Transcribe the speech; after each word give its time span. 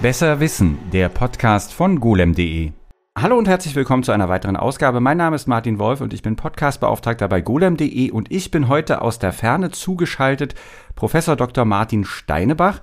Besser 0.00 0.40
Wissen, 0.40 0.78
der 0.92 1.08
Podcast 1.08 1.72
von 1.72 2.00
golem.de. 2.00 2.72
Hallo 3.18 3.38
und 3.38 3.48
herzlich 3.48 3.74
willkommen 3.74 4.02
zu 4.02 4.12
einer 4.12 4.28
weiteren 4.28 4.56
Ausgabe. 4.56 5.00
Mein 5.00 5.16
Name 5.16 5.36
ist 5.36 5.48
Martin 5.48 5.78
Wolf 5.78 6.02
und 6.02 6.12
ich 6.12 6.20
bin 6.20 6.36
Podcastbeauftragter 6.36 7.28
bei 7.28 7.40
golem.de 7.40 8.10
und 8.10 8.30
ich 8.30 8.50
bin 8.50 8.68
heute 8.68 9.00
aus 9.00 9.18
der 9.18 9.32
Ferne 9.32 9.70
zugeschaltet 9.70 10.54
Professor 10.96 11.34
Dr. 11.34 11.64
Martin 11.64 12.04
Steinebach, 12.04 12.82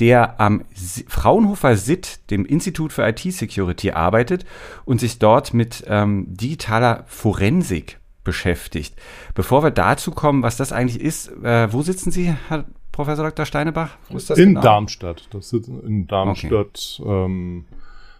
der 0.00 0.40
am 0.40 0.64
Fraunhofer 1.06 1.76
SIT, 1.76 2.30
dem 2.30 2.46
Institut 2.46 2.94
für 2.94 3.06
IT-Security, 3.06 3.90
arbeitet 3.90 4.46
und 4.86 4.98
sich 4.98 5.18
dort 5.18 5.52
mit 5.52 5.84
ähm, 5.86 6.26
digitaler 6.28 7.04
Forensik 7.06 8.00
beschäftigt. 8.24 8.96
Bevor 9.34 9.62
wir 9.62 9.70
dazu 9.70 10.10
kommen, 10.10 10.42
was 10.42 10.56
das 10.56 10.72
eigentlich 10.72 11.02
ist, 11.02 11.28
äh, 11.44 11.72
wo 11.72 11.82
sitzen 11.82 12.10
Sie, 12.10 12.34
Herr 12.48 12.64
Professor 12.96 13.26
Dr. 13.26 13.44
Steinebach? 13.44 13.90
Wo 14.08 14.16
ist 14.16 14.30
das 14.30 14.38
in 14.38 14.48
genau? 14.48 14.62
Darmstadt. 14.62 15.28
Das 15.30 15.50
sitzt 15.50 15.68
in 15.68 16.06
Darmstadt. 16.06 16.98
Okay. 16.98 17.24
Ähm, 17.26 17.66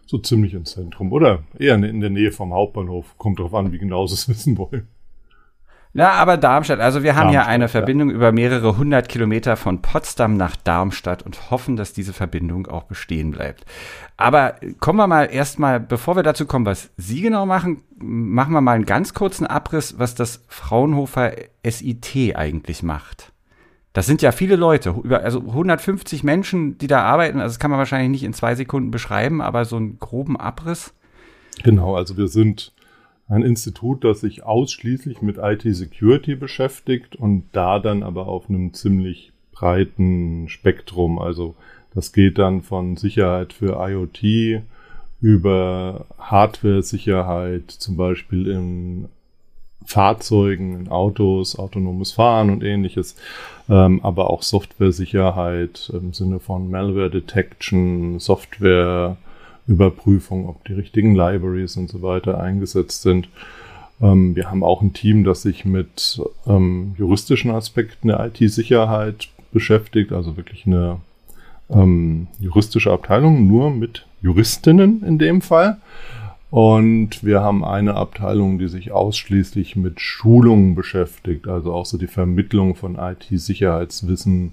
so 0.05 0.19
ziemlich 0.19 0.53
im 0.53 0.67
Zentrum 0.67 1.13
oder 1.13 1.45
eher 1.59 1.77
in 1.77 2.01
der 2.03 2.11
Nähe 2.11 2.31
vom 2.31 2.53
Hauptbahnhof. 2.53 3.17
Kommt 3.17 3.39
drauf 3.39 3.55
an, 3.55 3.73
wie 3.73 3.79
genau 3.79 4.07
Sie 4.07 4.13
es 4.13 4.29
wissen 4.29 4.59
wollen. 4.59 4.87
Ja, 5.95 6.11
aber 6.11 6.37
Darmstadt. 6.37 6.81
Also 6.81 7.03
wir 7.03 7.15
haben 7.15 7.33
Darmstadt, 7.33 7.47
ja 7.47 7.51
eine 7.51 7.69
Verbindung 7.69 8.11
ja. 8.11 8.17
über 8.17 8.33
mehrere 8.33 8.77
hundert 8.77 9.09
Kilometer 9.09 9.57
von 9.57 9.81
Potsdam 9.81 10.37
nach 10.37 10.57
Darmstadt 10.57 11.23
und 11.23 11.51
hoffen, 11.51 11.77
dass 11.77 11.95
diese 11.95 12.13
Verbindung 12.13 12.67
auch 12.67 12.83
bestehen 12.83 13.31
bleibt. 13.31 13.65
Aber 14.19 14.57
kommen 14.79 14.99
wir 14.99 15.07
mal 15.07 15.25
erstmal, 15.33 15.81
bevor 15.81 16.17
wir 16.17 16.23
dazu 16.23 16.45
kommen, 16.45 16.67
was 16.67 16.91
Sie 16.99 17.23
genau 17.23 17.47
machen, 17.47 17.83
machen 17.97 18.53
wir 18.53 18.61
mal 18.61 18.73
einen 18.73 18.85
ganz 18.85 19.15
kurzen 19.15 19.47
Abriss, 19.47 19.99
was 19.99 20.15
das 20.15 20.45
Fraunhofer 20.49 21.33
SIT 21.65 22.37
eigentlich 22.37 22.83
macht. 22.83 23.33
Das 23.97 24.05
sind 24.05 24.21
ja 24.21 24.31
viele 24.31 24.57
Leute, 24.57 24.95
also 25.09 25.39
150 25.39 26.23
Menschen, 26.23 26.77
die 26.77 26.87
da 26.87 27.01
arbeiten. 27.01 27.41
Also 27.41 27.55
das 27.55 27.59
kann 27.59 27.71
man 27.71 27.79
wahrscheinlich 27.79 28.11
nicht 28.11 28.25
in 28.25 28.35
zwei 28.35 28.55
Sekunden 28.55 28.91
beschreiben, 28.91 29.41
aber 29.41 29.65
so 29.65 29.77
einen 29.77 29.99
groben 29.99 30.37
Abriss. 30.37 30.93
Genau, 31.63 31.97
also 31.97 32.19
wir 32.19 32.29
sind 32.29 32.75
ein 33.27 33.41
Institut, 33.41 34.05
das 34.05 34.21
sich 34.21 34.43
ausschließlich 34.43 35.23
mit 35.23 35.39
IT-Security 35.39 36.35
beschäftigt 36.35 37.17
und 37.17 37.45
da 37.53 37.79
dann 37.79 38.03
aber 38.03 38.27
auf 38.27 38.51
einem 38.51 38.75
ziemlich 38.75 39.33
breiten 39.53 40.51
Spektrum. 40.51 41.19
Also 41.19 41.57
das 41.95 42.13
geht 42.13 42.37
dann 42.37 42.61
von 42.61 42.99
Sicherheit 42.99 43.55
für 43.55 43.79
IoT 43.81 44.61
über 45.23 46.05
Hardware-Sicherheit, 46.19 47.71
zum 47.71 47.97
Beispiel 47.97 48.47
in 48.49 49.09
Fahrzeugen, 49.87 50.89
Autos, 50.89 51.59
autonomes 51.59 52.13
Fahren 52.13 52.51
und 52.51 52.63
ähnliches, 52.63 53.17
ähm, 53.69 54.01
aber 54.03 54.31
auch 54.31 54.43
Software-Sicherheit 54.43 55.91
im 55.95 56.13
Sinne 56.13 56.41
von 56.41 56.71
Malware 56.71 57.11
Detection, 57.11 58.19
Software 58.19 59.17
Überprüfung, 59.67 60.49
ob 60.49 60.65
die 60.65 60.75
richtigen 60.75 61.15
Libraries 61.15 61.77
und 61.77 61.89
so 61.89 62.03
weiter 62.03 62.41
eingesetzt 62.41 63.03
sind. 63.03 63.29
Ähm, 64.01 64.37
wir 64.37 64.51
haben 64.51 64.63
auch 64.63 64.83
ein 64.83 64.93
Team, 64.93 65.25
das 65.25 65.43
sich 65.43 65.65
mit 65.65 66.21
ähm, 66.47 66.95
juristischen 66.99 67.51
Aspekten 67.51 68.09
der 68.09 68.27
IT-Sicherheit 68.27 69.29
beschäftigt, 69.53 70.13
also 70.13 70.37
wirklich 70.37 70.67
eine 70.67 71.01
ähm, 71.71 72.29
juristische 72.39 72.93
Abteilung, 72.93 73.47
nur 73.47 73.71
mit 73.71 74.07
Juristinnen 74.23 75.03
in 75.05 75.19
dem 75.19 75.41
Fall. 75.41 75.79
Und 76.51 77.25
wir 77.25 77.41
haben 77.41 77.65
eine 77.65 77.95
Abteilung, 77.95 78.59
die 78.59 78.69
sich 78.69 78.93
ausschließlich 78.93 79.75
mit 79.77 80.01
Schulungen 80.01 80.75
beschäftigt, 80.75 81.49
also 81.49 81.73
auch 81.73 81.87
so 81.87 81.99
die 81.99 82.07
Vermittlung 82.07 82.77
von 82.77 82.97
IT-Sicherheitswissen 82.97 84.53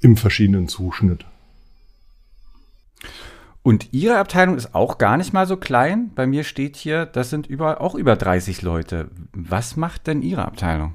im 0.00 0.16
verschiedenen 0.16 0.68
Zuschnitt. 0.68 1.26
Und 3.62 3.92
Ihre 3.92 4.16
Abteilung 4.16 4.56
ist 4.56 4.74
auch 4.74 4.96
gar 4.96 5.18
nicht 5.18 5.34
mal 5.34 5.46
so 5.46 5.58
klein. 5.58 6.12
Bei 6.14 6.26
mir 6.26 6.44
steht 6.44 6.76
hier, 6.76 7.04
das 7.04 7.28
sind 7.28 7.46
über, 7.46 7.82
auch 7.82 7.94
über 7.94 8.16
30 8.16 8.62
Leute. 8.62 9.10
Was 9.32 9.76
macht 9.76 10.06
denn 10.06 10.22
Ihre 10.22 10.46
Abteilung? 10.46 10.94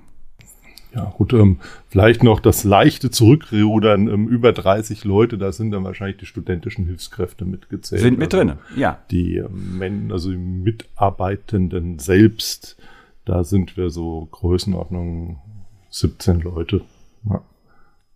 Ja, 0.96 1.14
gut, 1.18 1.34
ähm, 1.34 1.58
vielleicht 1.90 2.24
noch 2.24 2.40
das 2.40 2.64
leichte 2.64 3.12
Zurückrudern, 3.12 4.08
ähm, 4.08 4.28
über 4.30 4.54
30 4.54 5.04
Leute, 5.04 5.38
da 5.38 5.52
sind 5.52 5.72
dann 5.72 5.84
wahrscheinlich 5.84 6.18
die 6.18 6.26
studentischen 6.26 6.86
Hilfskräfte 6.86 7.44
mitgezählt. 7.44 8.02
Sind 8.02 8.18
mit 8.18 8.34
also 8.34 8.48
drin, 8.48 8.58
ja. 8.78 9.00
Die 9.12 9.36
ähm, 9.36 10.10
also 10.12 10.32
die 10.32 10.38
Mitarbeitenden 10.38 12.00
selbst, 12.00 12.78
da 13.26 13.44
sind 13.44 13.76
wir 13.76 13.90
so 13.90 14.30
Größenordnung 14.32 15.40
17 15.90 16.40
Leute. 16.40 16.82
Ja. 17.30 17.42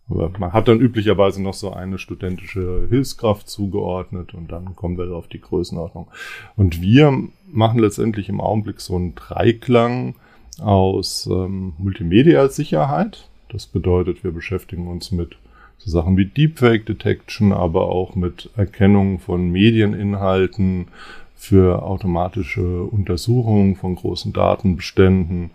Aber 0.08 0.30
man 0.38 0.52
hat 0.52 0.66
dann 0.66 0.80
üblicherweise 0.80 1.42
noch 1.42 1.54
so 1.54 1.72
eine 1.72 1.98
studentische 1.98 2.86
Hilfskraft 2.88 3.48
zugeordnet 3.48 4.32
und 4.32 4.50
dann 4.50 4.74
kommen 4.74 4.96
wir 4.96 5.14
auf 5.14 5.28
die 5.28 5.40
Größenordnung. 5.40 6.10
Und 6.56 6.80
wir 6.80 7.12
machen 7.46 7.78
letztendlich 7.78 8.28
im 8.28 8.40
Augenblick 8.40 8.80
so 8.80 8.96
einen 8.96 9.14
Dreiklang 9.14 10.16
aus 10.60 11.26
ähm, 11.26 11.72
Multimedia-Sicherheit. 11.78 13.28
Das 13.48 13.66
bedeutet, 13.66 14.22
wir 14.22 14.32
beschäftigen 14.32 14.86
uns 14.86 15.10
mit 15.10 15.36
so 15.78 15.90
Sachen 15.90 16.16
wie 16.16 16.26
Deepfake 16.26 16.84
Detection, 16.86 17.52
aber 17.52 17.88
auch 17.88 18.14
mit 18.14 18.50
Erkennung 18.56 19.18
von 19.18 19.50
Medieninhalten 19.50 20.88
für 21.34 21.82
automatische 21.82 22.82
Untersuchungen 22.82 23.76
von 23.76 23.94
großen 23.94 24.32
Datenbeständen, 24.32 25.50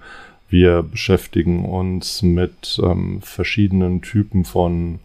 wir 0.49 0.83
beschäftigen 0.83 1.65
uns 1.65 2.21
mit 2.21 2.79
ähm, 2.83 3.19
verschiedenen 3.21 4.01
Typen 4.01 4.45
von, 4.45 4.99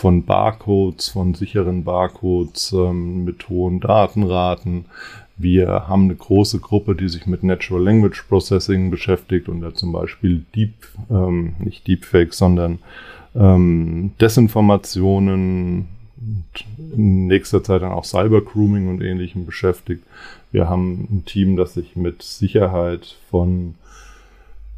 von 0.00 0.24
Barcodes, 0.24 1.10
von 1.10 1.34
sicheren 1.34 1.84
Barcodes, 1.84 2.72
ähm, 2.72 3.22
mit 3.26 3.50
hohen 3.50 3.80
Datenraten. 3.80 4.86
Wir 5.36 5.88
haben 5.88 6.04
eine 6.04 6.14
große 6.14 6.58
Gruppe, 6.58 6.94
die 6.94 7.10
sich 7.10 7.26
mit 7.26 7.42
Natural 7.42 7.84
Language 7.84 8.22
Processing 8.26 8.90
beschäftigt 8.90 9.50
und 9.50 9.60
da 9.60 9.74
zum 9.74 9.92
Beispiel 9.92 10.46
Deep, 10.54 10.72
ähm, 11.10 11.52
nicht 11.58 11.86
Deepfake, 11.86 12.32
sondern 12.32 12.78
ähm, 13.34 14.12
Desinformationen 14.18 15.88
in 16.96 17.26
nächster 17.26 17.62
Zeit 17.62 17.82
dann 17.82 17.92
auch 17.92 18.04
Cybergrooming 18.04 18.88
und 18.88 19.02
ähnlichem 19.02 19.44
beschäftigt. 19.44 20.02
Wir 20.50 20.66
haben 20.66 21.08
ein 21.10 21.24
Team, 21.26 21.56
das 21.56 21.74
sich 21.74 21.94
mit 21.94 22.22
Sicherheit 22.22 23.18
von 23.30 23.74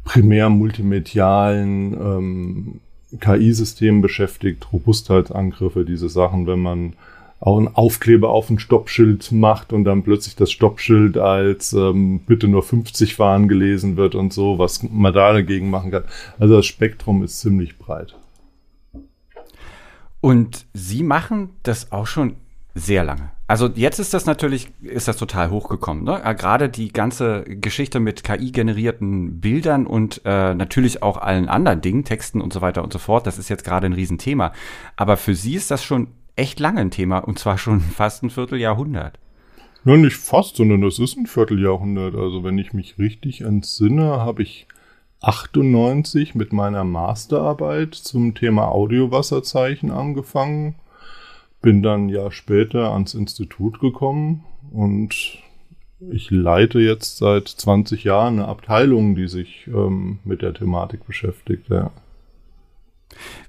primär 0.03 0.49
multimedialen 0.49 1.93
ähm, 1.93 2.79
KI-Systemen 3.19 4.01
beschäftigt, 4.01 4.67
Robustheitsangriffe, 4.71 5.85
diese 5.85 6.09
Sachen, 6.09 6.47
wenn 6.47 6.59
man 6.59 6.93
auch 7.39 7.57
einen 7.57 7.75
Aufkleber 7.75 8.29
auf 8.29 8.49
ein 8.49 8.57
Stoppschild 8.57 9.33
macht 9.33 9.73
und 9.73 9.83
dann 9.83 10.03
plötzlich 10.03 10.35
das 10.35 10.49
Stoppschild 10.49 11.17
als 11.17 11.73
ähm, 11.73 12.21
bitte 12.25 12.47
nur 12.47 12.63
50 12.63 13.15
fahren 13.15 13.49
gelesen 13.49 13.97
wird 13.97 14.15
und 14.15 14.31
so, 14.31 14.59
was 14.59 14.81
man 14.83 15.13
da 15.13 15.33
dagegen 15.33 15.69
machen 15.69 15.91
kann. 15.91 16.05
Also 16.39 16.55
das 16.55 16.65
Spektrum 16.65 17.21
ist 17.21 17.41
ziemlich 17.41 17.77
breit. 17.77 18.15
Und 20.21 20.65
Sie 20.73 21.03
machen 21.03 21.49
das 21.63 21.91
auch 21.91 22.07
schon 22.07 22.37
sehr 22.75 23.03
lange. 23.03 23.31
Also 23.47 23.67
jetzt 23.75 23.99
ist 23.99 24.13
das 24.13 24.25
natürlich, 24.25 24.69
ist 24.81 25.07
das 25.07 25.17
total 25.17 25.51
hochgekommen. 25.51 26.03
Ne? 26.03 26.19
Gerade 26.37 26.69
die 26.69 26.91
ganze 26.91 27.43
Geschichte 27.43 27.99
mit 27.99 28.23
KI-generierten 28.23 29.41
Bildern 29.41 29.85
und 29.85 30.21
äh, 30.25 30.55
natürlich 30.55 31.03
auch 31.03 31.17
allen 31.17 31.49
anderen 31.49 31.81
Dingen, 31.81 32.03
Texten 32.03 32.41
und 32.41 32.51
so 32.51 32.61
weiter 32.61 32.83
und 32.83 32.91
so 32.91 32.99
fort, 32.99 33.27
das 33.27 33.37
ist 33.37 33.49
jetzt 33.49 33.63
gerade 33.63 33.85
ein 33.85 33.93
Riesenthema. 33.93 34.53
Aber 34.95 35.17
für 35.17 35.35
Sie 35.35 35.53
ist 35.55 35.69
das 35.69 35.83
schon 35.83 36.07
echt 36.35 36.59
lange 36.59 36.81
ein 36.81 36.91
Thema 36.91 37.19
und 37.19 37.37
zwar 37.37 37.57
schon 37.57 37.79
fast 37.95 38.23
ein 38.23 38.31
Vierteljahrhundert. 38.31 39.19
Ja, 39.85 39.97
nicht 39.97 40.15
fast, 40.15 40.55
sondern 40.55 40.81
das 40.81 40.97
ist 40.97 41.17
ein 41.17 41.27
Vierteljahrhundert. 41.27 42.15
Also 42.15 42.43
wenn 42.43 42.57
ich 42.57 42.73
mich 42.73 42.97
richtig 42.97 43.41
entsinne, 43.41 44.21
habe 44.21 44.41
ich 44.41 44.67
98 45.21 46.33
mit 46.33 46.53
meiner 46.53 46.83
Masterarbeit 46.83 47.93
zum 47.93 48.33
Thema 48.33 48.69
Audiowasserzeichen 48.69 49.91
angefangen 49.91 50.75
bin 51.63 51.81
dann 51.81 52.09
Jahr 52.09 52.31
später 52.31 52.91
ans 52.91 53.15
Institut 53.15 53.79
gekommen 53.79 54.43
und 54.71 55.39
ich 56.11 56.29
leite 56.29 56.79
jetzt 56.79 57.17
seit 57.17 57.47
20 57.47 58.03
Jahren 58.03 58.39
eine 58.39 58.47
Abteilung, 58.47 59.15
die 59.15 59.27
sich 59.27 59.67
ähm, 59.67 60.19
mit 60.25 60.41
der 60.41 60.53
Thematik 60.53 61.07
beschäftigt. 61.07 61.69
Ja. 61.69 61.91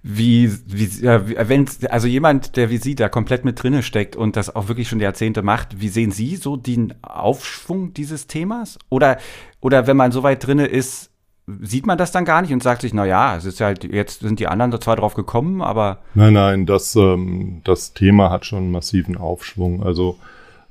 Wie, 0.02 0.50
wie, 0.66 1.04
ja, 1.04 1.48
wenn, 1.48 1.66
also 1.90 2.06
jemand, 2.06 2.56
der 2.56 2.70
wie 2.70 2.76
Sie 2.76 2.94
da 2.94 3.08
komplett 3.08 3.44
mit 3.44 3.62
drinne 3.62 3.82
steckt 3.82 4.14
und 4.14 4.36
das 4.36 4.54
auch 4.54 4.68
wirklich 4.68 4.88
schon 4.88 5.00
Jahrzehnte 5.00 5.42
macht, 5.42 5.80
wie 5.80 5.88
sehen 5.88 6.12
Sie 6.12 6.36
so 6.36 6.56
den 6.56 6.94
Aufschwung 7.02 7.94
dieses 7.94 8.28
Themas? 8.28 8.78
Oder, 8.90 9.18
oder 9.60 9.88
wenn 9.88 9.96
man 9.96 10.12
so 10.12 10.22
weit 10.22 10.46
drinne 10.46 10.66
ist, 10.66 11.10
sieht 11.46 11.86
man 11.86 11.98
das 11.98 12.12
dann 12.12 12.24
gar 12.24 12.42
nicht 12.42 12.52
und 12.52 12.62
sagt 12.62 12.82
sich, 12.82 12.94
na 12.94 13.04
ja, 13.04 13.36
es 13.36 13.44
ist 13.44 13.60
halt, 13.60 13.84
jetzt 13.84 14.20
sind 14.20 14.40
die 14.40 14.48
anderen 14.48 14.80
zwar 14.80 14.96
drauf 14.96 15.14
gekommen, 15.14 15.60
aber. 15.60 15.98
Nein, 16.14 16.32
nein, 16.32 16.66
das, 16.66 16.96
ähm, 16.96 17.60
das 17.64 17.92
Thema 17.92 18.30
hat 18.30 18.46
schon 18.46 18.60
einen 18.60 18.70
massiven 18.72 19.16
Aufschwung. 19.16 19.82
Also, 19.82 20.16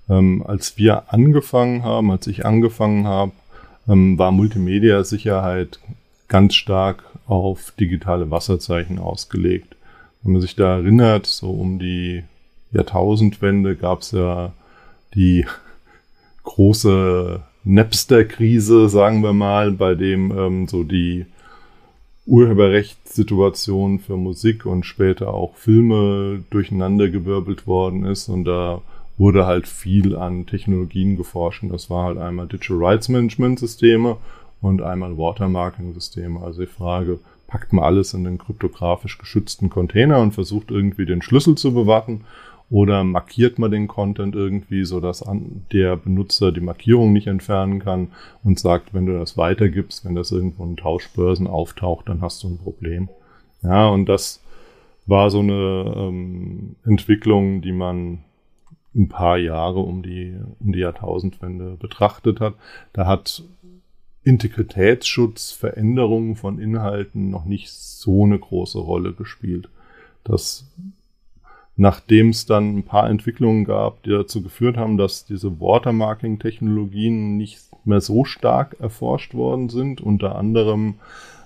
ähm, 0.09 0.43
als 0.45 0.77
wir 0.77 1.13
angefangen 1.13 1.83
haben, 1.83 2.11
als 2.11 2.27
ich 2.27 2.45
angefangen 2.45 3.05
habe, 3.05 3.31
ähm, 3.87 4.17
war 4.17 4.31
Multimedia-Sicherheit 4.31 5.79
ganz 6.27 6.55
stark 6.55 7.03
auf 7.27 7.71
digitale 7.79 8.31
Wasserzeichen 8.31 8.97
ausgelegt. 8.97 9.75
Wenn 10.23 10.33
man 10.33 10.41
sich 10.41 10.55
da 10.55 10.77
erinnert, 10.77 11.27
so 11.27 11.51
um 11.51 11.77
die 11.79 12.23
Jahrtausendwende 12.71 13.75
gab 13.75 14.01
es 14.01 14.11
ja 14.11 14.53
die 15.13 15.45
große 16.43 17.41
Napster-Krise, 17.65 18.89
sagen 18.89 19.23
wir 19.23 19.33
mal, 19.33 19.71
bei 19.71 19.95
dem 19.95 20.31
ähm, 20.37 20.67
so 20.67 20.83
die 20.83 21.25
Urheberrechtssituation 22.25 23.99
für 23.99 24.17
Musik 24.17 24.65
und 24.65 24.85
später 24.85 25.33
auch 25.33 25.55
Filme 25.55 26.43
durcheinandergewirbelt 26.49 27.67
worden 27.67 28.05
ist. 28.05 28.29
Und 28.29 28.45
da 28.45 28.81
wurde 29.17 29.45
halt 29.45 29.67
viel 29.67 30.15
an 30.15 30.45
Technologien 30.45 31.15
geforscht. 31.15 31.63
Und 31.63 31.69
das 31.69 31.89
war 31.89 32.05
halt 32.05 32.17
einmal 32.17 32.47
Digital 32.47 32.77
Rights 32.77 33.09
Management 33.09 33.59
Systeme 33.59 34.17
und 34.61 34.81
einmal 34.81 35.17
Watermarking 35.17 35.93
Systeme. 35.93 36.41
Also 36.41 36.61
die 36.61 36.67
Frage, 36.67 37.19
packt 37.47 37.71
man 37.71 37.85
alles 37.85 38.13
in 38.13 38.23
den 38.23 38.39
kryptografisch 38.39 39.19
geschützten 39.19 39.69
Container 39.69 40.19
und 40.19 40.31
versucht 40.33 40.71
irgendwie 40.71 41.05
den 41.05 41.21
Schlüssel 41.21 41.55
zu 41.55 41.73
bewachen 41.73 42.21
oder 42.73 43.03
markiert 43.03 43.59
man 43.59 43.69
den 43.69 43.87
Content 43.87 44.33
irgendwie, 44.33 44.83
so 44.83 44.99
dass 44.99 45.23
der 45.71 45.95
Benutzer 45.95 46.51
die 46.51 46.59
Markierung 46.59 47.13
nicht 47.13 47.27
entfernen 47.27 47.77
kann 47.77 48.07
und 48.43 48.57
sagt, 48.57 48.95
wenn 48.95 49.05
du 49.05 49.13
das 49.13 49.37
weitergibst, 49.37 50.03
wenn 50.05 50.15
das 50.15 50.31
irgendwo 50.31 50.63
in 50.63 50.75
Tauschbörsen 50.75 51.45
auftaucht, 51.45 52.09
dann 52.09 52.21
hast 52.21 52.41
du 52.41 52.47
ein 52.47 52.57
Problem. 52.57 53.09
Ja, 53.61 53.89
und 53.89 54.07
das 54.07 54.41
war 55.05 55.29
so 55.29 55.41
eine 55.41 55.93
ähm, 55.95 56.75
Entwicklung, 56.83 57.61
die 57.61 57.73
man 57.73 58.23
ein 58.95 59.07
paar 59.07 59.37
Jahre 59.37 59.79
um 59.79 60.01
die, 60.01 60.35
um 60.59 60.73
die 60.73 60.79
Jahrtausendwende 60.79 61.77
betrachtet 61.79 62.39
hat. 62.39 62.55
Da 62.91 63.05
hat 63.05 63.43
Integritätsschutz, 64.23 65.51
Veränderungen 65.51 66.35
von 66.35 66.57
Inhalten 66.57 67.29
noch 67.29 67.45
nicht 67.45 67.71
so 67.71 68.23
eine 68.23 68.39
große 68.39 68.79
Rolle 68.79 69.13
gespielt. 69.13 69.69
Das 70.23 70.65
nachdem 71.75 72.29
es 72.29 72.45
dann 72.45 72.77
ein 72.77 72.83
paar 72.83 73.09
Entwicklungen 73.09 73.65
gab, 73.65 74.03
die 74.03 74.11
dazu 74.11 74.43
geführt 74.43 74.77
haben, 74.77 74.97
dass 74.97 75.25
diese 75.25 75.59
Watermarking-Technologien 75.59 77.37
nicht 77.37 77.59
mehr 77.85 78.01
so 78.01 78.25
stark 78.25 78.77
erforscht 78.79 79.33
worden 79.33 79.69
sind, 79.69 79.99
unter 79.99 80.35
anderem, 80.35 80.95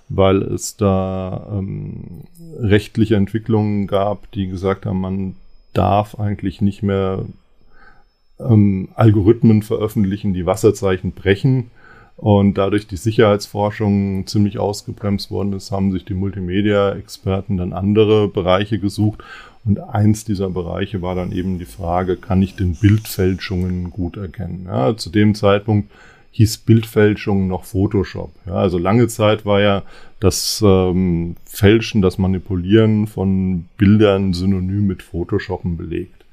weil 0.10 0.42
es 0.42 0.78
da 0.78 1.48
ähm, 1.52 2.24
rechtliche 2.60 3.16
Entwicklungen 3.16 3.88
gab, 3.88 4.32
die 4.32 4.48
gesagt 4.48 4.86
haben, 4.86 5.02
man 5.02 5.36
darf 5.74 6.20
eigentlich 6.20 6.62
nicht 6.62 6.84
mehr 6.84 7.26
ähm, 8.40 8.90
Algorithmen 8.96 9.64
veröffentlichen, 9.64 10.34
die 10.34 10.46
Wasserzeichen 10.46 11.12
brechen. 11.12 11.72
Und 12.16 12.56
dadurch 12.56 12.88
die 12.88 12.98
Sicherheitsforschung 12.98 14.26
ziemlich 14.26 14.58
ausgebremst 14.58 15.30
worden 15.30 15.54
ist, 15.54 15.72
haben 15.72 15.92
sich 15.92 16.04
die 16.04 16.16
Multimedia-Experten 16.16 17.58
dann 17.58 17.74
andere 17.74 18.28
Bereiche 18.28 18.80
gesucht 18.80 19.24
und 19.68 19.80
eins 19.82 20.24
dieser 20.24 20.50
Bereiche 20.50 21.02
war 21.02 21.14
dann 21.14 21.34
eben 21.34 21.60
die 21.60 21.66
Frage, 21.66 22.16
kann 22.16 22.42
ich 22.42 22.56
denn 22.56 22.76
Bildfälschungen 22.76 23.92
gut 23.92 24.16
erkennen? 24.16 24.66
Ja, 24.68 24.96
zu 24.96 25.10
dem 25.10 25.36
Zeitpunkt 25.36 25.92
hieß 26.32 26.60
Bildfälschung 26.60 27.48
noch 27.48 27.66
Photoshop. 27.66 28.32
Ja, 28.46 28.54
also 28.54 28.78
lange 28.78 29.08
Zeit 29.08 29.46
war 29.46 29.60
ja 29.60 29.84
das 30.20 30.64
ähm, 30.66 31.36
Fälschen, 31.46 32.02
das 32.02 32.18
Manipulieren 32.18 33.08
von 33.08 33.66
Bildern 33.78 34.34
synonym 34.34 34.88
mit 34.88 35.04
Photoshoppen 35.04 35.76
belegt. 35.76 36.24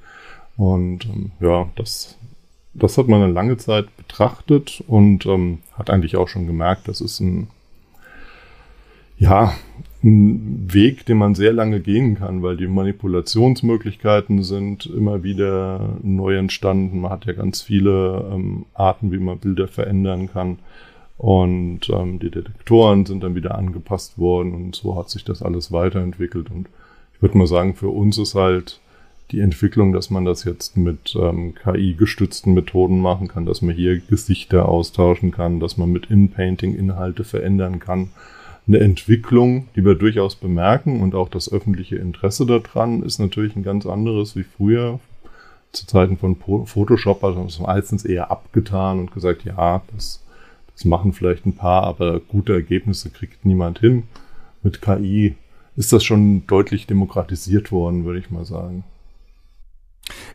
Und 0.56 1.06
ähm, 1.06 1.32
ja, 1.40 1.68
das, 1.74 2.16
das 2.72 2.96
hat 2.98 3.08
man 3.08 3.22
eine 3.22 3.32
lange 3.32 3.56
Zeit 3.56 3.94
betrachtet 3.96 4.84
und 4.86 5.26
ähm, 5.26 5.58
hat 5.72 5.90
eigentlich 5.90 6.16
auch 6.16 6.28
schon 6.28 6.46
gemerkt, 6.46 6.86
das 6.86 7.00
ist 7.00 7.18
ein 7.18 7.48
ja, 9.16 9.54
ein 10.04 10.72
Weg, 10.72 11.06
den 11.06 11.16
man 11.16 11.34
sehr 11.34 11.52
lange 11.52 11.80
gehen 11.80 12.16
kann, 12.16 12.42
weil 12.42 12.56
die 12.56 12.66
Manipulationsmöglichkeiten 12.66 14.42
sind 14.42 14.86
immer 14.86 15.22
wieder 15.22 15.96
neu 16.02 16.36
entstanden. 16.36 17.00
Man 17.00 17.10
hat 17.10 17.24
ja 17.24 17.32
ganz 17.32 17.62
viele 17.62 18.28
ähm, 18.32 18.66
Arten, 18.74 19.10
wie 19.12 19.18
man 19.18 19.38
Bilder 19.38 19.66
verändern 19.66 20.30
kann. 20.30 20.58
Und 21.16 21.88
ähm, 21.90 22.18
die 22.18 22.30
Detektoren 22.30 23.06
sind 23.06 23.24
dann 23.24 23.34
wieder 23.34 23.56
angepasst 23.56 24.18
worden 24.18 24.52
und 24.52 24.76
so 24.76 24.96
hat 24.96 25.08
sich 25.08 25.24
das 25.24 25.42
alles 25.42 25.72
weiterentwickelt. 25.72 26.50
Und 26.50 26.68
ich 27.14 27.22
würde 27.22 27.38
mal 27.38 27.46
sagen, 27.46 27.74
für 27.74 27.88
uns 27.88 28.18
ist 28.18 28.34
halt 28.34 28.80
die 29.30 29.40
Entwicklung, 29.40 29.94
dass 29.94 30.10
man 30.10 30.26
das 30.26 30.44
jetzt 30.44 30.76
mit 30.76 31.16
ähm, 31.18 31.54
KI-gestützten 31.54 32.52
Methoden 32.52 33.00
machen 33.00 33.28
kann, 33.28 33.46
dass 33.46 33.62
man 33.62 33.74
hier 33.74 34.00
Gesichter 34.00 34.68
austauschen 34.68 35.30
kann, 35.30 35.60
dass 35.60 35.78
man 35.78 35.90
mit 35.90 36.10
In-Painting 36.10 36.74
Inhalte 36.74 37.24
verändern 37.24 37.78
kann 37.78 38.10
eine 38.66 38.80
Entwicklung, 38.80 39.68
die 39.76 39.84
wir 39.84 39.94
durchaus 39.94 40.36
bemerken 40.36 41.02
und 41.02 41.14
auch 41.14 41.28
das 41.28 41.52
öffentliche 41.52 41.96
Interesse 41.96 42.46
daran 42.46 43.02
ist 43.02 43.18
natürlich 43.18 43.56
ein 43.56 43.62
ganz 43.62 43.86
anderes 43.86 44.36
wie 44.36 44.44
früher. 44.44 45.00
Zu 45.72 45.86
Zeiten 45.86 46.16
von 46.16 46.36
Photoshop 46.36 47.22
hat 47.22 47.34
man 47.34 47.46
es 47.46 47.58
meistens 47.58 48.04
eher 48.04 48.30
abgetan 48.30 49.00
und 49.00 49.12
gesagt, 49.12 49.44
ja, 49.44 49.82
das, 49.92 50.22
das 50.72 50.84
machen 50.84 51.12
vielleicht 51.12 51.46
ein 51.46 51.56
paar, 51.56 51.82
aber 51.82 52.20
gute 52.20 52.54
Ergebnisse 52.54 53.10
kriegt 53.10 53.44
niemand 53.44 53.80
hin. 53.80 54.04
Mit 54.62 54.80
KI 54.80 55.34
ist 55.76 55.92
das 55.92 56.04
schon 56.04 56.46
deutlich 56.46 56.86
demokratisiert 56.86 57.72
worden, 57.72 58.04
würde 58.04 58.20
ich 58.20 58.30
mal 58.30 58.44
sagen. 58.44 58.84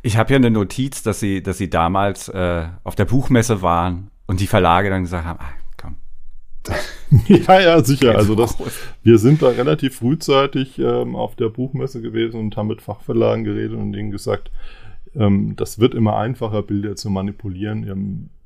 Ich 0.01 0.17
habe 0.17 0.33
ja 0.33 0.35
eine 0.35 0.51
Notiz, 0.51 1.03
dass 1.03 1.19
Sie, 1.19 1.41
dass 1.41 1.57
Sie 1.57 1.69
damals 1.69 2.29
äh, 2.29 2.67
auf 2.83 2.95
der 2.95 3.05
Buchmesse 3.05 3.61
waren 3.61 4.11
und 4.27 4.39
die 4.39 4.47
Verlage 4.47 4.89
dann 4.89 5.03
gesagt 5.03 5.25
haben, 5.25 5.39
komm, 5.39 5.58
ja, 7.27 7.59
ja, 7.59 7.83
sicher. 7.83 8.15
Also 8.15 8.35
das, 8.35 8.57
wir 9.03 9.17
sind 9.17 9.41
da 9.41 9.49
relativ 9.49 9.95
frühzeitig 9.95 10.77
ähm, 10.79 11.15
auf 11.15 11.35
der 11.35 11.49
Buchmesse 11.49 12.01
gewesen 12.01 12.39
und 12.39 12.57
haben 12.57 12.67
mit 12.67 12.81
Fachverlagen 12.81 13.43
geredet 13.43 13.77
und 13.77 13.93
denen 13.93 14.11
gesagt, 14.11 14.51
ähm, 15.15 15.55
das 15.55 15.79
wird 15.79 15.95
immer 15.95 16.17
einfacher, 16.17 16.61
Bilder 16.61 16.95
zu 16.95 17.09
manipulieren. 17.09 17.83
Ihr 17.83 17.97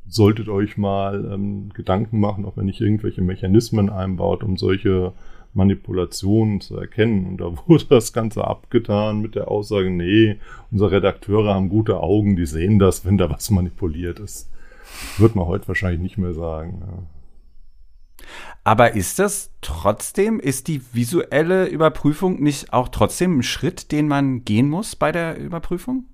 solltet 0.08 0.48
euch 0.50 0.78
mal 0.78 1.30
ähm, 1.34 1.70
Gedanken 1.74 2.20
machen, 2.20 2.46
ob 2.46 2.58
ihr 2.58 2.64
nicht 2.64 2.82
irgendwelche 2.82 3.22
Mechanismen 3.22 3.90
einbaut, 3.90 4.44
um 4.44 4.58
solche 4.58 5.14
Manipulationen 5.54 6.62
zu 6.62 6.78
erkennen. 6.78 7.26
Und 7.26 7.38
da 7.38 7.52
wurde 7.68 7.86
das 7.90 8.14
Ganze 8.14 8.46
abgetan 8.46 9.22
mit 9.22 9.36
der 9.36 9.50
Aussage, 9.50 9.90
nee, 9.90 10.38
unsere 10.72 10.92
Redakteure 10.92 11.54
haben 11.54 11.70
gute 11.70 12.00
Augen, 12.00 12.36
die 12.36 12.46
sehen 12.46 12.80
das, 12.80 13.06
wenn 13.06 13.18
da 13.18 13.30
was 13.30 13.50
manipuliert 13.50 14.20
ist. 14.20 14.50
Wird 15.18 15.36
man 15.36 15.48
heute 15.48 15.68
wahrscheinlich 15.68 16.02
nicht 16.02 16.18
mehr 16.18 16.34
sagen. 16.34 16.82
Ja. 16.82 17.04
Aber 18.64 18.96
ist 18.96 19.20
das 19.20 19.52
trotzdem, 19.62 20.40
ist 20.40 20.68
die 20.68 20.82
visuelle 20.94 21.68
Überprüfung 21.68 22.42
nicht 22.42 22.72
auch 22.72 22.90
trotzdem 22.90 23.40
ein 23.40 23.44
Schritt, 23.44 23.92
den 23.92 24.08
man 24.08 24.46
gehen 24.46 24.70
muss 24.70 24.96
bei 24.96 25.12
der 25.12 25.38
Überprüfung? 25.38 26.06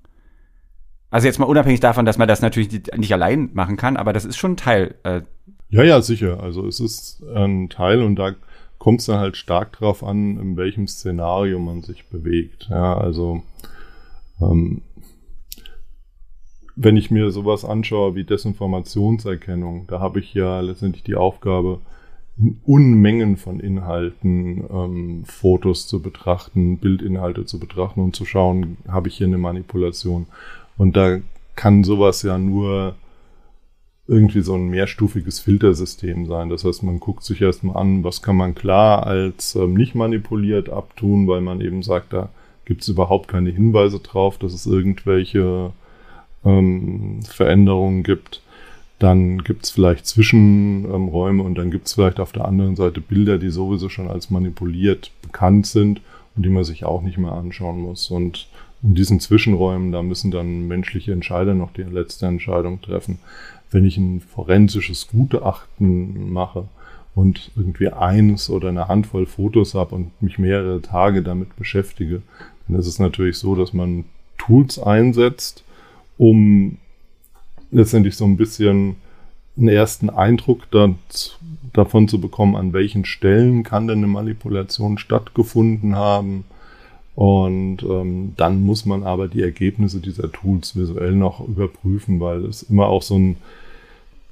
Also 1.11 1.27
jetzt 1.27 1.39
mal 1.39 1.45
unabhängig 1.45 1.79
davon, 1.79 2.05
dass 2.05 2.17
man 2.17 2.27
das 2.27 2.41
natürlich 2.41 2.69
nicht 2.95 3.13
allein 3.13 3.49
machen 3.53 3.77
kann, 3.77 3.97
aber 3.97 4.13
das 4.13 4.25
ist 4.25 4.37
schon 4.37 4.53
ein 4.53 4.57
Teil. 4.57 4.95
Äh 5.03 5.21
ja, 5.69 5.83
ja, 5.83 6.01
sicher. 6.01 6.41
Also 6.41 6.65
es 6.65 6.79
ist 6.79 7.23
ein 7.23 7.69
Teil 7.69 8.01
und 8.01 8.15
da 8.15 8.35
kommt 8.79 9.01
es 9.01 9.07
dann 9.07 9.19
halt 9.19 9.37
stark 9.37 9.73
drauf 9.73 10.03
an, 10.03 10.39
in 10.39 10.57
welchem 10.57 10.87
Szenario 10.87 11.59
man 11.59 11.81
sich 11.81 12.07
bewegt. 12.07 12.67
Ja, 12.69 12.97
also 12.97 13.43
ähm, 14.41 14.81
wenn 16.75 16.95
ich 16.95 17.11
mir 17.11 17.29
sowas 17.29 17.65
anschaue 17.65 18.15
wie 18.15 18.23
Desinformationserkennung, 18.23 19.85
da 19.87 19.99
habe 19.99 20.19
ich 20.19 20.33
ja 20.33 20.61
letztendlich 20.61 21.03
die 21.03 21.15
Aufgabe, 21.15 21.81
Unmengen 22.65 23.37
von 23.37 23.59
Inhalten, 23.59 24.63
ähm, 24.71 25.23
Fotos 25.25 25.87
zu 25.87 26.01
betrachten, 26.01 26.77
Bildinhalte 26.77 27.45
zu 27.45 27.59
betrachten 27.59 28.01
und 28.01 28.15
zu 28.15 28.25
schauen, 28.25 28.77
habe 28.87 29.09
ich 29.09 29.17
hier 29.17 29.27
eine 29.27 29.37
Manipulation. 29.37 30.27
Und 30.77 30.95
da 30.95 31.19
kann 31.55 31.83
sowas 31.83 32.23
ja 32.23 32.37
nur 32.37 32.95
irgendwie 34.07 34.41
so 34.41 34.55
ein 34.55 34.69
mehrstufiges 34.69 35.39
Filtersystem 35.39 36.25
sein. 36.25 36.49
Das 36.49 36.63
heißt, 36.65 36.81
man 36.83 36.99
guckt 36.99 37.23
sich 37.23 37.41
erstmal 37.41 37.77
an, 37.77 38.03
was 38.03 38.21
kann 38.21 38.37
man 38.37 38.55
klar 38.55 39.05
als 39.05 39.55
ähm, 39.55 39.75
nicht 39.75 39.93
manipuliert 39.93 40.69
abtun, 40.69 41.27
weil 41.27 41.41
man 41.41 41.61
eben 41.61 41.83
sagt, 41.83 42.13
da 42.13 42.29
gibt 42.65 42.81
es 42.81 42.87
überhaupt 42.87 43.27
keine 43.27 43.51
Hinweise 43.51 43.99
drauf, 43.99 44.37
dass 44.37 44.53
es 44.53 44.65
irgendwelche 44.65 45.71
ähm, 46.43 47.19
Veränderungen 47.23 48.03
gibt. 48.03 48.41
Dann 48.99 49.43
gibt 49.45 49.63
es 49.63 49.71
vielleicht 49.71 50.05
Zwischenräume 50.05 51.41
und 51.41 51.55
dann 51.55 51.71
gibt 51.71 51.87
es 51.87 51.93
vielleicht 51.93 52.19
auf 52.19 52.33
der 52.33 52.45
anderen 52.45 52.75
Seite 52.75 52.99
Bilder, 52.99 53.37
die 53.37 53.49
sowieso 53.49 53.87
schon 53.87 54.09
als 54.09 54.29
manipuliert 54.29 55.11
bekannt 55.21 55.67
sind 55.67 56.01
und 56.35 56.45
die 56.45 56.49
man 56.49 56.65
sich 56.65 56.83
auch 56.83 57.01
nicht 57.01 57.17
mehr 57.17 57.31
anschauen 57.31 57.79
muss. 57.79 58.11
Und 58.11 58.49
in 58.83 58.95
diesen 58.95 59.21
Zwischenräumen, 59.21 59.93
da 59.93 60.01
müssen 60.01 60.31
dann 60.31 60.67
menschliche 60.67 61.13
Entscheider 61.13 61.53
noch 61.53 61.71
die 61.71 61.83
letzte 61.83 62.25
Entscheidung 62.25 62.81
treffen. 62.81 63.19
Wenn 63.71 63.85
ich 63.85 63.97
ein 63.97 64.19
forensisches 64.19 65.07
Gutachten 65.07 66.31
mache 66.31 66.65
und 67.15 67.51
irgendwie 67.55 67.89
eins 67.89 68.49
oder 68.49 68.69
eine 68.69 68.89
Handvoll 68.89 69.25
Fotos 69.25 69.75
habe 69.75 69.95
und 69.95 70.21
mich 70.21 70.39
mehrere 70.39 70.81
Tage 70.81 71.21
damit 71.21 71.55
beschäftige, 71.55 72.21
dann 72.67 72.77
ist 72.77 72.87
es 72.87 72.99
natürlich 72.99 73.37
so, 73.37 73.55
dass 73.55 73.73
man 73.73 74.05
Tools 74.37 74.79
einsetzt, 74.79 75.63
um 76.17 76.77
letztendlich 77.71 78.15
so 78.15 78.25
ein 78.25 78.37
bisschen 78.37 78.95
einen 79.57 79.67
ersten 79.67 80.09
Eindruck 80.09 80.69
da, 80.71 80.93
davon 81.73 82.07
zu 82.07 82.21
bekommen, 82.21 82.55
an 82.55 82.73
welchen 82.73 83.05
Stellen 83.05 83.63
kann 83.63 83.87
denn 83.87 83.99
eine 83.99 84.07
Manipulation 84.07 84.97
stattgefunden 84.97 85.95
haben 85.95 86.45
Und 87.19 87.83
ähm, 87.83 88.31
dann 88.37 88.63
muss 88.63 88.85
man 88.85 89.03
aber 89.03 89.27
die 89.27 89.41
Ergebnisse 89.41 89.99
dieser 89.99 90.31
Tools 90.31 90.77
visuell 90.77 91.11
noch 91.11 91.45
überprüfen, 91.45 92.21
weil 92.21 92.45
es 92.45 92.63
immer 92.63 92.87
auch 92.87 93.01
so 93.01 93.17
ein 93.19 93.35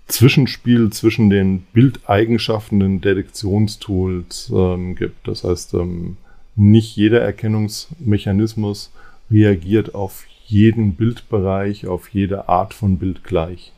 Zwischenspiel 0.07 0.89
zwischen 0.91 1.29
den 1.29 1.63
Bildeigenschaften 1.73 2.79
den 2.79 3.01
Detektionstools 3.01 4.53
ähm, 4.55 4.95
gibt. 4.95 5.27
Das 5.27 5.43
heißt, 5.43 5.73
ähm, 5.73 6.15
nicht 6.55 6.95
jeder 6.95 7.19
Erkennungsmechanismus 7.19 8.93
reagiert 9.29 9.93
auf 9.93 10.23
jeden 10.47 10.95
Bildbereich, 10.95 11.87
auf 11.87 12.09
jede 12.09 12.47
Art 12.47 12.73
von 12.73 12.97
Bild 12.97 13.23
gleich. 13.23 13.73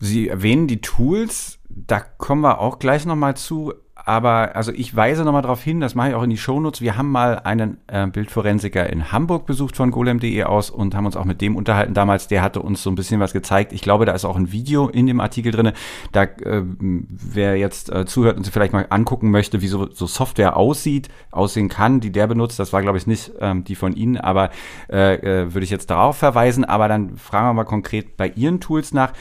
Sie 0.00 0.28
erwähnen 0.28 0.66
die 0.66 0.80
Tools, 0.80 1.58
da 1.68 2.00
kommen 2.00 2.42
wir 2.42 2.58
auch 2.58 2.78
gleich 2.78 3.06
nochmal 3.06 3.36
zu. 3.36 3.74
Aber 4.10 4.56
also 4.56 4.72
ich 4.72 4.96
weise 4.96 5.22
nochmal 5.22 5.42
darauf 5.42 5.62
hin, 5.62 5.78
das 5.78 5.94
mache 5.94 6.08
ich 6.08 6.14
auch 6.16 6.24
in 6.24 6.30
die 6.30 6.36
Shownotes. 6.36 6.80
Wir 6.80 6.96
haben 6.96 7.12
mal 7.12 7.38
einen 7.44 7.78
äh, 7.86 8.08
Bildforensiker 8.08 8.90
in 8.90 9.12
Hamburg 9.12 9.46
besucht 9.46 9.76
von 9.76 9.92
golem.de 9.92 10.42
aus 10.42 10.68
und 10.68 10.96
haben 10.96 11.06
uns 11.06 11.14
auch 11.14 11.24
mit 11.24 11.40
dem 11.40 11.54
unterhalten 11.54 11.94
damals. 11.94 12.26
Der 12.26 12.42
hatte 12.42 12.60
uns 12.60 12.82
so 12.82 12.90
ein 12.90 12.96
bisschen 12.96 13.20
was 13.20 13.32
gezeigt. 13.32 13.72
Ich 13.72 13.82
glaube, 13.82 14.06
da 14.06 14.12
ist 14.12 14.24
auch 14.24 14.34
ein 14.34 14.50
Video 14.50 14.88
in 14.88 15.06
dem 15.06 15.20
Artikel 15.20 15.52
drin. 15.52 15.70
Da, 16.10 16.24
äh, 16.24 16.64
wer 16.80 17.56
jetzt 17.56 17.92
äh, 17.92 18.04
zuhört 18.04 18.36
und 18.36 18.42
sich 18.42 18.52
vielleicht 18.52 18.72
mal 18.72 18.84
angucken 18.90 19.30
möchte, 19.30 19.60
wie 19.60 19.68
so, 19.68 19.88
so 19.92 20.08
Software 20.08 20.56
aussieht, 20.56 21.08
aussehen 21.30 21.68
kann, 21.68 22.00
die 22.00 22.10
der 22.10 22.26
benutzt, 22.26 22.58
das 22.58 22.72
war, 22.72 22.82
glaube 22.82 22.98
ich, 22.98 23.06
nicht 23.06 23.30
ähm, 23.38 23.62
die 23.62 23.76
von 23.76 23.92
Ihnen, 23.92 24.16
aber 24.16 24.50
äh, 24.90 25.14
äh, 25.14 25.54
würde 25.54 25.62
ich 25.62 25.70
jetzt 25.70 25.88
darauf 25.88 26.16
verweisen. 26.16 26.64
Aber 26.64 26.88
dann 26.88 27.16
fragen 27.16 27.46
wir 27.46 27.54
mal 27.54 27.64
konkret 27.64 28.16
bei 28.16 28.26
Ihren 28.26 28.58
Tools 28.58 28.92
nach. 28.92 29.12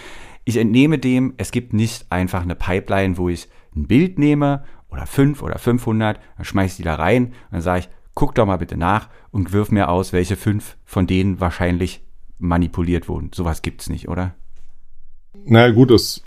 Ich 0.46 0.58
entnehme 0.58 0.98
dem, 0.98 1.36
es 1.38 1.52
gibt 1.52 1.74
nicht 1.74 2.08
einfach 2.10 2.42
eine 2.42 2.56
Pipeline, 2.56 3.20
wo 3.20 3.30
ich 3.30 3.50
ein 3.76 3.86
Bild 3.86 4.18
nehme 4.18 4.64
oder 4.90 5.06
fünf 5.06 5.42
oder 5.42 5.58
500, 5.58 6.20
dann 6.38 6.46
schmeiße 6.46 6.74
ich 6.74 6.78
die 6.78 6.84
da 6.84 6.96
rein 6.96 7.26
und 7.26 7.34
dann 7.52 7.62
sage 7.62 7.82
ich, 7.82 7.90
guck 8.16 8.36
doch 8.36 8.46
mal 8.46 8.58
bitte 8.58 8.78
nach 8.78 9.10
und 9.32 9.54
wirf 9.54 9.72
mir 9.72 9.90
aus, 9.90 10.14
welche 10.14 10.36
fünf 10.36 10.78
von 10.86 11.08
denen 11.08 11.40
wahrscheinlich 11.40 12.02
manipuliert 12.40 13.08
wurden. 13.08 13.32
Sowas 13.34 13.62
gibt's 13.62 13.90
nicht, 13.90 14.10
oder? 14.10 14.34
Naja 15.46 15.72
gut, 15.72 15.92
das, 15.92 16.24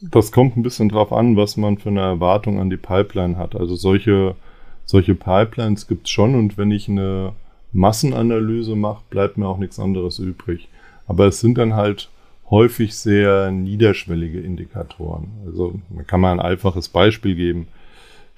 das 0.00 0.32
kommt 0.32 0.56
ein 0.56 0.62
bisschen 0.62 0.88
drauf 0.88 1.12
an, 1.12 1.36
was 1.36 1.56
man 1.56 1.78
für 1.78 1.88
eine 1.88 2.00
Erwartung 2.00 2.60
an 2.60 2.70
die 2.70 2.76
Pipeline 2.76 3.36
hat. 3.36 3.56
Also 3.56 3.74
solche, 3.74 4.36
solche 4.84 5.14
Pipelines 5.14 5.86
gibt's 5.86 6.10
schon 6.10 6.34
und 6.34 6.56
wenn 6.56 6.70
ich 6.70 6.88
eine 6.88 7.32
Massenanalyse 7.72 8.76
mache, 8.76 9.02
bleibt 9.10 9.36
mir 9.36 9.48
auch 9.48 9.58
nichts 9.58 9.78
anderes 9.78 10.18
übrig. 10.18 10.68
Aber 11.06 11.26
es 11.26 11.40
sind 11.40 11.58
dann 11.58 11.74
halt 11.74 12.08
häufig 12.50 12.94
sehr 12.94 13.50
niederschwellige 13.50 14.40
Indikatoren. 14.40 15.28
Also 15.46 15.80
man 15.90 16.06
kann 16.06 16.20
mal 16.20 16.32
ein 16.32 16.40
einfaches 16.40 16.88
Beispiel 16.88 17.34
geben. 17.34 17.68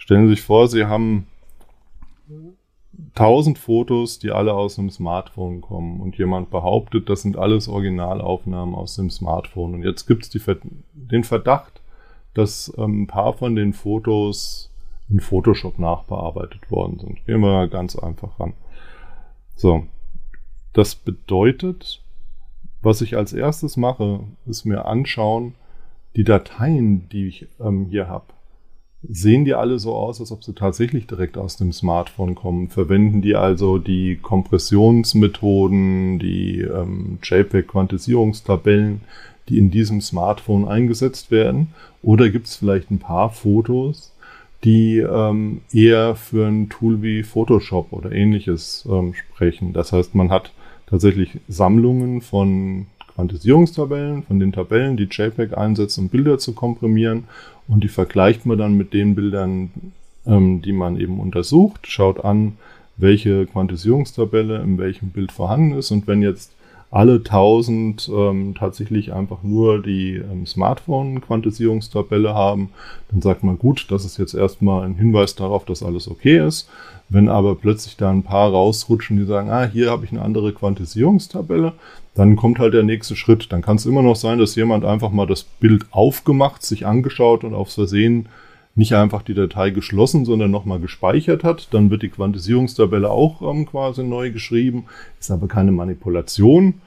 Stellen 0.06 0.28
Sie 0.28 0.34
sich 0.34 0.42
vor, 0.42 0.68
Sie 0.68 0.84
haben 0.84 1.26
1000 3.16 3.58
Fotos, 3.58 4.20
die 4.20 4.30
alle 4.30 4.54
aus 4.54 4.78
einem 4.78 4.88
Smartphone 4.88 5.60
kommen 5.60 6.00
und 6.00 6.16
jemand 6.16 6.48
behauptet, 6.48 7.08
das 7.08 7.22
sind 7.22 7.36
alles 7.36 7.66
Originalaufnahmen 7.66 8.76
aus 8.76 8.94
dem 8.94 9.10
Smartphone. 9.10 9.74
Und 9.74 9.82
jetzt 9.82 10.06
gibt 10.06 10.22
es 10.22 10.48
den 10.92 11.24
Verdacht, 11.24 11.80
dass 12.34 12.72
ähm, 12.78 13.02
ein 13.02 13.06
paar 13.08 13.32
von 13.32 13.56
den 13.56 13.72
Fotos 13.72 14.70
in 15.08 15.18
Photoshop 15.18 15.80
nachbearbeitet 15.80 16.70
worden 16.70 17.00
sind. 17.00 17.26
Gehen 17.26 17.40
wir 17.40 17.66
ganz 17.66 17.96
einfach 17.96 18.38
ran. 18.38 18.52
So, 19.56 19.88
das 20.72 20.94
bedeutet, 20.94 22.00
was 22.80 23.00
ich 23.00 23.16
als 23.16 23.32
erstes 23.32 23.76
mache, 23.76 24.20
ist 24.46 24.66
mir 24.66 24.84
anschauen, 24.84 25.56
die 26.14 26.22
Dateien, 26.22 27.08
die 27.08 27.26
ich 27.26 27.48
ähm, 27.58 27.86
hier 27.86 28.06
habe. 28.06 28.35
Sehen 29.02 29.44
die 29.44 29.54
alle 29.54 29.78
so 29.78 29.94
aus, 29.94 30.20
als 30.20 30.32
ob 30.32 30.42
sie 30.42 30.54
tatsächlich 30.54 31.06
direkt 31.06 31.36
aus 31.36 31.56
dem 31.56 31.72
Smartphone 31.72 32.34
kommen? 32.34 32.68
Verwenden 32.68 33.22
die 33.22 33.36
also 33.36 33.78
die 33.78 34.16
Kompressionsmethoden, 34.16 36.18
die 36.18 36.62
ähm, 36.62 37.18
JPEG-Quantisierungstabellen, 37.22 39.02
die 39.48 39.58
in 39.58 39.70
diesem 39.70 40.00
Smartphone 40.00 40.66
eingesetzt 40.66 41.30
werden? 41.30 41.68
Oder 42.02 42.30
gibt 42.30 42.46
es 42.46 42.56
vielleicht 42.56 42.90
ein 42.90 42.98
paar 42.98 43.30
Fotos, 43.30 44.12
die 44.64 44.98
ähm, 44.98 45.60
eher 45.72 46.16
für 46.16 46.46
ein 46.46 46.68
Tool 46.68 47.02
wie 47.02 47.22
Photoshop 47.22 47.92
oder 47.92 48.10
ähnliches 48.10 48.88
ähm, 48.90 49.14
sprechen? 49.14 49.72
Das 49.72 49.92
heißt, 49.92 50.14
man 50.14 50.30
hat 50.30 50.52
tatsächlich 50.86 51.38
Sammlungen 51.48 52.22
von 52.22 52.86
Quantisierungstabellen, 53.16 54.22
von 54.22 54.38
den 54.38 54.52
Tabellen, 54.52 54.96
die 54.96 55.08
JPEG 55.10 55.56
einsetzt, 55.56 55.98
um 55.98 56.08
Bilder 56.08 56.38
zu 56.38 56.52
komprimieren. 56.52 57.24
Und 57.66 57.82
die 57.82 57.88
vergleicht 57.88 58.46
man 58.46 58.58
dann 58.58 58.76
mit 58.76 58.92
den 58.92 59.14
Bildern, 59.16 59.70
ähm, 60.26 60.62
die 60.62 60.72
man 60.72 61.00
eben 61.00 61.18
untersucht, 61.18 61.86
schaut 61.88 62.24
an, 62.24 62.58
welche 62.96 63.46
Quantisierungstabelle 63.46 64.62
in 64.62 64.78
welchem 64.78 65.10
Bild 65.10 65.32
vorhanden 65.32 65.76
ist. 65.76 65.90
Und 65.90 66.06
wenn 66.06 66.22
jetzt 66.22 66.52
alle 66.90 67.16
1000 67.16 68.10
ähm, 68.14 68.54
tatsächlich 68.58 69.12
einfach 69.12 69.42
nur 69.42 69.82
die 69.82 70.16
ähm, 70.16 70.46
Smartphone-Quantisierungstabelle 70.46 72.32
haben, 72.32 72.70
dann 73.10 73.22
sagt 73.22 73.42
man, 73.42 73.58
gut, 73.58 73.86
das 73.90 74.04
ist 74.04 74.18
jetzt 74.18 74.34
erstmal 74.34 74.84
ein 74.84 74.94
Hinweis 74.94 75.34
darauf, 75.34 75.64
dass 75.64 75.82
alles 75.82 76.08
okay 76.08 76.38
ist. 76.46 76.68
Wenn 77.08 77.28
aber 77.28 77.54
plötzlich 77.54 77.96
da 77.96 78.10
ein 78.10 78.22
paar 78.22 78.50
rausrutschen, 78.50 79.16
die 79.16 79.24
sagen, 79.24 79.50
ah, 79.50 79.64
hier 79.64 79.90
habe 79.90 80.04
ich 80.04 80.12
eine 80.12 80.22
andere 80.22 80.52
Quantisierungstabelle, 80.52 81.72
dann 82.16 82.34
kommt 82.34 82.58
halt 82.58 82.72
der 82.72 82.82
nächste 82.82 83.14
Schritt. 83.14 83.52
Dann 83.52 83.62
kann 83.62 83.76
es 83.76 83.84
immer 83.84 84.02
noch 84.02 84.16
sein, 84.16 84.38
dass 84.38 84.56
jemand 84.56 84.84
einfach 84.84 85.10
mal 85.10 85.26
das 85.26 85.44
Bild 85.44 85.84
aufgemacht, 85.90 86.62
sich 86.62 86.86
angeschaut 86.86 87.44
und 87.44 87.54
aufs 87.54 87.74
Versehen 87.74 88.28
nicht 88.74 88.94
einfach 88.94 89.22
die 89.22 89.34
Datei 89.34 89.70
geschlossen, 89.70 90.24
sondern 90.24 90.50
nochmal 90.50 90.80
gespeichert 90.80 91.44
hat. 91.44 91.68
Dann 91.72 91.90
wird 91.90 92.02
die 92.02 92.08
Quantisierungstabelle 92.08 93.10
auch 93.10 93.42
ähm, 93.42 93.66
quasi 93.66 94.02
neu 94.02 94.32
geschrieben. 94.32 94.86
Ist 95.20 95.30
aber 95.30 95.46
keine 95.46 95.72
Manipulation. 95.72 96.80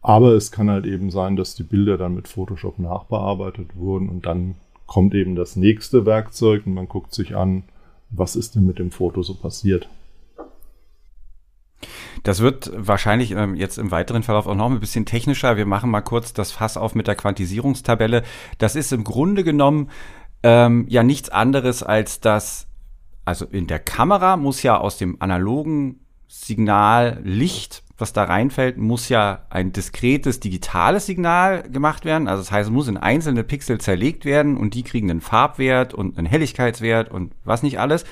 Aber 0.00 0.32
es 0.32 0.50
kann 0.50 0.70
halt 0.70 0.86
eben 0.86 1.10
sein, 1.10 1.36
dass 1.36 1.54
die 1.54 1.62
Bilder 1.62 1.98
dann 1.98 2.14
mit 2.14 2.26
Photoshop 2.26 2.78
nachbearbeitet 2.78 3.76
wurden 3.76 4.08
und 4.08 4.24
dann 4.24 4.54
kommt 4.86 5.14
eben 5.14 5.34
das 5.34 5.56
nächste 5.56 6.06
Werkzeug 6.06 6.62
und 6.64 6.72
man 6.72 6.88
guckt 6.88 7.12
sich 7.12 7.36
an, 7.36 7.64
was 8.10 8.36
ist 8.36 8.54
denn 8.54 8.64
mit 8.64 8.78
dem 8.78 8.90
Foto 8.90 9.22
so 9.22 9.34
passiert. 9.34 9.88
Das 12.22 12.40
wird 12.40 12.70
wahrscheinlich 12.74 13.32
ähm, 13.32 13.54
jetzt 13.54 13.78
im 13.78 13.90
weiteren 13.90 14.22
Verlauf 14.22 14.46
auch 14.46 14.54
noch 14.54 14.70
ein 14.70 14.80
bisschen 14.80 15.06
technischer. 15.06 15.56
Wir 15.56 15.66
machen 15.66 15.90
mal 15.90 16.00
kurz 16.00 16.32
das 16.32 16.52
Fass 16.52 16.76
auf 16.76 16.94
mit 16.94 17.06
der 17.06 17.14
Quantisierungstabelle. 17.14 18.22
Das 18.58 18.76
ist 18.76 18.92
im 18.92 19.04
Grunde 19.04 19.44
genommen 19.44 19.90
ähm, 20.42 20.86
ja 20.88 21.02
nichts 21.02 21.28
anderes 21.28 21.82
als 21.82 22.20
das, 22.20 22.66
also 23.24 23.44
in 23.44 23.66
der 23.66 23.78
Kamera 23.78 24.36
muss 24.36 24.62
ja 24.62 24.76
aus 24.76 24.98
dem 24.98 25.20
analogen 25.20 26.00
Signal 26.26 27.20
Licht, 27.24 27.82
was 27.96 28.12
da 28.12 28.24
reinfällt, 28.24 28.76
muss 28.76 29.08
ja 29.08 29.46
ein 29.50 29.72
diskretes 29.72 30.40
digitales 30.40 31.06
Signal 31.06 31.62
gemacht 31.62 32.04
werden. 32.04 32.28
Also 32.28 32.42
das 32.42 32.52
heißt, 32.52 32.68
es 32.68 32.72
muss 32.72 32.86
in 32.86 32.96
einzelne 32.96 33.44
Pixel 33.44 33.78
zerlegt 33.80 34.24
werden 34.24 34.56
und 34.56 34.74
die 34.74 34.82
kriegen 34.82 35.10
einen 35.10 35.20
Farbwert 35.20 35.94
und 35.94 36.18
einen 36.18 36.26
Helligkeitswert 36.26 37.10
und 37.10 37.32
was 37.44 37.62
nicht 37.62 37.80
alles. 37.80 38.04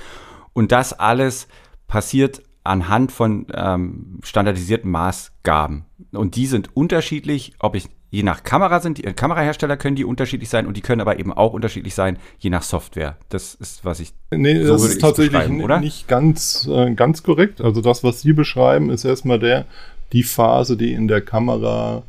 Und 0.55 0.73
das 0.73 0.93
alles 0.93 1.47
passiert 1.87 2.43
anhand 2.67 3.13
von 3.13 3.47
ähm, 3.55 4.19
standardisierten 4.23 4.91
Maßgaben. 4.91 5.85
Und 6.13 6.37
die 6.37 6.47
sind 6.47 6.77
unterschiedlich, 6.77 7.55
ob 7.59 7.75
ich 7.75 7.89
je 8.11 8.23
nach 8.23 8.45
Kamera 8.45 8.81
sind, 8.81 8.99
die 8.99 9.05
äh, 9.05 9.13
Kamerahersteller 9.13 9.77
können 9.77 9.97
die 9.97 10.05
unterschiedlich 10.05 10.49
sein 10.49 10.67
und 10.67 10.77
die 10.77 10.81
können 10.81 11.01
aber 11.01 11.19
eben 11.19 11.33
auch 11.33 11.53
unterschiedlich 11.53 11.95
sein, 11.95 12.19
je 12.39 12.51
nach 12.51 12.63
Software. 12.63 13.17
Das 13.29 13.55
ist, 13.55 13.85
was 13.85 14.01
ich. 14.01 14.13
Nee, 14.31 14.63
so 14.65 14.73
das 14.73 14.85
ist 14.85 15.01
tatsächlich 15.01 15.49
nicht 15.49 16.09
ganz, 16.09 16.69
äh, 16.71 16.95
ganz 16.95 17.23
korrekt. 17.23 17.61
Also 17.61 17.81
das, 17.81 18.05
was 18.05 18.23
Sie 18.23 18.33
beschreiben, 18.33 18.91
ist 18.91 19.05
erstmal 19.05 19.39
der, 19.39 19.67
die 20.13 20.23
Phase, 20.23 20.77
die 20.77 20.93
in 20.93 21.09
der 21.09 21.21
Kamera 21.21 22.03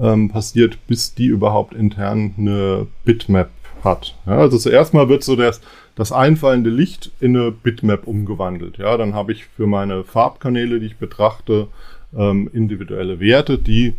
ähm, 0.00 0.28
passiert, 0.30 0.78
bis 0.86 1.14
die 1.14 1.26
überhaupt 1.26 1.74
intern 1.74 2.34
eine 2.38 2.86
Bitmap 3.04 3.50
hat. 3.84 4.14
Ja, 4.26 4.38
also 4.38 4.58
zuerst 4.58 4.94
mal 4.94 5.08
wird 5.08 5.22
so 5.22 5.36
das, 5.36 5.60
das 5.94 6.12
einfallende 6.12 6.70
Licht 6.70 7.12
in 7.20 7.36
eine 7.36 7.50
Bitmap 7.50 8.06
umgewandelt. 8.06 8.78
Ja, 8.78 8.96
dann 8.96 9.14
habe 9.14 9.32
ich 9.32 9.44
für 9.44 9.66
meine 9.66 10.04
Farbkanäle, 10.04 10.80
die 10.80 10.86
ich 10.86 10.96
betrachte, 10.96 11.68
ähm, 12.16 12.50
individuelle 12.52 13.20
Werte, 13.20 13.58
die, 13.58 13.94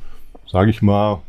sage 0.47 0.69
ich 0.69 0.81
mal, 0.81 1.21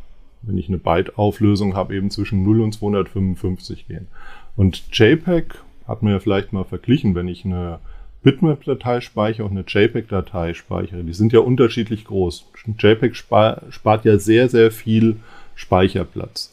wenn 0.42 0.58
ich 0.58 0.68
eine 0.68 0.78
Byte-Auflösung 0.78 1.76
habe, 1.76 1.94
eben 1.94 2.10
zwischen 2.10 2.42
0 2.42 2.60
und 2.62 2.72
255 2.72 3.86
gehen. 3.86 4.08
Und 4.56 4.84
JPEG 4.92 5.54
hat 5.86 6.02
man 6.02 6.12
ja 6.12 6.20
vielleicht 6.20 6.52
mal 6.52 6.64
verglichen, 6.64 7.14
wenn 7.14 7.28
ich 7.28 7.44
eine 7.44 7.78
Bitmap-Datei 8.22 9.00
speichere 9.00 9.46
und 9.46 9.52
eine 9.52 9.64
JPEG-Datei 9.66 10.54
speichere. 10.54 11.02
Die 11.02 11.12
sind 11.12 11.32
ja 11.32 11.40
unterschiedlich 11.40 12.04
groß. 12.04 12.46
JPEG 12.78 13.16
spart 13.16 14.04
ja 14.04 14.18
sehr, 14.18 14.48
sehr 14.48 14.70
viel 14.70 15.16
Speicherplatz. 15.54 16.52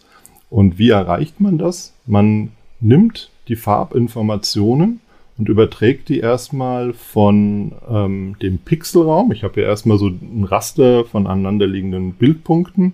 Und 0.50 0.80
wie 0.80 0.90
erreicht 0.90 1.40
man 1.40 1.58
das? 1.58 1.94
Man 2.06 2.52
nimmt 2.80 3.30
die 3.48 3.56
Farbinformationen 3.56 5.00
und 5.38 5.50
überträgt 5.50 6.10
die 6.10 6.20
erstmal 6.20 6.94
von 6.94 7.72
ähm, 7.90 8.36
dem 8.42 8.58
Pixelraum. 8.60 9.32
Ich 9.32 9.44
habe 9.44 9.62
ja 9.62 9.68
erstmal 9.68 9.98
so 9.98 10.08
ein 10.08 10.44
Raster 10.44 11.06
von 11.06 11.28
aneinanderliegenden 11.28 12.14
Bildpunkten 12.14 12.94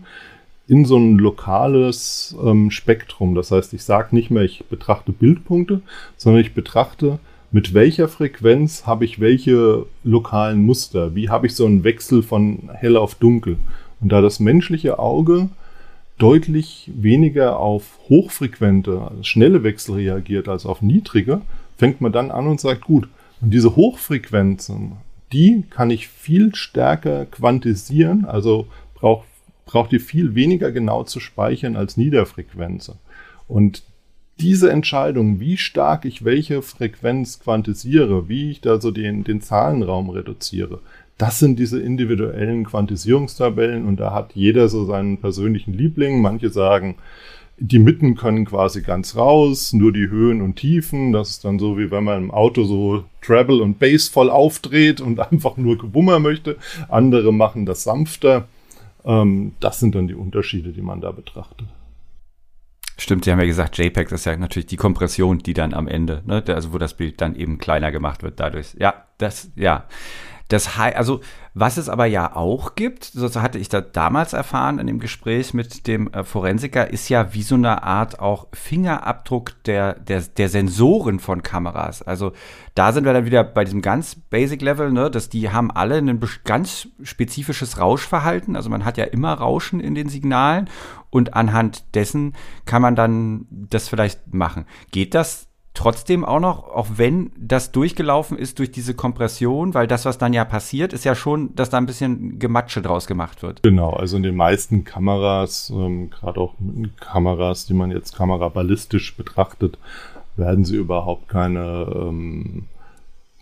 in 0.67 0.85
so 0.85 0.97
ein 0.97 1.17
lokales 1.17 2.35
ähm, 2.43 2.71
Spektrum. 2.71 3.35
Das 3.35 3.51
heißt, 3.51 3.73
ich 3.73 3.83
sage 3.83 4.15
nicht 4.15 4.31
mehr, 4.31 4.43
ich 4.43 4.65
betrachte 4.65 5.11
Bildpunkte, 5.11 5.81
sondern 6.17 6.41
ich 6.41 6.53
betrachte 6.53 7.19
mit 7.51 7.73
welcher 7.73 8.07
Frequenz 8.07 8.85
habe 8.85 9.05
ich 9.05 9.19
welche 9.19 9.85
lokalen 10.03 10.65
Muster? 10.65 11.15
Wie 11.15 11.29
habe 11.29 11.47
ich 11.47 11.55
so 11.55 11.65
einen 11.65 11.83
Wechsel 11.83 12.21
von 12.21 12.69
hell 12.73 12.97
auf 12.97 13.15
dunkel? 13.15 13.57
Und 14.01 14.11
da 14.11 14.21
das 14.21 14.39
menschliche 14.39 14.99
Auge 14.99 15.49
deutlich 16.17 16.91
weniger 16.95 17.59
auf 17.59 17.99
hochfrequente, 18.09 19.01
also 19.09 19.23
schnelle 19.23 19.63
Wechsel 19.63 19.95
reagiert 19.95 20.47
als 20.47 20.65
auf 20.65 20.81
niedrige, 20.81 21.41
fängt 21.77 22.01
man 22.01 22.11
dann 22.11 22.31
an 22.31 22.47
und 22.47 22.61
sagt, 22.61 22.81
gut, 22.81 23.07
und 23.41 23.53
diese 23.53 23.75
Hochfrequenzen, 23.75 24.93
die 25.33 25.63
kann 25.69 25.89
ich 25.89 26.07
viel 26.07 26.55
stärker 26.55 27.25
quantisieren, 27.25 28.25
also 28.25 28.67
braucht 28.93 29.25
braucht 29.65 29.91
die 29.91 29.99
viel 29.99 30.35
weniger 30.35 30.71
genau 30.71 31.03
zu 31.03 31.19
speichern 31.19 31.75
als 31.75 31.97
Niederfrequenzen. 31.97 32.95
Und 33.47 33.83
diese 34.39 34.69
Entscheidung, 34.69 35.39
wie 35.39 35.57
stark 35.57 36.05
ich 36.05 36.25
welche 36.25 36.61
Frequenz 36.61 37.39
quantisiere, 37.39 38.27
wie 38.27 38.51
ich 38.51 38.61
da 38.61 38.79
so 38.79 38.91
den, 38.91 39.23
den 39.23 39.41
Zahlenraum 39.41 40.09
reduziere, 40.09 40.81
das 41.17 41.39
sind 41.39 41.59
diese 41.59 41.79
individuellen 41.79 42.65
Quantisierungstabellen 42.65 43.85
und 43.85 43.99
da 43.99 44.13
hat 44.13 44.31
jeder 44.33 44.67
so 44.67 44.85
seinen 44.85 45.17
persönlichen 45.17 45.73
Liebling. 45.73 46.21
Manche 46.21 46.49
sagen, 46.49 46.95
die 47.57 47.79
Mitten 47.79 48.15
können 48.15 48.45
quasi 48.45 48.81
ganz 48.81 49.15
raus, 49.15 49.71
nur 49.71 49.93
die 49.93 50.09
Höhen 50.09 50.41
und 50.41 50.57
Tiefen. 50.57 51.13
Das 51.13 51.29
ist 51.29 51.45
dann 51.45 51.57
so, 51.57 51.77
wie 51.77 51.89
wenn 51.89 52.03
man 52.03 52.23
im 52.23 52.31
Auto 52.31 52.63
so 52.63 53.05
Treble 53.21 53.61
und 53.61 53.79
Bass 53.79 54.09
voll 54.09 54.29
aufdreht 54.29 54.99
und 54.99 55.19
einfach 55.31 55.55
nur 55.57 55.77
Gewummer 55.77 56.19
möchte. 56.19 56.57
Andere 56.89 57.31
machen 57.31 57.65
das 57.65 57.83
sanfter. 57.83 58.47
Ähm, 59.05 59.53
das 59.61 59.79
sind 59.79 59.95
dann 59.95 60.07
die 60.07 60.15
Unterschiede, 60.15 60.73
die 60.73 60.81
man 60.81 60.99
da 60.99 61.11
betrachtet. 61.11 61.67
Stimmt, 62.97 63.25
Sie 63.25 63.31
haben 63.31 63.39
ja 63.39 63.45
gesagt, 63.45 63.77
JPEG 63.77 64.11
ist 64.11 64.25
ja 64.25 64.35
natürlich 64.37 64.67
die 64.67 64.77
Kompression, 64.77 65.39
die 65.39 65.53
dann 65.53 65.73
am 65.73 65.87
Ende, 65.87 66.23
ne, 66.25 66.43
also 66.47 66.73
wo 66.73 66.77
das 66.77 66.95
Bild 66.95 67.19
dann 67.19 67.35
eben 67.35 67.57
kleiner 67.57 67.91
gemacht 67.91 68.23
wird 68.23 68.39
dadurch. 68.39 68.75
Ja, 68.79 69.05
das, 69.17 69.51
ja. 69.55 69.85
Das 70.47 70.77
heißt, 70.77 70.95
also 70.95 71.21
was 71.53 71.77
es 71.77 71.89
aber 71.89 72.05
ja 72.05 72.35
auch 72.35 72.75
gibt, 72.75 73.05
so 73.05 73.41
hatte 73.41 73.57
ich 73.57 73.69
da 73.69 73.81
damals 73.81 74.33
erfahren 74.33 74.77
in 74.77 74.87
dem 74.87 74.99
Gespräch 74.99 75.53
mit 75.53 75.87
dem 75.87 76.11
äh, 76.11 76.23
Forensiker, 76.23 76.91
ist 76.91 77.09
ja 77.09 77.33
wie 77.33 77.41
so 77.41 77.55
eine 77.55 77.83
Art 77.83 78.19
auch 78.19 78.47
Fingerabdruck 78.53 79.63
der, 79.63 79.93
der, 79.95 80.21
der 80.21 80.49
Sensoren 80.49 81.19
von 81.19 81.41
Kameras. 81.41 82.01
Also 82.01 82.33
da 82.75 82.91
sind 82.91 83.05
wir 83.05 83.13
dann 83.13 83.25
wieder 83.25 83.43
bei 83.43 83.63
diesem 83.63 83.81
ganz 83.81 84.15
Basic 84.15 84.61
Level, 84.61 84.91
ne, 84.91 85.09
dass 85.09 85.29
die 85.29 85.49
haben 85.49 85.71
alle 85.71 85.97
ein 85.97 86.19
ganz 86.43 86.89
spezifisches 87.01 87.79
Rauschverhalten. 87.79 88.55
Also 88.55 88.69
man 88.69 88.85
hat 88.85 88.97
ja 88.97 89.05
immer 89.05 89.33
Rauschen 89.33 89.79
in 89.79 89.95
den 89.95 90.09
Signalen 90.09 90.69
und 91.09 91.33
anhand 91.33 91.95
dessen 91.95 92.35
kann 92.65 92.81
man 92.81 92.95
dann 92.95 93.47
das 93.49 93.87
vielleicht 93.87 94.33
machen. 94.33 94.65
Geht 94.91 95.15
das 95.15 95.47
trotzdem 95.75 96.25
auch 96.25 96.39
noch, 96.39 96.67
auch 96.69 96.87
wenn 96.95 97.31
das 97.37 97.71
durchgelaufen 97.71 98.35
ist 98.37 98.59
durch 98.59 98.71
diese 98.71 98.93
Kompression, 98.95 99.75
weil 99.75 99.87
das, 99.87 100.05
was 100.05 100.17
dann 100.17 100.31
ja 100.33 100.45
passiert, 100.45 100.93
ist 100.93 101.05
ja 101.05 101.13
schon, 101.13 101.53
dass 101.55 101.69
da 101.69 101.77
ein 101.77 101.85
bisschen 101.85 102.39
Gematsche 102.39 102.81
draus 102.81 103.05
gemacht 103.05 103.43
wird. 103.43 103.61
Genau, 103.61 103.91
also 103.91 104.17
in 104.17 104.23
den 104.23 104.35
meisten 104.35 104.83
Kameras, 104.83 105.69
ähm, 105.69 106.09
gerade 106.09 106.39
auch 106.39 106.55
mit 106.59 106.99
Kameras, 106.99 107.67
die 107.67 107.75
man 107.75 107.91
jetzt 107.91 108.15
kameraballistisch 108.15 109.15
betrachtet, 109.15 109.77
werden 110.37 110.65
sie 110.65 110.77
überhaupt 110.77 111.29
keine 111.29 111.87
ähm, 111.93 112.63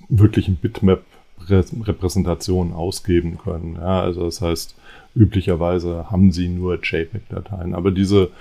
wirklichen 0.09 0.57
Bitmap-Repräsentationen 0.57 2.73
ausgeben 2.73 3.37
können. 3.37 3.77
Ja, 3.79 4.01
also 4.01 4.25
das 4.25 4.41
heißt, 4.41 4.75
üblicherweise 5.15 6.11
haben 6.11 6.31
sie 6.31 6.49
nur 6.49 6.79
JPEG-Dateien. 6.83 7.73
Aber 7.73 7.91
diese 7.91 8.31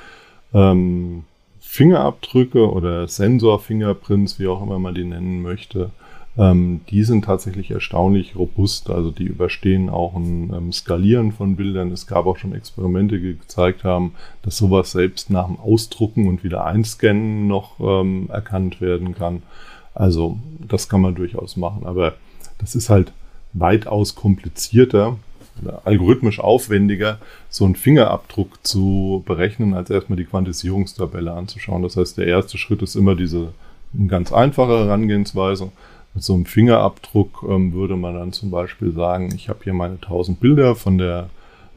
ähm, 0.54 1.25
Fingerabdrücke 1.73 2.71
oder 2.71 3.09
Sensor-Fingerprints, 3.09 4.38
wie 4.38 4.47
auch 4.47 4.62
immer 4.62 4.79
man 4.79 4.95
die 4.95 5.05
nennen 5.05 5.41
möchte, 5.41 5.91
ähm, 6.37 6.83
die 6.91 7.02
sind 7.02 7.25
tatsächlich 7.25 7.71
erstaunlich 7.71 8.37
robust. 8.37 8.91
Also 8.91 9.11
die 9.11 9.25
überstehen 9.25 9.88
auch 9.88 10.14
ein 10.14 10.52
ähm, 10.52 10.73
Skalieren 10.75 11.33
von 11.33 11.57
Bildern. 11.57 11.91
Es 11.91 12.07
gab 12.07 12.26
auch 12.26 12.37
schon 12.37 12.55
Experimente, 12.55 13.19
die 13.19 13.39
gezeigt 13.39 13.85
haben, 13.85 14.13
dass 14.43 14.58
sowas 14.58 14.91
selbst 14.91 15.30
nach 15.30 15.47
dem 15.47 15.58
Ausdrucken 15.58 16.28
und 16.28 16.45
wieder 16.45 16.67
einscannen 16.67 17.47
noch 17.47 17.80
ähm, 17.80 18.28
erkannt 18.30 18.82
werden 18.82 19.15
kann. 19.15 19.43
Also 19.95 20.39
das 20.69 20.91
kann 20.91 21.00
man 21.00 21.15
durchaus 21.15 21.56
machen. 21.56 21.87
Aber 21.87 22.17
das 22.58 22.75
ist 22.75 22.91
halt 22.91 23.15
weitaus 23.54 24.15
komplizierter 24.15 25.17
algorithmisch 25.84 26.41
aufwendiger, 26.41 27.19
so 27.49 27.65
einen 27.65 27.76
Fingerabdruck 27.76 28.65
zu 28.67 29.23
berechnen, 29.26 29.75
als 29.75 29.91
erstmal 29.91 30.17
die 30.17 30.25
Quantisierungstabelle 30.25 31.32
anzuschauen. 31.32 31.82
Das 31.82 31.97
heißt, 31.97 32.19
der 32.19 32.26
erste 32.26 32.58
Schritt 32.58 32.82
ist 32.82 32.97
immer 32.97 33.15
diese 33.15 33.49
ganz 34.08 34.32
einfache 34.32 34.84
Herangehensweise. 34.84 35.71
Mit 36.15 36.25
so 36.25 36.34
einem 36.34 36.47
Fingerabdruck 36.47 37.45
ähm, 37.49 37.73
würde 37.73 37.97
man 37.97 38.15
dann 38.15 38.32
zum 38.32 38.50
Beispiel 38.50 38.93
sagen, 38.93 39.32
ich 39.34 39.49
habe 39.49 39.60
hier 39.65 39.75
meine 39.75 39.95
1000 39.95 40.41
Bilder 40.41 40.75
von 40.75 40.99
der 40.99 41.30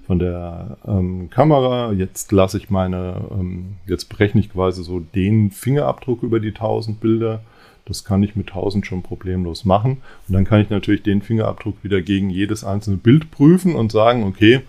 von 0.06 0.20
der 0.20 0.78
ähm, 0.88 1.30
Kamera. 1.30 1.92
Jetzt 1.92 2.32
lasse 2.32 2.58
ich 2.58 2.70
meine, 2.70 3.22
ähm, 3.32 3.78
jetzt 3.88 4.10
berechne 4.10 4.42
ich 4.42 4.52
quasi 4.52 4.84
so 4.84 5.00
den 5.00 5.52
Fingerabdruck 5.52 6.24
über 6.24 6.40
die 6.40 6.50
1000 6.50 7.00
Bilder 7.00 7.42
das 7.86 8.04
kann 8.04 8.24
ich 8.24 8.36
mit 8.36 8.50
1000 8.50 8.86
schon 8.86 9.04
problemlos 9.04 9.66
machen. 9.66 9.98
Und 10.28 10.34
dann 10.34 10.46
kann 10.46 10.62
ich 10.62 10.70
natürlich 10.70 11.04
den 11.04 11.22
Fingerabdruck 11.22 11.84
wieder 11.84 12.02
gegen 12.02 12.30
jedes 12.30 12.64
einzelne 12.64 12.98
Bild 12.98 13.32
prüfen 13.32 13.76
und 13.76 13.92
sagen, 13.92 14.24
okay, 14.24 14.62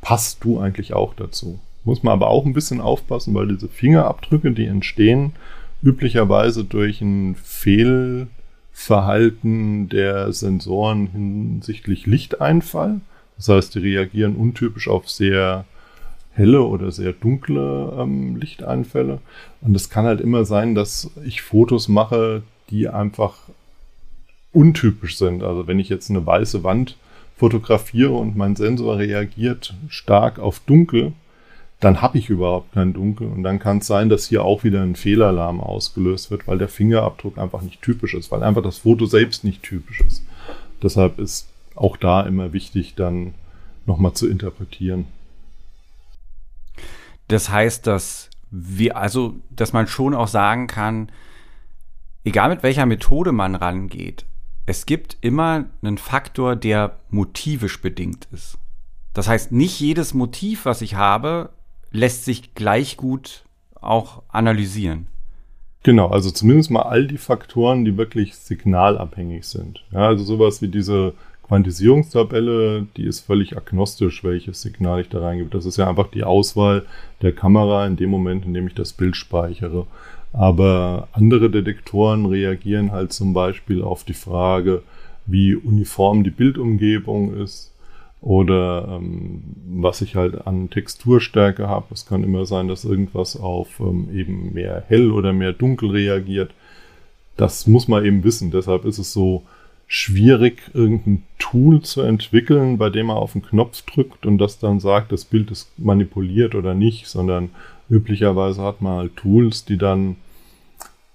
passt 0.00 0.44
du 0.44 0.58
eigentlich 0.58 0.92
auch 0.92 1.14
dazu? 1.14 1.60
Muss 1.84 2.02
man 2.02 2.14
aber 2.14 2.28
auch 2.28 2.44
ein 2.44 2.52
bisschen 2.52 2.80
aufpassen, 2.80 3.34
weil 3.34 3.48
diese 3.48 3.68
Fingerabdrücke, 3.68 4.52
die 4.52 4.66
entstehen, 4.66 5.32
üblicherweise 5.82 6.64
durch 6.64 7.00
ein 7.00 7.36
Fehlverhalten 7.36 9.88
der 9.88 10.32
Sensoren 10.32 11.06
hinsichtlich 11.08 12.06
Lichteinfall. 12.06 13.00
Das 13.36 13.48
heißt, 13.48 13.74
die 13.74 13.80
reagieren 13.80 14.36
untypisch 14.36 14.88
auf 14.88 15.10
sehr 15.10 15.64
helle 16.32 16.62
oder 16.62 16.90
sehr 16.90 17.12
dunkle 17.12 17.92
ähm, 17.98 18.36
Lichteinfälle. 18.36 19.20
Und 19.60 19.76
es 19.76 19.90
kann 19.90 20.06
halt 20.06 20.20
immer 20.20 20.44
sein, 20.44 20.74
dass 20.74 21.10
ich 21.24 21.42
Fotos 21.42 21.88
mache, 21.88 22.42
die 22.70 22.88
einfach 22.88 23.34
untypisch 24.52 25.18
sind. 25.18 25.42
Also 25.42 25.66
wenn 25.66 25.78
ich 25.78 25.88
jetzt 25.88 26.10
eine 26.10 26.24
weiße 26.24 26.62
Wand 26.64 26.96
fotografiere 27.36 28.12
und 28.12 28.36
mein 28.36 28.56
Sensor 28.56 28.98
reagiert 28.98 29.74
stark 29.88 30.38
auf 30.38 30.60
Dunkel, 30.60 31.12
dann 31.80 32.00
habe 32.00 32.18
ich 32.18 32.30
überhaupt 32.30 32.72
kein 32.72 32.92
Dunkel. 32.92 33.26
Und 33.26 33.42
dann 33.42 33.58
kann 33.58 33.78
es 33.78 33.86
sein, 33.86 34.08
dass 34.08 34.26
hier 34.26 34.44
auch 34.44 34.64
wieder 34.64 34.82
ein 34.82 34.96
Fehlalarm 34.96 35.60
ausgelöst 35.60 36.30
wird, 36.30 36.46
weil 36.46 36.58
der 36.58 36.68
Fingerabdruck 36.68 37.36
einfach 37.36 37.62
nicht 37.62 37.82
typisch 37.82 38.14
ist, 38.14 38.30
weil 38.30 38.42
einfach 38.42 38.62
das 38.62 38.78
Foto 38.78 39.06
selbst 39.06 39.44
nicht 39.44 39.62
typisch 39.62 40.00
ist. 40.00 40.22
Deshalb 40.82 41.18
ist 41.18 41.48
auch 41.74 41.96
da 41.96 42.22
immer 42.22 42.52
wichtig, 42.52 42.94
dann 42.94 43.34
nochmal 43.86 44.14
zu 44.14 44.28
interpretieren. 44.28 45.06
Das 47.28 47.48
heißt, 47.48 47.86
dass 47.86 48.30
wir, 48.50 48.96
also, 48.96 49.34
dass 49.50 49.72
man 49.72 49.86
schon 49.86 50.14
auch 50.14 50.28
sagen 50.28 50.66
kann, 50.68 51.08
egal 52.24 52.48
mit 52.48 52.62
welcher 52.62 52.86
Methode 52.86 53.32
man 53.32 53.54
rangeht, 53.54 54.24
es 54.66 54.86
gibt 54.86 55.18
immer 55.20 55.66
einen 55.82 55.98
Faktor, 55.98 56.56
der 56.56 56.98
motivisch 57.10 57.80
bedingt 57.80 58.28
ist. 58.32 58.58
Das 59.12 59.28
heißt, 59.28 59.52
nicht 59.52 59.78
jedes 59.78 60.14
Motiv, 60.14 60.64
was 60.64 60.82
ich 60.82 60.96
habe, 60.96 61.50
lässt 61.90 62.24
sich 62.24 62.54
gleich 62.54 62.96
gut 62.96 63.44
auch 63.80 64.22
analysieren. 64.28 65.06
Genau, 65.84 66.08
also 66.08 66.30
zumindest 66.30 66.70
mal 66.70 66.82
all 66.82 67.06
die 67.06 67.18
Faktoren, 67.18 67.84
die 67.84 67.98
wirklich 67.98 68.34
signalabhängig 68.36 69.46
sind. 69.46 69.84
Ja, 69.92 70.06
also 70.08 70.24
sowas 70.24 70.62
wie 70.62 70.68
diese 70.68 71.12
Quantisierungstabelle, 71.46 72.86
die 72.96 73.04
ist 73.04 73.20
völlig 73.20 73.54
agnostisch, 73.56 74.24
welches 74.24 74.62
Signal 74.62 75.02
ich 75.02 75.10
da 75.10 75.20
reingebe. 75.20 75.50
Das 75.50 75.66
ist 75.66 75.76
ja 75.76 75.86
einfach 75.86 76.08
die 76.08 76.24
Auswahl 76.24 76.86
der 77.20 77.32
Kamera 77.32 77.86
in 77.86 77.96
dem 77.96 78.08
Moment, 78.08 78.46
in 78.46 78.54
dem 78.54 78.66
ich 78.66 78.74
das 78.74 78.94
Bild 78.94 79.14
speichere. 79.14 79.86
Aber 80.34 81.06
andere 81.12 81.48
Detektoren 81.48 82.26
reagieren 82.26 82.90
halt 82.90 83.12
zum 83.12 83.34
Beispiel 83.34 83.82
auf 83.82 84.02
die 84.02 84.14
Frage, 84.14 84.82
wie 85.26 85.54
uniform 85.54 86.24
die 86.24 86.30
Bildumgebung 86.30 87.34
ist 87.34 87.72
oder 88.20 88.88
ähm, 88.96 89.44
was 89.78 90.00
ich 90.00 90.16
halt 90.16 90.44
an 90.46 90.70
Texturstärke 90.70 91.68
habe. 91.68 91.86
Es 91.92 92.04
kann 92.04 92.24
immer 92.24 92.46
sein, 92.46 92.66
dass 92.66 92.84
irgendwas 92.84 93.36
auf 93.36 93.78
ähm, 93.78 94.08
eben 94.12 94.52
mehr 94.52 94.82
hell 94.88 95.12
oder 95.12 95.32
mehr 95.32 95.52
dunkel 95.52 95.90
reagiert. 95.90 96.52
Das 97.36 97.68
muss 97.68 97.86
man 97.86 98.04
eben 98.04 98.24
wissen. 98.24 98.50
Deshalb 98.50 98.86
ist 98.86 98.98
es 98.98 99.12
so 99.12 99.44
schwierig, 99.86 100.62
irgendein 100.74 101.22
Tool 101.38 101.82
zu 101.82 102.02
entwickeln, 102.02 102.76
bei 102.76 102.90
dem 102.90 103.06
man 103.06 103.18
auf 103.18 103.34
den 103.34 103.42
Knopf 103.42 103.82
drückt 103.82 104.26
und 104.26 104.38
das 104.38 104.58
dann 104.58 104.80
sagt, 104.80 105.12
das 105.12 105.24
Bild 105.24 105.52
ist 105.52 105.70
manipuliert 105.78 106.56
oder 106.56 106.74
nicht, 106.74 107.06
sondern 107.06 107.50
üblicherweise 107.88 108.62
hat 108.62 108.80
man 108.82 108.96
halt 108.96 109.16
Tools, 109.16 109.64
die 109.64 109.78
dann 109.78 110.16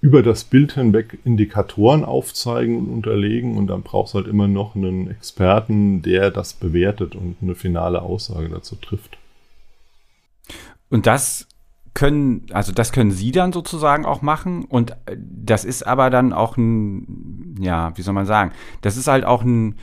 über 0.01 0.23
das 0.23 0.45
Bild 0.45 0.73
hinweg 0.73 1.19
Indikatoren 1.25 2.05
aufzeigen 2.05 2.77
und 2.77 2.87
unterlegen 2.89 3.57
und 3.57 3.67
dann 3.67 3.83
brauchst 3.83 4.13
du 4.13 4.19
halt 4.19 4.27
immer 4.27 4.47
noch 4.47 4.75
einen 4.75 5.11
Experten, 5.11 6.01
der 6.01 6.31
das 6.31 6.53
bewertet 6.53 7.15
und 7.15 7.35
eine 7.41 7.55
finale 7.55 8.01
Aussage 8.01 8.49
dazu 8.49 8.75
trifft. 8.75 9.17
Und 10.89 11.05
das 11.05 11.47
können, 11.93 12.45
also 12.51 12.71
das 12.71 12.91
können 12.93 13.11
Sie 13.11 13.31
dann 13.31 13.51
sozusagen 13.51 14.05
auch 14.05 14.21
machen 14.21 14.63
und 14.65 14.95
das 15.17 15.65
ist 15.65 15.85
aber 15.85 16.09
dann 16.09 16.31
auch 16.31 16.55
ein, 16.55 17.55
ja, 17.59 17.91
wie 17.97 18.01
soll 18.01 18.13
man 18.13 18.25
sagen, 18.25 18.53
das 18.81 18.95
ist 18.95 19.07
halt 19.07 19.25
auch 19.25 19.43
ein, 19.43 19.75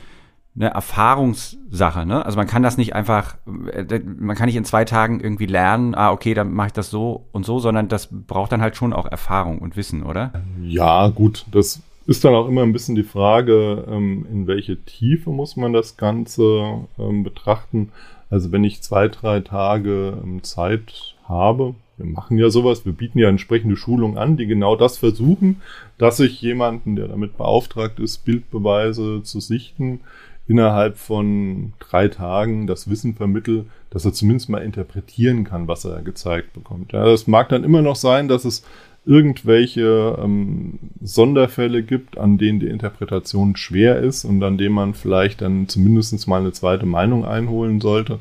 eine 0.59 0.71
Erfahrungssache, 0.71 2.05
ne? 2.05 2.25
Also 2.25 2.37
man 2.37 2.47
kann 2.47 2.63
das 2.63 2.77
nicht 2.77 2.95
einfach, 2.95 3.37
äh, 3.71 3.99
man 3.99 4.35
kann 4.35 4.47
nicht 4.47 4.55
in 4.55 4.65
zwei 4.65 4.85
Tagen 4.85 5.19
irgendwie 5.19 5.45
lernen, 5.45 5.93
ah, 5.93 6.11
okay, 6.11 6.33
dann 6.33 6.51
mache 6.51 6.67
ich 6.67 6.73
das 6.73 6.89
so 6.89 7.25
und 7.31 7.45
so, 7.45 7.59
sondern 7.59 7.87
das 7.89 8.09
braucht 8.11 8.51
dann 8.51 8.61
halt 8.61 8.75
schon 8.75 8.93
auch 8.93 9.05
Erfahrung 9.05 9.59
und 9.59 9.77
Wissen, 9.77 10.03
oder? 10.03 10.31
Ja, 10.61 11.09
gut, 11.09 11.45
das 11.51 11.81
ist 12.07 12.23
dann 12.23 12.33
auch 12.33 12.47
immer 12.47 12.63
ein 12.63 12.73
bisschen 12.73 12.95
die 12.95 13.03
Frage, 13.03 13.85
ähm, 13.87 14.25
in 14.31 14.47
welche 14.47 14.77
Tiefe 14.83 15.29
muss 15.29 15.57
man 15.57 15.73
das 15.73 15.97
Ganze 15.97 16.87
ähm, 16.97 17.23
betrachten. 17.23 17.91
Also 18.29 18.51
wenn 18.51 18.63
ich 18.63 18.81
zwei, 18.81 19.09
drei 19.09 19.41
Tage 19.41 20.17
ähm, 20.23 20.41
Zeit 20.41 21.15
habe, 21.25 21.75
wir 21.97 22.05
machen 22.05 22.37
ja 22.37 22.49
sowas, 22.49 22.85
wir 22.85 22.93
bieten 22.93 23.19
ja 23.19 23.27
entsprechende 23.27 23.75
Schulungen 23.75 24.17
an, 24.17 24.37
die 24.37 24.47
genau 24.47 24.75
das 24.75 24.97
versuchen, 24.97 25.61
dass 25.97 26.19
ich 26.19 26.41
jemanden, 26.41 26.95
der 26.95 27.07
damit 27.07 27.37
beauftragt 27.37 27.99
ist, 27.99 28.23
Bildbeweise 28.23 29.21
zu 29.23 29.39
sichten, 29.39 30.01
innerhalb 30.47 30.97
von 30.97 31.73
drei 31.79 32.07
Tagen 32.07 32.67
das 32.67 32.89
Wissen 32.89 33.15
vermittel, 33.15 33.65
dass 33.89 34.05
er 34.05 34.13
zumindest 34.13 34.49
mal 34.49 34.63
interpretieren 34.63 35.43
kann, 35.43 35.67
was 35.67 35.85
er 35.85 36.01
gezeigt 36.01 36.53
bekommt. 36.53 36.93
Ja, 36.93 37.05
das 37.05 37.27
mag 37.27 37.49
dann 37.49 37.63
immer 37.63 37.81
noch 37.81 37.95
sein, 37.95 38.27
dass 38.27 38.45
es 38.45 38.63
irgendwelche 39.05 40.17
ähm, 40.21 40.79
Sonderfälle 41.01 41.81
gibt, 41.81 42.17
an 42.17 42.37
denen 42.37 42.59
die 42.59 42.67
Interpretation 42.67 43.55
schwer 43.55 43.99
ist 43.99 44.25
und 44.25 44.43
an 44.43 44.57
denen 44.57 44.75
man 44.75 44.93
vielleicht 44.93 45.41
dann 45.41 45.69
zumindest 45.69 46.27
mal 46.27 46.41
eine 46.41 46.51
zweite 46.51 46.85
Meinung 46.85 47.25
einholen 47.25 47.79
sollte. 47.79 48.19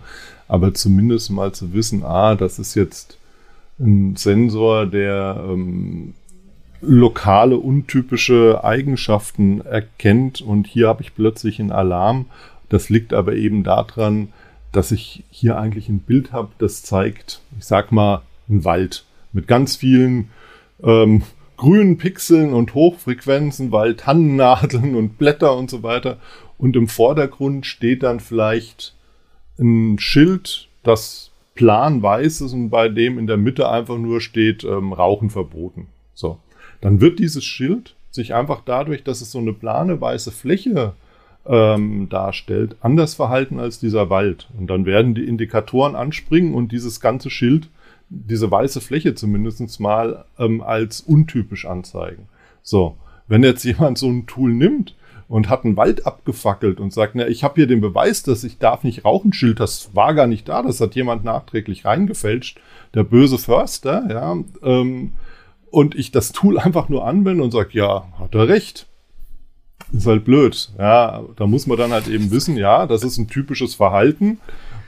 Aber 0.49 0.75
zumindest 0.75 1.31
mal 1.31 1.53
zu 1.53 1.73
wissen, 1.73 2.05
ah, 2.05 2.37
das 2.37 2.61
ist 2.61 2.77
jetzt 2.77 3.19
ein 3.81 4.15
Sensor, 4.17 4.87
der 4.87 5.45
ähm, 5.49 6.15
lokale, 6.87 7.59
untypische 7.59 8.63
Eigenschaften 8.65 9.61
erkennt 9.61 10.41
und 10.41 10.67
hier 10.67 10.89
habe 10.89 11.03
ich 11.03 11.15
plötzlich 11.15 11.61
einen 11.61 11.73
Alarm. 11.73 12.27
Das 12.69 12.89
liegt 12.89 13.13
aber 13.13 13.35
eben 13.35 13.65
daran, 13.65 14.29
dass 14.73 14.93
ich 14.93 15.25
hier 15.31 15.59
eigentlich 15.59 15.89
ein 15.89 16.01
Bild 16.01 16.33
habe, 16.33 16.51
das 16.59 16.83
zeigt, 16.83 17.41
ich 17.59 17.65
sag 17.65 17.93
mal, 17.93 18.23
einen 18.49 18.65
Wald 18.65 19.05
mit 19.33 19.49
ganz 19.49 19.77
vielen 19.77 20.31
ähm, 20.83 21.23
grünen 21.57 21.99
Pixeln 21.99 22.53
und 22.53 22.75
Hochfrequenzen, 22.75 23.73
weil 23.73 23.95
Tannennadeln 23.95 24.95
und 24.95 25.19
Blätter 25.19 25.57
und 25.57 25.71
so 25.71 25.83
weiter. 25.83 26.19
Und 26.59 26.77
im 26.77 26.89
Vordergrund 26.89 27.67
steht 27.67 28.03
dann 28.03 28.21
vielleicht 28.21 28.95
ein 29.59 29.99
Schild, 29.99 30.69
das 30.83 31.31
plan 31.55 32.03
weiß 32.03 32.43
ist 32.43 32.53
und 32.53 32.71
bei 32.71 32.89
dem 32.89 33.19
in 33.19 33.27
der 33.27 33.39
Mitte 33.39 33.69
einfach 33.69 33.97
nur 33.97 34.21
steht 34.21 34.63
ähm, 34.65 34.93
Rauchen 34.93 35.31
verboten. 35.31 35.87
So. 36.15 36.39
Dann 36.81 37.01
wird 37.01 37.19
dieses 37.19 37.45
Schild 37.45 37.95
sich 38.11 38.35
einfach 38.35 38.63
dadurch, 38.65 39.05
dass 39.05 39.21
es 39.21 39.31
so 39.31 39.39
eine 39.39 39.53
plane 39.53 40.01
weiße 40.01 40.33
Fläche 40.33 40.95
ähm, 41.47 42.09
darstellt, 42.09 42.77
anders 42.81 43.15
verhalten 43.15 43.61
als 43.61 43.79
dieser 43.79 44.11
Wald. 44.11 44.49
Und 44.59 44.69
dann 44.69 44.87
werden 44.87 45.15
die 45.15 45.27
Indikatoren 45.27 45.95
anspringen 45.95 46.55
und 46.55 46.73
dieses 46.73 47.01
ganze 47.01 47.31
Schild 47.31 47.69
diese 48.09 48.51
weiße 48.51 48.81
Fläche 48.81 49.15
zumindest 49.15 49.81
mal 49.81 50.25
ähm, 50.39 50.63
als 50.63 51.01
untypisch 51.01 51.67
anzeigen. 51.67 52.29
So, 52.63 52.97
wenn 53.29 53.43
jetzt 53.43 53.65
jemand 53.65 53.99
so 53.99 54.09
ein 54.09 54.27
Tool 54.27 54.53
nimmt 54.53 54.95
und 55.29 55.49
hat 55.49 55.65
einen 55.65 55.77
Wald 55.77 56.07
abgefackelt 56.07 56.79
und 56.79 56.93
sagt, 56.93 57.17
na, 57.17 57.27
ich 57.27 57.43
habe 57.43 57.57
hier 57.57 57.67
den 57.67 57.81
Beweis, 57.81 58.23
dass 58.23 58.45
ich 58.45 58.59
darf 58.59 58.85
nicht 58.85 59.05
rauchen, 59.05 59.33
Schild, 59.33 59.59
das 59.59 59.95
war 59.95 60.15
gar 60.15 60.29
nicht 60.29 60.49
da, 60.49 60.63
das 60.63 60.81
hat 60.81 60.95
jemand 60.95 61.25
nachträglich 61.25 61.85
reingefälscht, 61.85 62.61
der 62.95 63.03
böse 63.03 63.39
Förster, 63.39 64.07
ja, 64.09 64.37
ähm, 64.63 65.13
und 65.71 65.95
ich 65.95 66.11
das 66.11 66.33
Tool 66.33 66.59
einfach 66.59 66.89
nur 66.89 67.07
anwende 67.07 67.43
und 67.43 67.51
sage, 67.51 67.71
ja, 67.73 68.07
hat 68.19 68.35
er 68.35 68.49
recht. 68.49 68.87
Ist 69.93 70.07
halt 70.07 70.25
blöd. 70.25 70.71
Ja, 70.79 71.23
da 71.37 71.47
muss 71.47 71.67
man 71.67 71.79
dann 71.79 71.93
halt 71.93 72.09
eben 72.09 72.31
wissen, 72.31 72.57
ja, 72.57 72.87
das 72.87 73.05
ist 73.05 73.19
ein 73.19 73.29
typisches 73.29 73.77
Verhalten 73.77 74.39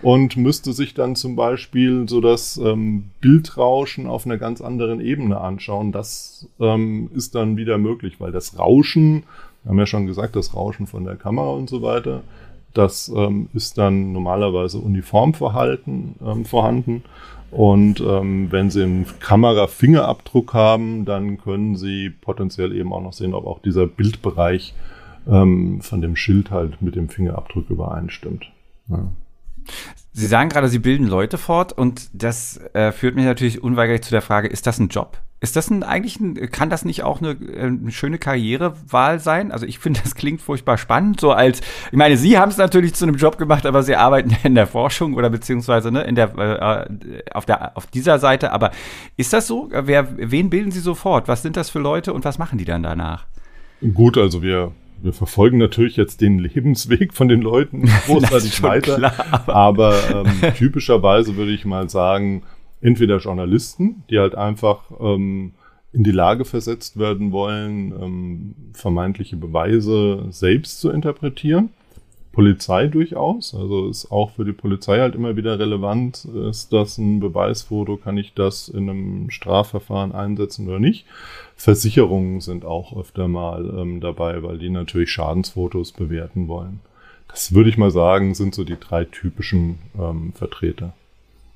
und 0.03 0.37
müsste 0.37 0.73
sich 0.73 0.95
dann 0.95 1.17
zum 1.17 1.37
Beispiel 1.37 2.09
so 2.09 2.21
das 2.21 2.57
ähm, 2.57 3.11
Bildrauschen 3.21 4.07
auf 4.07 4.27
einer 4.27 4.39
ganz 4.39 4.61
anderen 4.61 5.01
Ebene 5.01 5.41
anschauen. 5.41 5.93
Das 5.93 6.49
ähm, 6.61 7.11
ist 7.15 7.35
dann 7.35 7.57
wieder 7.57 7.79
möglich, 7.79 8.21
weil 8.21 8.33
das 8.33 8.59
Rauschen, 8.59 9.25
wir 9.63 9.71
haben 9.71 9.79
ja 9.79 9.87
schon 9.87 10.07
gesagt, 10.07 10.37
das 10.37 10.55
Rauschen 10.55 10.87
von 10.87 11.05
der 11.05 11.17
Kamera 11.17 11.51
und 11.51 11.69
so 11.69 11.83
weiter, 11.83 12.23
das 12.75 13.11
ähm, 13.15 13.49
ist 13.55 13.79
dann 13.79 14.13
normalerweise 14.13 14.79
Uniformverhalten 14.79 16.15
ähm, 16.25 16.45
vorhanden. 16.45 17.03
Und 17.51 18.01
ähm, 18.01 18.49
wenn 18.51 18.71
Sie 18.71 18.83
einen 18.83 19.07
Kamera-Fingerabdruck 19.21 20.53
haben, 20.53 21.05
dann 21.05 21.39
können 21.39 21.77
Sie 21.77 22.11
potenziell 22.11 22.75
eben 22.75 22.93
auch 22.93 23.03
noch 23.03 23.15
sehen, 23.15 23.35
ob 23.35 23.47
auch 23.47 23.61
dieser 23.61 23.87
Bildbereich 23.87 24.75
ähm, 25.27 25.81
von 25.81 26.01
dem 26.01 26.15
Schild 26.17 26.51
halt 26.51 26.83
mit 26.83 26.95
dem 26.95 27.09
Fingerabdruck 27.09 27.71
übereinstimmt. 27.71 28.51
Ja. 28.89 29.11
Sie 30.19 30.27
sagen 30.27 30.49
gerade, 30.49 30.69
Sie 30.69 30.81
bilden 30.81 31.07
Leute 31.07 31.39
fort 31.39 31.73
und 31.73 32.11
das 32.13 32.59
äh, 32.73 32.91
führt 32.91 33.15
mich 33.15 33.25
natürlich 33.25 33.63
unweigerlich 33.63 34.03
zu 34.03 34.11
der 34.11 34.21
Frage, 34.21 34.49
ist 34.49 34.67
das 34.67 34.81
ein 34.81 34.89
Job? 34.89 35.17
Ist 35.39 35.55
das 35.55 35.71
ein, 35.71 35.85
eigentlich 35.85 36.19
ein, 36.19 36.35
kann 36.51 36.71
das 36.71 36.85
nicht 36.85 37.05
auch 37.05 37.23
eine, 37.23 37.31
äh, 37.31 37.67
eine 37.67 37.93
schöne 37.93 38.19
Karrierewahl 38.19 39.21
sein? 39.21 39.53
Also 39.53 39.65
ich 39.65 39.79
finde, 39.79 40.01
das 40.03 40.17
klingt 40.17 40.43
furchtbar 40.43 40.77
spannend, 40.77 41.21
so 41.21 41.31
als, 41.31 41.61
ich 41.93 41.97
meine, 41.97 42.17
Sie 42.17 42.37
haben 42.37 42.49
es 42.49 42.57
natürlich 42.57 42.95
zu 42.95 43.05
einem 43.05 43.15
Job 43.15 43.39
gemacht, 43.39 43.65
aber 43.65 43.85
Sie 43.85 43.95
arbeiten 43.95 44.37
in 44.43 44.57
der 44.57 44.67
Forschung 44.67 45.15
oder 45.15 45.31
beziehungsweise 45.31 45.93
ne, 45.93 46.03
in 46.03 46.17
der, 46.17 46.37
äh, 46.37 47.23
auf, 47.33 47.47
der, 47.47 47.77
auf 47.77 47.87
dieser 47.87 48.19
Seite, 48.19 48.51
aber 48.51 48.73
ist 49.17 49.33
das 49.33 49.47
so? 49.47 49.69
Wer, 49.71 50.09
wen 50.17 50.51
bilden 50.51 50.73
Sie 50.73 50.81
sofort? 50.81 51.29
Was 51.29 51.43
sind 51.43 51.57
das 51.57 51.71
für 51.71 51.79
Leute 51.79 52.13
und 52.13 52.25
was 52.25 52.39
machen 52.39 52.59
die 52.59 52.65
dann 52.65 52.83
danach? 52.83 53.27
Gut, 53.95 54.19
also 54.19 54.43
wir 54.43 54.73
wir 55.03 55.13
verfolgen 55.13 55.59
natürlich 55.59 55.97
jetzt 55.97 56.21
den 56.21 56.39
Lebensweg 56.39 57.15
von 57.15 57.29
den 57.29 57.41
Leuten 57.41 57.87
großartig 58.07 58.63
weiter. 58.63 58.97
Klar, 58.97 59.49
aber 59.49 59.95
ähm, 60.25 60.55
typischerweise 60.57 61.37
würde 61.37 61.53
ich 61.53 61.65
mal 61.65 61.89
sagen, 61.89 62.43
entweder 62.81 63.19
Journalisten, 63.19 64.05
die 64.11 64.19
halt 64.19 64.35
einfach 64.35 64.91
ähm, 65.01 65.53
in 65.93 66.05
die 66.05 66.11
Lage 66.11 66.45
versetzt 66.45 66.99
werden 66.99 67.33
wollen, 67.33 67.93
ähm, 67.93 68.55
vermeintliche 68.73 69.37
Beweise 69.37 70.27
selbst 70.31 70.81
zu 70.81 70.91
interpretieren. 70.91 71.71
Polizei 72.33 72.87
durchaus. 72.87 73.55
Also 73.55 73.89
ist 73.89 74.11
auch 74.11 74.31
für 74.31 74.45
die 74.45 74.53
Polizei 74.53 75.01
halt 75.01 75.15
immer 75.15 75.37
wieder 75.37 75.59
relevant. 75.59 76.25
Ist 76.25 76.73
das 76.73 76.99
ein 76.99 77.21
Beweisfoto? 77.21 77.97
Kann 77.97 78.17
ich 78.17 78.35
das 78.35 78.69
in 78.69 78.89
einem 78.89 79.31
Strafverfahren 79.31 80.13
einsetzen 80.13 80.69
oder 80.69 80.79
nicht? 80.79 81.07
Versicherungen 81.57 82.41
sind 82.41 82.65
auch 82.65 82.97
öfter 82.97 83.29
mal 83.29 83.69
ähm, 83.79 84.01
dabei, 84.01 84.43
weil 84.43 84.59
die 84.59 84.71
natürlich 84.71 85.11
Schadensfotos 85.11 85.93
bewerten 85.93 86.49
wollen. 86.49 86.81
Das 87.29 87.53
würde 87.55 87.71
ich 87.71 87.79
mal 87.79 87.91
sagen, 87.91 88.35
sind 88.35 88.55
so 88.55 88.65
die 88.65 88.79
drei 88.79 89.05
typischen 89.05 89.79
ähm, 89.99 90.33
Vertreter. 90.35 90.95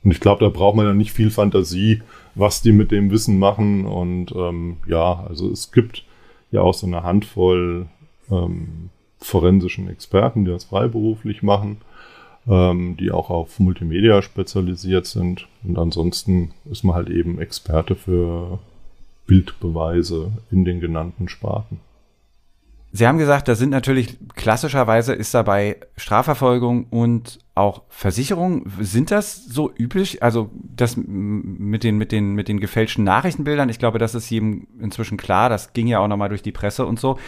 Und 0.04 0.10
ich 0.10 0.20
glaube, 0.20 0.44
da 0.44 0.50
braucht 0.50 0.76
man 0.76 0.86
ja 0.86 0.94
nicht 0.94 1.12
viel 1.12 1.30
Fantasie, 1.30 2.02
was 2.34 2.60
die 2.60 2.72
mit 2.72 2.90
dem 2.90 3.10
Wissen 3.10 3.38
machen. 3.38 3.86
Und 3.86 4.32
ähm, 4.32 4.78
ja, 4.86 5.24
also 5.28 5.50
es 5.50 5.70
gibt 5.70 6.04
ja 6.50 6.60
auch 6.60 6.74
so 6.74 6.86
eine 6.86 7.02
Handvoll 7.04 7.86
ähm, 8.30 8.90
forensischen 9.22 9.88
Experten, 9.88 10.44
die 10.44 10.50
das 10.50 10.64
freiberuflich 10.64 11.42
machen, 11.42 11.78
ähm, 12.48 12.96
die 12.98 13.10
auch 13.10 13.30
auf 13.30 13.58
Multimedia 13.60 14.22
spezialisiert 14.22 15.06
sind. 15.06 15.46
Und 15.64 15.78
ansonsten 15.78 16.52
ist 16.70 16.84
man 16.84 16.94
halt 16.94 17.10
eben 17.10 17.40
Experte 17.40 17.94
für 17.94 18.58
Bildbeweise 19.26 20.32
in 20.50 20.64
den 20.64 20.80
genannten 20.80 21.28
Sparten. 21.28 21.80
Sie 22.94 23.06
haben 23.06 23.16
gesagt, 23.16 23.48
da 23.48 23.54
sind 23.54 23.70
natürlich 23.70 24.18
klassischerweise 24.34 25.14
ist 25.14 25.32
dabei 25.32 25.78
Strafverfolgung 25.96 26.88
und 26.90 27.38
auch 27.54 27.82
Versicherung. 27.88 28.66
Sind 28.80 29.10
das 29.10 29.46
so 29.46 29.72
üblich? 29.74 30.22
Also 30.22 30.50
das 30.54 30.98
mit 30.98 31.84
den, 31.84 31.96
mit 31.96 32.12
den, 32.12 32.34
mit 32.34 32.48
den 32.48 32.60
gefälschten 32.60 33.02
Nachrichtenbildern, 33.02 33.70
ich 33.70 33.78
glaube, 33.78 33.98
das 33.98 34.14
ist 34.14 34.28
jedem 34.28 34.66
inzwischen 34.78 35.16
klar. 35.16 35.48
Das 35.48 35.72
ging 35.72 35.86
ja 35.86 36.00
auch 36.00 36.08
nochmal 36.08 36.28
durch 36.28 36.42
die 36.42 36.52
Presse 36.52 36.84
und 36.84 37.00
so. 37.00 37.18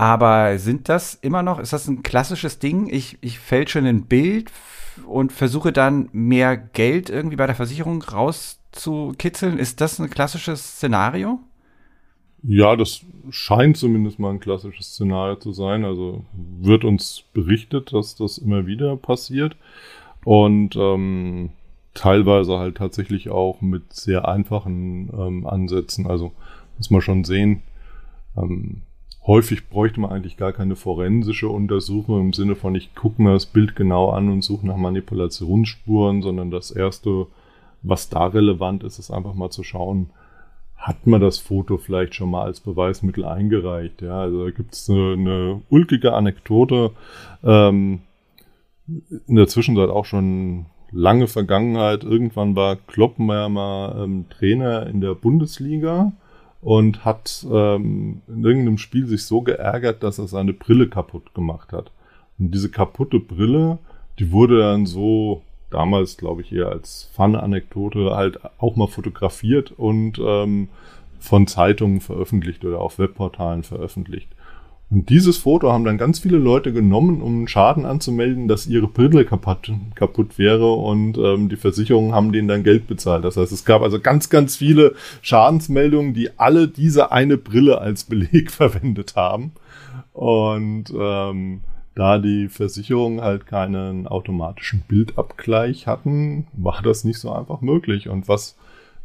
Aber 0.00 0.58
sind 0.58 0.88
das 0.88 1.14
immer 1.16 1.42
noch, 1.42 1.58
ist 1.58 1.74
das 1.74 1.86
ein 1.86 2.02
klassisches 2.02 2.58
Ding? 2.58 2.88
Ich, 2.88 3.18
ich 3.20 3.38
fälsche 3.38 3.80
ein 3.80 4.06
Bild 4.06 4.50
und 5.06 5.30
versuche 5.30 5.72
dann 5.72 6.08
mehr 6.12 6.56
Geld 6.56 7.10
irgendwie 7.10 7.36
bei 7.36 7.46
der 7.46 7.54
Versicherung 7.54 8.00
rauszukitzeln. 8.00 9.58
Ist 9.58 9.82
das 9.82 9.98
ein 9.98 10.08
klassisches 10.08 10.76
Szenario? 10.76 11.40
Ja, 12.42 12.76
das 12.76 13.04
scheint 13.28 13.76
zumindest 13.76 14.18
mal 14.18 14.30
ein 14.30 14.40
klassisches 14.40 14.86
Szenario 14.86 15.36
zu 15.36 15.52
sein. 15.52 15.84
Also 15.84 16.24
wird 16.32 16.84
uns 16.84 17.24
berichtet, 17.34 17.92
dass 17.92 18.16
das 18.16 18.38
immer 18.38 18.66
wieder 18.66 18.96
passiert. 18.96 19.54
Und 20.24 20.76
ähm, 20.76 21.50
teilweise 21.92 22.56
halt 22.56 22.78
tatsächlich 22.78 23.28
auch 23.28 23.60
mit 23.60 23.92
sehr 23.92 24.26
einfachen 24.26 25.10
ähm, 25.12 25.46
Ansätzen. 25.46 26.06
Also 26.06 26.32
muss 26.78 26.88
man 26.88 27.02
schon 27.02 27.24
sehen, 27.24 27.60
ähm, 28.34 28.80
häufig 29.26 29.68
bräuchte 29.68 30.00
man 30.00 30.10
eigentlich 30.10 30.36
gar 30.36 30.52
keine 30.52 30.76
forensische 30.76 31.48
Untersuchung 31.48 32.20
im 32.20 32.32
Sinne 32.32 32.56
von, 32.56 32.74
ich 32.74 32.94
gucke 32.94 33.22
mir 33.22 33.32
das 33.32 33.46
Bild 33.46 33.76
genau 33.76 34.10
an 34.10 34.30
und 34.30 34.42
suche 34.42 34.66
nach 34.66 34.76
Manipulationsspuren, 34.76 36.22
sondern 36.22 36.50
das 36.50 36.70
erste, 36.70 37.26
was 37.82 38.08
da 38.08 38.26
relevant 38.26 38.82
ist, 38.82 38.98
ist 38.98 39.10
einfach 39.10 39.34
mal 39.34 39.50
zu 39.50 39.62
schauen, 39.62 40.10
hat 40.76 41.06
man 41.06 41.20
das 41.20 41.38
Foto 41.38 41.76
vielleicht 41.76 42.14
schon 42.14 42.30
mal 42.30 42.44
als 42.44 42.60
Beweismittel 42.60 43.26
eingereicht. 43.26 44.00
Ja, 44.00 44.22
also 44.22 44.46
da 44.46 44.50
gibt 44.50 44.72
es 44.72 44.88
eine, 44.88 45.12
eine, 45.12 45.62
ulkige 45.68 46.14
Anekdote. 46.14 46.92
Ähm, 47.44 48.00
in 49.26 49.36
der 49.36 49.46
Zwischenzeit 49.46 49.90
auch 49.90 50.06
schon 50.06 50.66
lange 50.90 51.26
Vergangenheit. 51.26 52.02
Irgendwann 52.02 52.56
war 52.56 52.76
Kloppmeier 52.76 53.50
mal 53.50 54.04
ähm, 54.04 54.24
Trainer 54.30 54.86
in 54.86 55.02
der 55.02 55.14
Bundesliga 55.14 56.12
und 56.62 57.04
hat 57.04 57.46
ähm, 57.50 58.22
in 58.28 58.44
irgendeinem 58.44 58.78
Spiel 58.78 59.06
sich 59.06 59.24
so 59.24 59.40
geärgert, 59.42 60.02
dass 60.02 60.18
er 60.18 60.28
seine 60.28 60.52
Brille 60.52 60.88
kaputt 60.88 61.34
gemacht 61.34 61.72
hat. 61.72 61.90
Und 62.38 62.52
diese 62.52 62.70
kaputte 62.70 63.18
Brille, 63.18 63.78
die 64.18 64.30
wurde 64.32 64.60
dann 64.60 64.86
so 64.86 65.42
damals, 65.70 66.16
glaube 66.16 66.42
ich, 66.42 66.52
eher 66.52 66.68
als 66.68 67.08
Fun-Anekdote 67.14 68.14
halt 68.14 68.40
auch 68.58 68.76
mal 68.76 68.88
fotografiert 68.88 69.72
und 69.72 70.18
ähm, 70.18 70.68
von 71.18 71.46
Zeitungen 71.46 72.00
veröffentlicht 72.00 72.64
oder 72.64 72.80
auf 72.80 72.98
Webportalen 72.98 73.62
veröffentlicht. 73.62 74.28
Und 74.90 75.08
dieses 75.08 75.36
Foto 75.36 75.72
haben 75.72 75.84
dann 75.84 75.98
ganz 75.98 76.18
viele 76.18 76.38
Leute 76.38 76.72
genommen, 76.72 77.22
um 77.22 77.38
einen 77.38 77.48
Schaden 77.48 77.86
anzumelden, 77.86 78.48
dass 78.48 78.66
ihre 78.66 78.88
Brille 78.88 79.24
kaputt, 79.24 79.72
kaputt 79.94 80.36
wäre 80.36 80.72
und 80.72 81.16
ähm, 81.16 81.48
die 81.48 81.56
Versicherungen 81.56 82.12
haben 82.12 82.32
denen 82.32 82.48
dann 82.48 82.64
Geld 82.64 82.88
bezahlt. 82.88 83.24
Das 83.24 83.36
heißt, 83.36 83.52
es 83.52 83.64
gab 83.64 83.82
also 83.82 84.00
ganz, 84.00 84.30
ganz 84.30 84.56
viele 84.56 84.94
Schadensmeldungen, 85.22 86.12
die 86.12 86.36
alle 86.38 86.66
diese 86.66 87.12
eine 87.12 87.36
Brille 87.36 87.80
als 87.80 88.02
Beleg 88.02 88.50
verwendet 88.50 89.14
haben. 89.14 89.52
Und 90.12 90.86
ähm, 90.98 91.60
da 91.94 92.18
die 92.18 92.48
Versicherungen 92.48 93.20
halt 93.20 93.46
keinen 93.46 94.08
automatischen 94.08 94.82
Bildabgleich 94.88 95.86
hatten, 95.86 96.48
war 96.52 96.82
das 96.82 97.04
nicht 97.04 97.20
so 97.20 97.30
einfach 97.30 97.60
möglich. 97.60 98.08
Und 98.08 98.26
was 98.26 98.56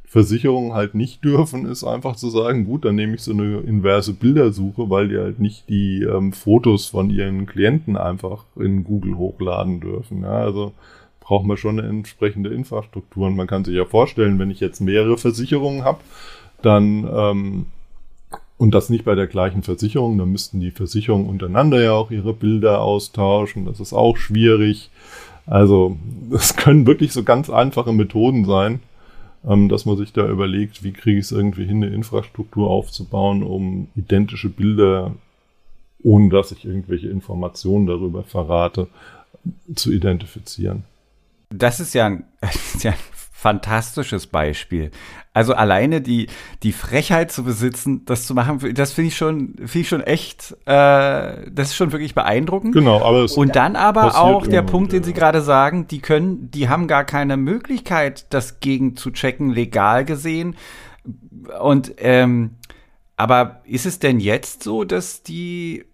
Versicherungen 0.07 0.73
halt 0.73 0.95
nicht 0.95 1.23
dürfen, 1.23 1.65
ist 1.65 1.83
einfach 1.83 2.15
zu 2.15 2.29
sagen, 2.29 2.65
gut, 2.65 2.85
dann 2.85 2.95
nehme 2.95 3.15
ich 3.15 3.21
so 3.21 3.31
eine 3.31 3.59
inverse 3.59 4.13
Bildersuche, 4.13 4.89
weil 4.89 5.09
die 5.09 5.17
halt 5.17 5.39
nicht 5.39 5.67
die 5.69 6.03
ähm, 6.03 6.31
Fotos 6.31 6.87
von 6.87 7.09
ihren 7.09 7.45
Klienten 7.45 7.97
einfach 7.97 8.45
in 8.55 8.83
Google 8.83 9.17
hochladen 9.17 9.81
dürfen. 9.81 10.21
Ja, 10.21 10.37
also 10.37 10.73
braucht 11.19 11.45
man 11.45 11.57
schon 11.57 11.79
eine 11.79 11.89
entsprechende 11.89 12.51
Infrastruktur. 12.51 13.27
Und 13.27 13.35
man 13.35 13.47
kann 13.47 13.65
sich 13.65 13.75
ja 13.75 13.85
vorstellen, 13.85 14.39
wenn 14.39 14.51
ich 14.51 14.59
jetzt 14.59 14.79
mehrere 14.79 15.17
Versicherungen 15.17 15.83
habe, 15.83 15.99
dann 16.61 17.07
ähm, 17.11 17.65
und 18.57 18.73
das 18.73 18.89
nicht 18.89 19.03
bei 19.03 19.15
der 19.15 19.27
gleichen 19.27 19.63
Versicherung, 19.63 20.17
dann 20.17 20.31
müssten 20.31 20.59
die 20.59 20.71
Versicherungen 20.71 21.27
untereinander 21.27 21.83
ja 21.83 21.91
auch 21.91 22.09
ihre 22.09 22.33
Bilder 22.33 22.81
austauschen. 22.81 23.65
Das 23.65 23.79
ist 23.79 23.93
auch 23.93 24.17
schwierig. 24.17 24.91
Also, 25.45 25.97
es 26.31 26.55
können 26.55 26.87
wirklich 26.87 27.11
so 27.11 27.23
ganz 27.23 27.49
einfache 27.49 27.91
Methoden 27.91 28.45
sein, 28.45 28.79
ähm, 29.47 29.69
dass 29.69 29.85
man 29.85 29.97
sich 29.97 30.13
da 30.13 30.27
überlegt, 30.27 30.83
wie 30.83 30.91
kriege 30.91 31.19
ich 31.19 31.25
es 31.25 31.31
irgendwie 31.31 31.65
hin, 31.65 31.83
eine 31.83 31.93
Infrastruktur 31.93 32.69
aufzubauen, 32.69 33.43
um 33.43 33.87
identische 33.95 34.49
Bilder, 34.49 35.15
ohne 36.03 36.29
dass 36.29 36.51
ich 36.51 36.65
irgendwelche 36.65 37.09
Informationen 37.09 37.87
darüber 37.87 38.23
verrate, 38.23 38.87
zu 39.75 39.91
identifizieren. 39.91 40.83
Das 41.49 41.79
ist 41.79 41.93
ja 41.93 42.07
ein, 42.07 42.23
das 42.41 42.75
ist 42.75 42.83
ja 42.83 42.91
ein 42.91 42.97
fantastisches 43.45 44.25
Beispiel. 44.25 44.89
Also 45.31 45.53
alleine 45.53 46.01
die, 46.01 46.29
die 46.63 46.71
Frechheit 46.71 47.31
zu 47.31 47.43
besitzen, 47.43 48.03
das 48.05 48.25
zu 48.25 48.33
machen, 48.33 48.73
das 48.73 48.93
finde 48.93 49.09
ich 49.09 49.17
schon, 49.17 49.53
finde 49.57 49.79
ich 49.79 49.87
schon 49.87 50.01
echt, 50.01 50.53
äh, 50.65 51.51
das 51.51 51.67
ist 51.67 51.75
schon 51.75 51.91
wirklich 51.91 52.15
beeindruckend. 52.15 52.73
Genau, 52.73 53.03
aber 53.03 53.19
es 53.19 53.33
Und 53.33 53.55
dann 53.55 53.75
aber 53.75 54.19
auch 54.19 54.47
der 54.47 54.63
Punkt, 54.63 54.93
den 54.93 55.03
Sie 55.03 55.13
gerade 55.13 55.41
sagen, 55.41 55.85
die 55.85 55.99
können, 55.99 56.49
die 56.49 56.69
haben 56.69 56.87
gar 56.87 57.03
keine 57.03 57.37
Möglichkeit, 57.37 58.25
das 58.33 58.61
gegen 58.61 58.95
zu 58.95 59.11
checken, 59.11 59.51
legal 59.51 60.05
gesehen. 60.05 60.55
Und 61.61 61.93
ähm, 61.99 62.55
aber 63.15 63.61
ist 63.65 63.85
es 63.85 63.99
denn 63.99 64.19
jetzt 64.19 64.63
so, 64.63 64.85
dass 64.85 65.21
die 65.21 65.85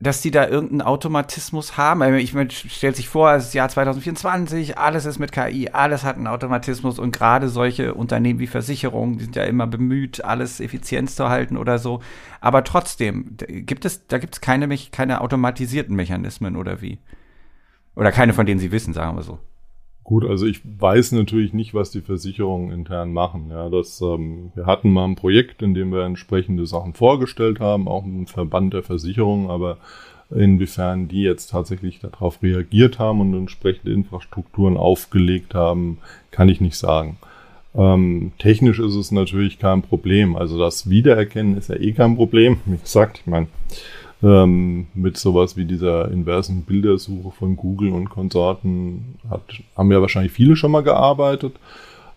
dass 0.00 0.20
die 0.20 0.30
da 0.30 0.48
irgendeinen 0.48 0.82
Automatismus 0.82 1.76
haben. 1.76 2.02
Ich 2.16 2.34
meine, 2.34 2.50
stellt 2.50 2.96
sich 2.96 3.08
vor, 3.08 3.32
es 3.32 3.46
ist 3.46 3.54
Jahr 3.54 3.68
2024, 3.68 4.76
alles 4.76 5.06
ist 5.06 5.18
mit 5.18 5.32
KI, 5.32 5.70
alles 5.70 6.04
hat 6.04 6.16
einen 6.16 6.26
Automatismus 6.26 6.98
und 6.98 7.16
gerade 7.16 7.48
solche 7.48 7.94
Unternehmen 7.94 8.38
wie 8.38 8.46
Versicherungen, 8.46 9.18
die 9.18 9.24
sind 9.24 9.36
ja 9.36 9.44
immer 9.44 9.66
bemüht, 9.66 10.24
alles 10.24 10.60
effizient 10.60 11.10
zu 11.10 11.28
halten 11.28 11.56
oder 11.56 11.78
so. 11.78 12.00
Aber 12.40 12.64
trotzdem, 12.64 13.36
gibt 13.36 13.84
es, 13.84 14.06
da 14.06 14.18
gibt 14.18 14.34
es 14.34 14.40
keine, 14.40 14.68
keine 14.90 15.20
automatisierten 15.20 15.94
Mechanismen 15.94 16.56
oder 16.56 16.82
wie? 16.82 16.98
Oder 17.96 18.10
keine, 18.10 18.32
von 18.32 18.46
denen 18.46 18.60
Sie 18.60 18.72
wissen, 18.72 18.92
sagen 18.92 19.16
wir 19.16 19.22
so. 19.22 19.38
Gut, 20.04 20.26
also 20.26 20.44
ich 20.44 20.60
weiß 20.62 21.12
natürlich 21.12 21.54
nicht, 21.54 21.72
was 21.72 21.90
die 21.90 22.02
Versicherungen 22.02 22.70
intern 22.70 23.14
machen. 23.14 23.46
Ja, 23.50 23.70
das, 23.70 24.02
ähm, 24.02 24.52
wir 24.54 24.66
hatten 24.66 24.90
mal 24.90 25.06
ein 25.06 25.16
Projekt, 25.16 25.62
in 25.62 25.72
dem 25.72 25.92
wir 25.92 26.04
entsprechende 26.04 26.66
Sachen 26.66 26.92
vorgestellt 26.92 27.58
haben, 27.58 27.88
auch 27.88 28.04
ein 28.04 28.26
Verband 28.26 28.74
der 28.74 28.82
Versicherungen, 28.82 29.48
aber 29.48 29.78
inwiefern 30.30 31.08
die 31.08 31.22
jetzt 31.22 31.50
tatsächlich 31.50 32.00
darauf 32.00 32.42
reagiert 32.42 32.98
haben 32.98 33.20
und 33.20 33.34
entsprechende 33.34 33.92
Infrastrukturen 33.92 34.76
aufgelegt 34.76 35.54
haben, 35.54 35.98
kann 36.30 36.50
ich 36.50 36.60
nicht 36.60 36.76
sagen. 36.76 37.16
Ähm, 37.74 38.32
technisch 38.38 38.80
ist 38.80 38.94
es 38.94 39.10
natürlich 39.10 39.58
kein 39.58 39.80
Problem. 39.80 40.36
Also 40.36 40.58
das 40.58 40.90
Wiedererkennen 40.90 41.56
ist 41.56 41.70
ja 41.70 41.76
eh 41.76 41.92
kein 41.92 42.16
Problem. 42.16 42.58
Wie 42.66 42.76
gesagt, 42.76 43.20
ich 43.20 43.26
meine, 43.26 43.46
ähm, 44.24 44.86
mit 44.94 45.18
sowas 45.18 45.56
wie 45.56 45.66
dieser 45.66 46.10
inversen 46.10 46.62
Bildersuche 46.62 47.30
von 47.30 47.56
Google 47.56 47.90
und 47.90 48.08
Konsorten 48.08 49.16
hat, 49.28 49.42
haben 49.76 49.92
ja 49.92 50.00
wahrscheinlich 50.00 50.32
viele 50.32 50.56
schon 50.56 50.70
mal 50.70 50.82
gearbeitet. 50.82 51.56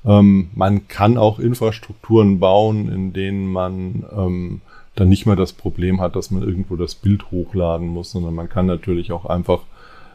Ähm, 0.05 0.49
man 0.55 0.87
kann 0.87 1.17
auch 1.17 1.37
Infrastrukturen 1.37 2.39
bauen, 2.39 2.89
in 2.89 3.11
denen 3.11 3.51
man 3.51 4.05
ähm, 4.15 4.61
dann 4.95 5.09
nicht 5.09 5.25
mehr 5.25 5.35
das 5.35 5.51
Problem 5.51 5.99
hat, 5.99 6.15
dass 6.15 6.31
man 6.31 6.43
irgendwo 6.43 6.77
das 6.77 6.95
Bild 6.95 7.29
hochladen 7.29 7.87
muss, 7.87 8.11
sondern 8.11 8.33
man 8.33 8.47
kann 8.47 8.65
natürlich 8.65 9.11
auch 9.11 9.25
einfach 9.25 9.59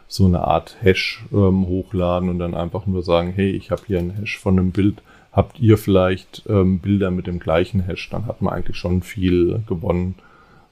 so 0.09 0.25
eine 0.25 0.47
Art 0.47 0.77
Hash 0.81 1.25
ähm, 1.31 1.67
hochladen 1.67 2.31
und 2.31 2.39
dann 2.39 2.55
einfach 2.55 2.87
nur 2.87 3.03
sagen, 3.03 3.33
hey, 3.35 3.51
ich 3.51 3.71
habe 3.71 3.83
hier 3.87 3.99
einen 3.99 4.17
Hash 4.17 4.39
von 4.39 4.59
einem 4.59 4.71
Bild, 4.71 5.03
habt 5.31 5.61
ihr 5.61 5.77
vielleicht 5.77 6.43
ähm, 6.49 6.79
Bilder 6.79 7.11
mit 7.11 7.27
dem 7.27 7.39
gleichen 7.39 7.81
Hash? 7.81 8.09
Dann 8.11 8.27
hat 8.27 8.41
man 8.41 8.55
eigentlich 8.55 8.77
schon 8.79 9.03
viel 9.03 9.63
gewonnen 9.67 10.15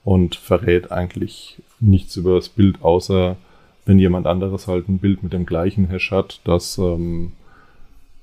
und 0.04 0.34
verrät 0.34 0.90
eigentlich 0.90 1.58
nichts 1.78 2.16
über 2.16 2.36
das 2.36 2.48
Bild, 2.48 2.82
außer 2.82 3.36
wenn 3.84 3.98
jemand 3.98 4.26
anderes 4.26 4.66
halt 4.66 4.88
ein 4.88 4.98
Bild 4.98 5.22
mit 5.22 5.32
dem 5.32 5.46
gleichen 5.46 5.88
Hash 5.88 6.10
hat, 6.10 6.40
dass, 6.44 6.78
ähm, 6.78 7.32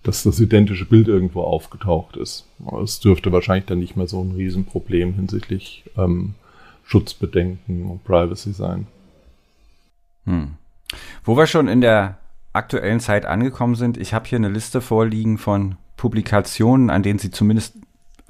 dass 0.04 0.24
das 0.24 0.40
identische 0.40 0.86
Bild 0.86 1.08
irgendwo 1.08 1.42
aufgetaucht 1.42 2.16
ist. 2.16 2.46
Es 2.84 3.00
dürfte 3.00 3.32
wahrscheinlich 3.32 3.66
dann 3.66 3.80
nicht 3.80 3.96
mehr 3.96 4.08
so 4.08 4.22
ein 4.22 4.32
Riesenproblem 4.32 5.14
hinsichtlich 5.16 5.84
ähm, 5.98 6.36
Schutzbedenken 6.86 7.86
und 7.86 8.04
Privacy 8.04 8.54
sein. 8.54 8.88
Hm. 10.26 10.54
Wo 11.24 11.36
wir 11.36 11.48
schon 11.48 11.68
in 11.68 11.82
der 11.82 12.18
aktuellen 12.54 13.00
Zeit 13.00 13.26
angekommen 13.26 13.76
sind, 13.76 13.98
ich 13.98 14.14
habe 14.14 14.28
hier 14.28 14.38
eine 14.38 14.50
Liste 14.50 14.82
vorliegen 14.82 15.38
von 15.38 15.76
Publikationen, 15.98 16.90
an 16.90 17.04
denen 17.04 17.20
Sie 17.20 17.32
zumindest 17.32 17.76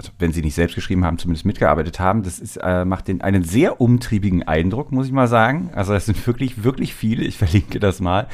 also 0.00 0.12
wenn 0.18 0.32
sie 0.32 0.42
nicht 0.42 0.54
selbst 0.54 0.76
geschrieben 0.76 1.04
haben, 1.04 1.18
zumindest 1.18 1.44
mitgearbeitet 1.44 1.98
haben. 1.98 2.22
Das 2.22 2.38
ist, 2.38 2.56
äh, 2.56 2.84
macht 2.84 3.08
den, 3.08 3.20
einen 3.20 3.42
sehr 3.42 3.80
umtriebigen 3.80 4.44
Eindruck, 4.44 4.92
muss 4.92 5.06
ich 5.06 5.12
mal 5.12 5.26
sagen. 5.26 5.70
Also 5.74 5.92
das 5.92 6.06
sind 6.06 6.24
wirklich, 6.26 6.62
wirklich 6.62 6.94
viele. 6.94 7.24
Ich 7.24 7.36
verlinke 7.38 7.80
das 7.80 8.00
mal. 8.00 8.28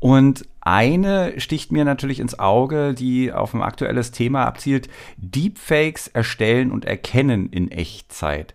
Und 0.00 0.46
eine 0.60 1.40
sticht 1.40 1.70
mir 1.70 1.84
natürlich 1.84 2.18
ins 2.18 2.38
Auge, 2.38 2.92
die 2.92 3.32
auf 3.32 3.54
ein 3.54 3.62
aktuelles 3.62 4.10
Thema 4.10 4.44
abzielt. 4.44 4.88
Deepfakes 5.16 6.08
erstellen 6.08 6.72
und 6.72 6.84
erkennen 6.84 7.50
in 7.50 7.70
Echtzeit. 7.70 8.54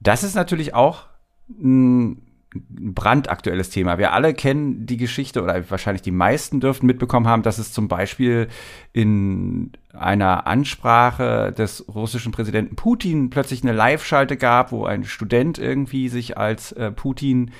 Das 0.00 0.22
ist 0.22 0.34
natürlich 0.34 0.74
auch 0.74 1.06
ein 1.48 2.23
brandaktuelles 2.54 3.70
Thema. 3.70 3.98
Wir 3.98 4.12
alle 4.12 4.32
kennen 4.32 4.86
die 4.86 4.96
Geschichte 4.96 5.42
oder 5.42 5.68
wahrscheinlich 5.70 6.02
die 6.02 6.12
meisten 6.12 6.60
dürften 6.60 6.86
mitbekommen 6.86 7.26
haben, 7.26 7.42
dass 7.42 7.58
es 7.58 7.72
zum 7.72 7.88
Beispiel 7.88 8.48
in 8.92 9.72
einer 9.92 10.46
Ansprache 10.46 11.52
des 11.52 11.84
russischen 11.92 12.32
Präsidenten 12.32 12.76
Putin 12.76 13.30
plötzlich 13.30 13.62
eine 13.62 13.72
Live-Schalte 13.72 14.36
gab, 14.36 14.72
wo 14.72 14.84
ein 14.84 15.04
Student 15.04 15.58
irgendwie 15.58 16.08
sich 16.08 16.38
als 16.38 16.72
äh, 16.72 16.90
Putin 16.90 17.50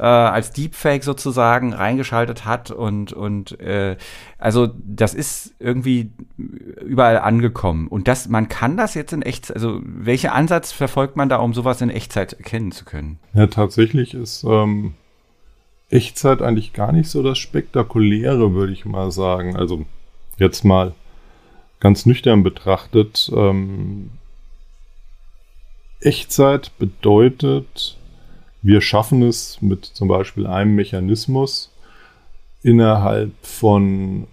äh, 0.00 0.02
als 0.02 0.50
Deepfake 0.50 1.04
sozusagen 1.04 1.74
reingeschaltet 1.74 2.46
hat 2.46 2.70
und 2.70 3.12
und 3.12 3.60
äh, 3.60 3.96
also 4.38 4.68
das 4.78 5.12
ist 5.12 5.54
irgendwie 5.58 6.10
überall 6.38 7.18
angekommen. 7.18 7.86
Und 7.86 8.08
das 8.08 8.28
man 8.28 8.48
kann 8.48 8.78
das 8.78 8.94
jetzt 8.94 9.12
in 9.12 9.22
Echtzeit 9.22 9.56
also 9.56 9.80
welcher 9.84 10.34
Ansatz 10.34 10.72
verfolgt 10.72 11.16
man 11.16 11.28
da 11.28 11.36
um 11.36 11.52
sowas 11.52 11.82
in 11.82 11.90
Echtzeit 11.90 12.32
erkennen 12.32 12.72
zu 12.72 12.86
können? 12.86 13.18
Ja 13.34 13.46
tatsächlich 13.46 14.14
ist 14.14 14.42
ähm, 14.44 14.94
Echtzeit 15.90 16.40
eigentlich 16.40 16.72
gar 16.72 16.92
nicht 16.92 17.10
so 17.10 17.22
das 17.22 17.38
spektakuläre 17.38 18.54
würde 18.54 18.72
ich 18.72 18.86
mal 18.86 19.12
sagen. 19.12 19.56
Also 19.56 19.84
jetzt 20.38 20.64
mal 20.64 20.94
ganz 21.78 22.06
nüchtern 22.06 22.42
betrachtet 22.42 23.30
ähm, 23.34 24.10
Echtzeit 26.00 26.72
bedeutet 26.78 27.98
wir 28.62 28.80
schaffen 28.80 29.22
es 29.22 29.60
mit 29.62 29.84
zum 29.84 30.08
Beispiel 30.08 30.46
einem 30.46 30.74
Mechanismus 30.74 31.72
innerhalb 32.62 33.32
von 33.42 34.26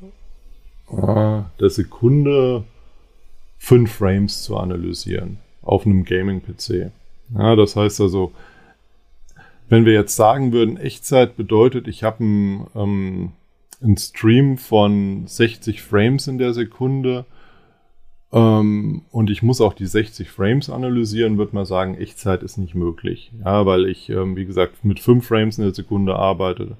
äh, 0.91 1.41
der 1.59 1.69
Sekunde 1.69 2.63
fünf 3.57 3.91
Frames 3.93 4.43
zu 4.43 4.57
analysieren 4.57 5.37
auf 5.61 5.85
einem 5.85 6.03
Gaming-PC. 6.03 6.91
Ja, 7.37 7.55
das 7.55 7.75
heißt 7.75 8.01
also, 8.01 8.31
wenn 9.69 9.85
wir 9.85 9.93
jetzt 9.93 10.15
sagen 10.15 10.53
würden, 10.53 10.77
Echtzeit 10.77 11.35
bedeutet, 11.35 11.87
ich 11.87 12.03
habe 12.03 12.23
einen, 12.23 12.67
ähm, 12.75 13.31
einen 13.81 13.97
Stream 13.97 14.57
von 14.57 15.27
60 15.27 15.81
Frames 15.81 16.27
in 16.27 16.37
der 16.37 16.53
Sekunde 16.53 17.25
ähm, 18.31 19.03
und 19.11 19.29
ich 19.29 19.41
muss 19.41 19.61
auch 19.61 19.73
die 19.73 19.85
60 19.85 20.29
Frames 20.29 20.69
analysieren, 20.69 21.37
würde 21.37 21.55
man 21.55 21.65
sagen, 21.65 21.95
Echtzeit 21.95 22.43
ist 22.43 22.57
nicht 22.57 22.75
möglich. 22.75 23.31
Ja, 23.43 23.65
weil 23.65 23.85
ich, 23.85 24.09
ähm, 24.09 24.35
wie 24.35 24.45
gesagt, 24.45 24.83
mit 24.83 24.99
5 24.99 25.25
Frames 25.25 25.57
in 25.57 25.63
der 25.63 25.73
Sekunde 25.73 26.15
arbeite. 26.15 26.77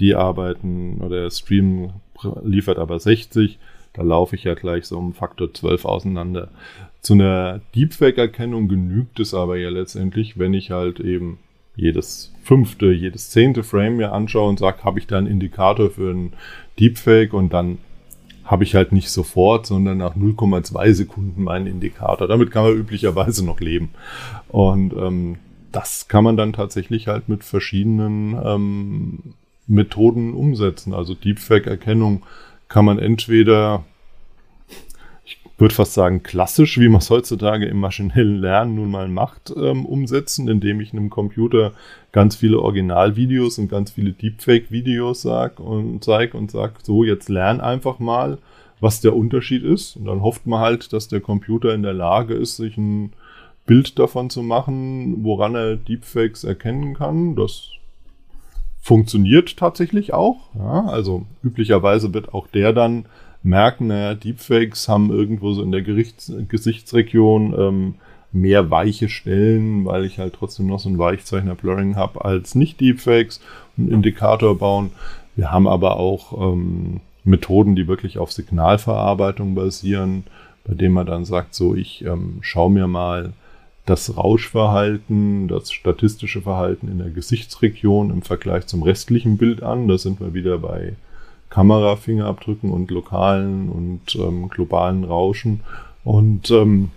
Die 0.00 0.14
arbeiten, 0.14 1.00
oder 1.00 1.22
der 1.22 1.30
Stream 1.30 1.90
liefert 2.42 2.78
aber 2.78 2.98
60. 2.98 3.58
Da 3.92 4.02
laufe 4.02 4.36
ich 4.36 4.44
ja 4.44 4.54
gleich 4.54 4.86
so 4.86 4.98
um 4.98 5.14
Faktor 5.14 5.52
12 5.52 5.84
auseinander. 5.84 6.50
Zu 7.00 7.14
einer 7.14 7.60
Deepfake-Erkennung 7.74 8.68
genügt 8.68 9.20
es 9.20 9.34
aber 9.34 9.56
ja 9.56 9.70
letztendlich, 9.70 10.38
wenn 10.38 10.54
ich 10.54 10.70
halt 10.70 11.00
eben 11.00 11.38
jedes 11.76 12.34
fünfte, 12.42 12.92
jedes 12.92 13.30
zehnte 13.30 13.62
Frame 13.62 13.98
mir 13.98 14.12
anschaue 14.12 14.48
und 14.48 14.58
sage, 14.58 14.82
habe 14.82 14.98
ich 14.98 15.06
da 15.06 15.16
einen 15.18 15.28
Indikator 15.28 15.90
für 15.90 16.10
einen 16.10 16.32
Deepfake 16.78 17.32
und 17.32 17.52
dann 17.52 17.78
habe 18.48 18.64
ich 18.64 18.74
halt 18.74 18.92
nicht 18.92 19.10
sofort, 19.10 19.66
sondern 19.66 19.98
nach 19.98 20.16
0,2 20.16 20.94
Sekunden 20.94 21.44
meinen 21.44 21.66
Indikator. 21.66 22.26
Damit 22.26 22.50
kann 22.50 22.64
man 22.64 22.72
üblicherweise 22.72 23.44
noch 23.44 23.60
leben. 23.60 23.90
Und 24.48 24.94
ähm, 24.94 25.36
das 25.70 26.08
kann 26.08 26.24
man 26.24 26.38
dann 26.38 26.54
tatsächlich 26.54 27.08
halt 27.08 27.28
mit 27.28 27.44
verschiedenen 27.44 28.34
ähm, 28.42 29.18
Methoden 29.66 30.32
umsetzen. 30.32 30.94
Also 30.94 31.14
Deepfake-Erkennung 31.14 32.22
kann 32.68 32.86
man 32.86 32.98
entweder 32.98 33.84
würde 35.58 35.74
fast 35.74 35.94
sagen, 35.94 36.22
klassisch, 36.22 36.78
wie 36.78 36.88
man 36.88 37.00
es 37.00 37.10
heutzutage 37.10 37.66
im 37.66 37.80
maschinellen 37.80 38.36
Lernen 38.36 38.76
nun 38.76 38.90
mal 38.90 39.08
macht, 39.08 39.52
ähm, 39.56 39.84
umsetzen, 39.84 40.48
indem 40.48 40.80
ich 40.80 40.92
einem 40.92 41.10
Computer 41.10 41.72
ganz 42.12 42.36
viele 42.36 42.60
Originalvideos 42.60 43.58
und 43.58 43.68
ganz 43.68 43.90
viele 43.90 44.12
Deepfake-Videos 44.12 45.22
sag 45.22 45.58
und 45.58 46.04
zeige 46.04 46.36
und 46.36 46.50
sage, 46.52 46.74
so, 46.82 47.02
jetzt 47.02 47.28
lern 47.28 47.60
einfach 47.60 47.98
mal, 47.98 48.38
was 48.80 49.00
der 49.00 49.16
Unterschied 49.16 49.64
ist. 49.64 49.96
Und 49.96 50.04
dann 50.04 50.22
hofft 50.22 50.46
man 50.46 50.60
halt, 50.60 50.92
dass 50.92 51.08
der 51.08 51.20
Computer 51.20 51.74
in 51.74 51.82
der 51.82 51.94
Lage 51.94 52.34
ist, 52.34 52.56
sich 52.56 52.76
ein 52.76 53.12
Bild 53.66 53.98
davon 53.98 54.30
zu 54.30 54.42
machen, 54.42 55.24
woran 55.24 55.56
er 55.56 55.76
Deepfakes 55.76 56.44
erkennen 56.44 56.94
kann. 56.94 57.34
Das 57.34 57.70
funktioniert 58.80 59.56
tatsächlich 59.56 60.14
auch. 60.14 60.36
Ja, 60.56 60.86
also 60.86 61.26
üblicherweise 61.42 62.14
wird 62.14 62.32
auch 62.32 62.46
der 62.46 62.72
dann 62.72 63.06
merken, 63.42 63.88
naja, 63.88 64.14
Deepfakes 64.14 64.88
haben 64.88 65.10
irgendwo 65.10 65.52
so 65.52 65.62
in 65.62 65.72
der 65.72 65.82
Gerichts 65.82 66.32
Gesichtsregion 66.48 67.54
ähm, 67.58 67.94
mehr 68.32 68.70
weiche 68.70 69.08
Stellen, 69.08 69.84
weil 69.84 70.04
ich 70.04 70.18
halt 70.18 70.34
trotzdem 70.34 70.66
noch 70.66 70.80
so 70.80 70.88
ein 70.88 70.98
Weichzeichner-Blurring 70.98 71.96
habe 71.96 72.24
als 72.24 72.54
nicht 72.54 72.80
Deepfakes, 72.80 73.40
einen 73.76 73.90
Indikator 73.90 74.58
bauen. 74.58 74.90
Wir 75.34 75.50
haben 75.50 75.68
aber 75.68 75.98
auch 75.98 76.52
ähm, 76.52 77.00
Methoden, 77.24 77.76
die 77.76 77.88
wirklich 77.88 78.18
auf 78.18 78.32
Signalverarbeitung 78.32 79.54
basieren, 79.54 80.24
bei 80.64 80.74
denen 80.74 80.94
man 80.94 81.06
dann 81.06 81.24
sagt, 81.24 81.54
so 81.54 81.74
ich 81.74 82.04
ähm, 82.04 82.38
schaue 82.40 82.70
mir 82.70 82.86
mal 82.86 83.32
das 83.86 84.18
Rauschverhalten, 84.18 85.48
das 85.48 85.72
statistische 85.72 86.42
Verhalten 86.42 86.88
in 86.88 86.98
der 86.98 87.10
Gesichtsregion 87.10 88.10
im 88.10 88.20
Vergleich 88.20 88.66
zum 88.66 88.82
restlichen 88.82 89.38
Bild 89.38 89.62
an. 89.62 89.88
Da 89.88 89.96
sind 89.96 90.20
wir 90.20 90.34
wieder 90.34 90.58
bei 90.58 90.94
Kamerafingerabdrücken 91.50 92.70
und 92.70 92.90
lokalen 92.90 93.68
und 93.68 94.16
ähm, 94.16 94.48
globalen 94.48 95.04
Rauschen. 95.04 95.60
Und 96.04 96.50
ähm, 96.50 96.90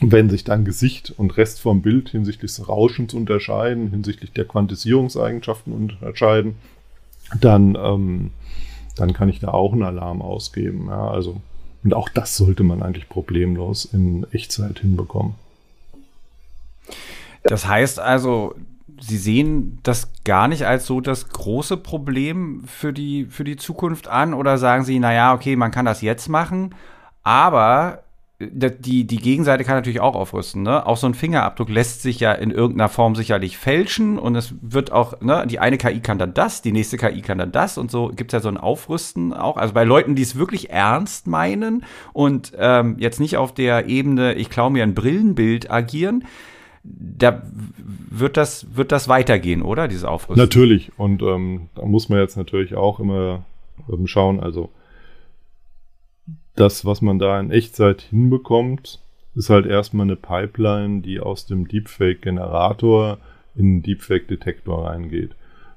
wenn 0.00 0.30
sich 0.30 0.44
dann 0.44 0.64
Gesicht 0.64 1.12
und 1.16 1.36
Rest 1.36 1.60
vom 1.60 1.82
Bild 1.82 2.08
hinsichtlich 2.08 2.54
des 2.54 2.68
Rauschens 2.68 3.14
unterscheiden, 3.14 3.90
hinsichtlich 3.90 4.32
der 4.32 4.46
Quantisierungseigenschaften 4.46 5.72
unterscheiden, 5.72 6.56
dann, 7.38 7.76
ähm, 7.80 8.30
dann 8.96 9.12
kann 9.12 9.28
ich 9.28 9.40
da 9.40 9.48
auch 9.48 9.72
einen 9.72 9.82
Alarm 9.82 10.22
ausgeben. 10.22 10.86
Ja, 10.88 11.10
also, 11.10 11.40
und 11.84 11.94
auch 11.94 12.08
das 12.08 12.36
sollte 12.36 12.62
man 12.62 12.82
eigentlich 12.82 13.08
problemlos 13.08 13.84
in 13.84 14.26
Echtzeit 14.32 14.80
hinbekommen. 14.80 15.34
Das 17.42 17.66
heißt 17.66 18.00
also, 18.00 18.54
Sie 19.00 19.16
sehen 19.16 19.78
das 19.82 20.12
gar 20.24 20.48
nicht 20.48 20.66
als 20.66 20.86
so 20.86 21.00
das 21.00 21.28
große 21.28 21.76
Problem 21.76 22.64
für 22.66 22.92
die, 22.92 23.26
für 23.26 23.44
die 23.44 23.56
Zukunft 23.56 24.08
an 24.08 24.34
oder 24.34 24.58
sagen 24.58 24.84
Sie, 24.84 24.98
naja, 24.98 25.34
okay, 25.34 25.56
man 25.56 25.70
kann 25.70 25.86
das 25.86 26.02
jetzt 26.02 26.28
machen, 26.28 26.74
aber 27.22 28.02
äh, 28.38 28.70
die, 28.78 29.06
die 29.06 29.16
Gegenseite 29.16 29.64
kann 29.64 29.76
natürlich 29.76 30.00
auch 30.00 30.14
aufrüsten. 30.14 30.62
Ne? 30.62 30.86
Auch 30.86 30.96
so 30.96 31.06
ein 31.06 31.14
Fingerabdruck 31.14 31.68
lässt 31.68 32.02
sich 32.02 32.20
ja 32.20 32.32
in 32.32 32.50
irgendeiner 32.50 32.88
Form 32.88 33.14
sicherlich 33.14 33.56
fälschen 33.58 34.18
und 34.18 34.34
es 34.34 34.54
wird 34.60 34.92
auch, 34.92 35.20
ne, 35.20 35.46
die 35.46 35.58
eine 35.58 35.78
KI 35.78 36.00
kann 36.00 36.18
dann 36.18 36.34
das, 36.34 36.62
die 36.62 36.72
nächste 36.72 36.96
KI 36.96 37.22
kann 37.22 37.38
dann 37.38 37.52
das 37.52 37.78
und 37.78 37.90
so 37.90 38.08
gibt 38.08 38.32
es 38.32 38.38
ja 38.38 38.40
so 38.40 38.48
ein 38.48 38.58
Aufrüsten 38.58 39.32
auch. 39.32 39.56
Also 39.56 39.74
bei 39.74 39.84
Leuten, 39.84 40.14
die 40.14 40.22
es 40.22 40.36
wirklich 40.36 40.70
ernst 40.70 41.26
meinen 41.26 41.84
und 42.12 42.52
ähm, 42.58 42.96
jetzt 42.98 43.20
nicht 43.20 43.36
auf 43.36 43.54
der 43.54 43.86
Ebene, 43.86 44.34
ich 44.34 44.50
klaue 44.50 44.70
mir 44.70 44.82
ein 44.82 44.94
Brillenbild 44.94 45.70
agieren, 45.70 46.24
da 46.82 47.42
wird 48.10 48.36
das, 48.36 48.74
wird 48.74 48.92
das 48.92 49.08
weitergehen, 49.08 49.62
oder? 49.62 49.88
Diese 49.88 50.08
Aufrüstung? 50.08 50.44
Natürlich. 50.44 50.92
Und 50.98 51.22
ähm, 51.22 51.68
da 51.74 51.84
muss 51.84 52.08
man 52.08 52.20
jetzt 52.20 52.36
natürlich 52.36 52.74
auch 52.74 53.00
immer 53.00 53.44
ähm, 53.90 54.06
schauen. 54.06 54.40
Also 54.40 54.70
das, 56.56 56.84
was 56.84 57.02
man 57.02 57.18
da 57.18 57.38
in 57.38 57.50
Echtzeit 57.50 58.02
hinbekommt, 58.02 58.98
ist 59.34 59.50
halt 59.50 59.66
erstmal 59.66 60.04
eine 60.04 60.16
Pipeline, 60.16 61.02
die 61.02 61.20
aus 61.20 61.46
dem 61.46 61.68
Deepfake-Generator 61.68 63.18
in 63.54 63.76
den 63.76 63.82
Deepfake-Detektor 63.82 64.86
reingeht. 64.86 65.32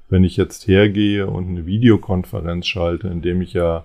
Wenn 0.08 0.24
ich 0.24 0.36
jetzt 0.36 0.66
hergehe 0.66 1.26
und 1.26 1.48
eine 1.48 1.66
Videokonferenz 1.66 2.66
schalte, 2.66 3.08
indem 3.08 3.42
ich 3.42 3.52
ja 3.52 3.84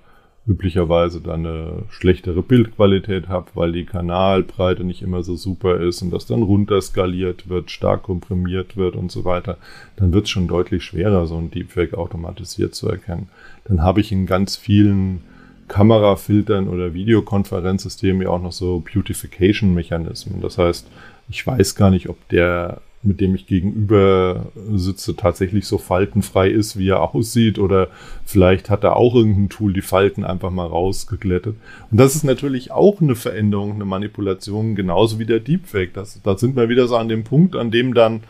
üblicherweise 0.49 1.21
dann 1.21 1.45
eine 1.45 1.83
schlechtere 1.89 2.41
Bildqualität 2.41 3.29
habe, 3.29 3.51
weil 3.53 3.71
die 3.71 3.85
Kanalbreite 3.85 4.83
nicht 4.83 5.03
immer 5.03 5.21
so 5.21 5.35
super 5.35 5.79
ist 5.79 6.01
und 6.01 6.09
das 6.09 6.25
dann 6.25 6.41
runterskaliert 6.41 7.47
wird, 7.49 7.69
stark 7.69 8.03
komprimiert 8.03 8.75
wird 8.75 8.95
und 8.95 9.11
so 9.11 9.25
weiter, 9.25 9.57
dann 9.95 10.11
wird 10.11 10.25
es 10.25 10.31
schon 10.31 10.47
deutlich 10.47 10.83
schwerer, 10.83 11.27
so 11.27 11.37
ein 11.37 11.51
Deepfake 11.51 11.93
automatisiert 11.93 12.73
zu 12.73 12.89
erkennen. 12.89 13.29
Dann 13.65 13.83
habe 13.83 14.01
ich 14.01 14.11
in 14.11 14.25
ganz 14.25 14.57
vielen 14.57 15.21
Kamerafiltern 15.67 16.67
oder 16.67 16.95
Videokonferenzsystemen 16.95 18.23
ja 18.23 18.29
auch 18.29 18.41
noch 18.41 18.51
so 18.51 18.83
Beautification-Mechanismen. 18.91 20.41
Das 20.41 20.57
heißt, 20.57 20.87
ich 21.29 21.45
weiß 21.45 21.75
gar 21.75 21.91
nicht, 21.91 22.09
ob 22.09 22.17
der 22.29 22.81
mit 23.01 23.21
dem 23.21 23.33
ich 23.33 23.47
gegenüber 23.47 24.47
sitze, 24.73 25.15
tatsächlich 25.15 25.65
so 25.65 25.77
faltenfrei 25.77 26.49
ist, 26.49 26.77
wie 26.77 26.89
er 26.89 27.15
aussieht. 27.15 27.57
Oder 27.57 27.87
vielleicht 28.25 28.69
hat 28.69 28.83
er 28.83 28.97
auch 28.97 29.15
irgendein 29.15 29.49
Tool 29.49 29.71
die 29.71 29.81
Falten 29.81 30.25
einfach 30.25 30.51
mal 30.51 30.67
rausgeglättet. 30.67 31.55
Und 31.91 31.97
das 31.97 32.15
ist 32.15 32.23
natürlich 32.23 32.71
auch 32.71 32.99
eine 32.99 33.15
Veränderung, 33.15 33.75
eine 33.75 33.85
Manipulation, 33.85 34.75
genauso 34.75 35.17
wie 35.17 35.25
der 35.25 35.39
Deepfake. 35.39 35.93
Das, 35.93 36.21
da 36.21 36.37
sind 36.37 36.55
wir 36.55 36.67
wieder 36.67 36.87
so 36.87 36.97
an 36.97 37.07
dem 37.07 37.23
Punkt, 37.23 37.55
an 37.55 37.71
dem 37.71 37.93
dann 37.93 38.21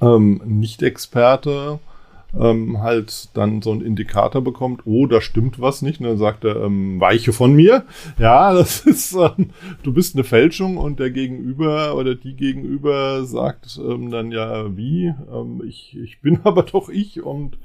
ähm, 0.00 0.40
Nicht-Experte 0.44 1.78
ähm, 2.38 2.80
halt 2.80 3.36
dann 3.36 3.62
so 3.62 3.72
einen 3.72 3.82
Indikator 3.82 4.42
bekommt, 4.42 4.82
oh, 4.86 5.06
da 5.06 5.20
stimmt 5.20 5.60
was 5.60 5.82
nicht. 5.82 6.00
Und 6.00 6.06
dann 6.06 6.18
sagt 6.18 6.44
er, 6.44 6.56
ähm, 6.56 7.00
weiche 7.00 7.32
von 7.32 7.54
mir. 7.54 7.84
Ja, 8.18 8.54
das 8.54 8.80
ist, 8.86 9.14
ähm, 9.14 9.50
du 9.82 9.92
bist 9.92 10.14
eine 10.14 10.24
Fälschung 10.24 10.76
und 10.76 10.98
der 10.98 11.10
Gegenüber 11.10 11.96
oder 11.96 12.14
die 12.14 12.34
Gegenüber 12.34 13.24
sagt 13.24 13.78
ähm, 13.82 14.10
dann 14.10 14.32
ja, 14.32 14.76
wie? 14.76 15.14
Ähm, 15.32 15.62
ich, 15.66 15.96
ich 15.96 16.20
bin 16.20 16.40
aber 16.44 16.62
doch 16.62 16.88
ich 16.88 17.22
und 17.22 17.58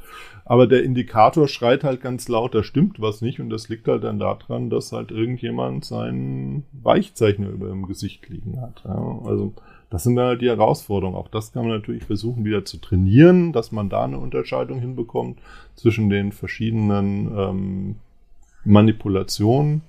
aber 0.49 0.65
der 0.65 0.84
Indikator 0.84 1.49
schreit 1.49 1.84
halt 1.84 2.01
ganz 2.01 2.30
laut, 2.30 2.56
da 2.56 2.63
stimmt 2.63 3.01
was 3.01 3.21
nicht 3.21 3.41
und 3.41 3.49
das 3.49 3.67
liegt 3.67 3.86
halt 3.89 4.06
dann 4.06 4.17
daran, 4.17 4.69
dass 4.69 4.93
halt 4.93 5.12
irgendjemand 5.12 5.84
seinen 5.84 6.63
Weichzeichner 6.71 7.49
über 7.49 7.67
dem 7.67 7.86
Gesicht 7.86 8.30
liegen 8.30 8.62
hat. 8.62 8.82
Ja, 8.86 9.20
also 9.26 9.53
das 9.89 10.03
sind 10.03 10.15
dann 10.15 10.27
halt 10.27 10.41
die 10.41 10.49
Herausforderungen. 10.49 11.17
Auch 11.17 11.29
das 11.29 11.53
kann 11.53 11.65
man 11.67 11.77
natürlich 11.77 12.03
versuchen 12.03 12.43
wieder 12.43 12.65
zu 12.65 12.77
trainieren, 12.77 13.53
dass 13.53 13.71
man 13.71 13.89
da 13.89 14.03
eine 14.03 14.19
Unterscheidung 14.19 14.79
hinbekommt 14.79 15.39
zwischen 15.75 16.09
den 16.09 16.31
verschiedenen 16.31 17.31
ähm, 17.38 17.95
Manipulationen. 18.65 19.81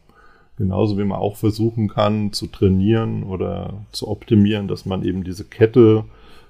Genauso 0.56 0.98
wie 0.98 1.04
man 1.04 1.18
auch 1.18 1.36
versuchen 1.36 1.88
kann 1.88 2.32
zu 2.32 2.46
trainieren 2.48 3.22
oder 3.24 3.74
zu 3.92 4.08
optimieren, 4.08 4.68
dass 4.68 4.86
man 4.86 5.04
eben 5.04 5.24
diese 5.24 5.44
Kette 5.44 6.04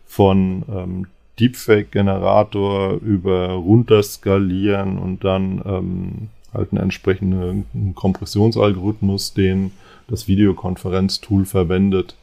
von 0.07 0.64
ähm, 0.70 1.07
Deepfake-Generator 1.38 2.94
über 2.94 3.51
runterskalieren 3.51 4.99
und 4.99 5.24
dann 5.24 5.62
ähm, 5.64 6.28
halt 6.53 6.72
einen 6.72 6.82
entsprechenden 6.82 7.94
Kompressionsalgorithmus, 7.94 9.34
den 9.34 9.72
das 10.09 10.26
Videokonferenztool 10.26 11.44
verwendet, 11.44 12.16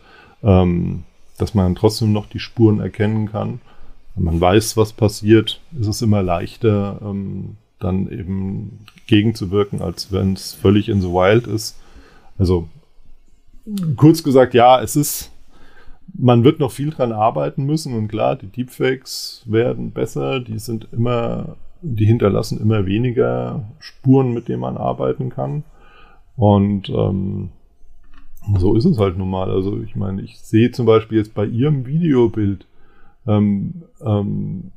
ähm, 0.43 1.03
dass 1.38 1.54
man 1.54 1.76
trotzdem 1.76 2.14
noch 2.14 2.28
die 2.28 2.40
Spuren 2.40 2.80
erkennen 2.80 3.32
kann. 3.32 3.60
Wenn 4.16 4.24
man 4.26 4.42
weiß, 4.42 4.78
was 4.78 4.94
passiert, 4.94 5.60
ist 5.80 5.88
es 5.88 6.02
immer 6.02 6.24
leichter, 6.24 7.00
ähm, 7.04 7.58
dann 7.80 8.10
eben 8.10 8.80
gegenzuwirken, 9.08 9.82
als 9.82 10.12
wenn 10.12 10.34
es 10.34 10.54
völlig 10.54 10.90
in 10.90 11.02
the 11.02 11.10
wild 11.10 11.48
ist. 11.48 11.78
Also 12.38 12.70
kurz 13.96 14.24
gesagt, 14.24 14.54
ja, 14.54 14.82
es 14.82 14.96
ist, 14.96 15.32
man 16.14 16.44
wird 16.44 16.60
noch 16.60 16.72
viel 16.72 16.92
dran 16.92 17.12
arbeiten 17.12 17.66
müssen 17.66 17.94
und 17.94 18.08
klar, 18.08 18.36
die 18.36 18.48
Deepfakes 18.48 19.44
werden 19.46 19.92
besser, 19.92 20.40
die 20.40 20.60
sind 20.60 20.88
immer, 20.92 21.58
die 21.82 22.06
hinterlassen 22.06 22.62
immer 22.62 22.86
weniger 22.86 23.66
Spuren, 23.80 24.34
mit 24.34 24.48
denen 24.48 24.62
man 24.62 24.78
arbeiten 24.78 25.30
kann. 25.30 25.64
Und 26.38 26.90
ähm, 26.90 27.50
so 28.58 28.76
ist 28.76 28.86
es 28.86 28.98
halt 28.98 29.18
nun 29.18 29.30
mal. 29.30 29.50
Also 29.50 29.82
ich 29.82 29.96
meine, 29.96 30.22
ich 30.22 30.39
sehe 30.39 30.72
zum 30.72 30.86
Beispiel 30.86 31.18
jetzt 31.18 31.34
bei 31.34 31.46
ihrem 31.46 31.86
Videobild, 31.86 32.66
ähm, 33.28 33.84
ähm, 34.02 34.72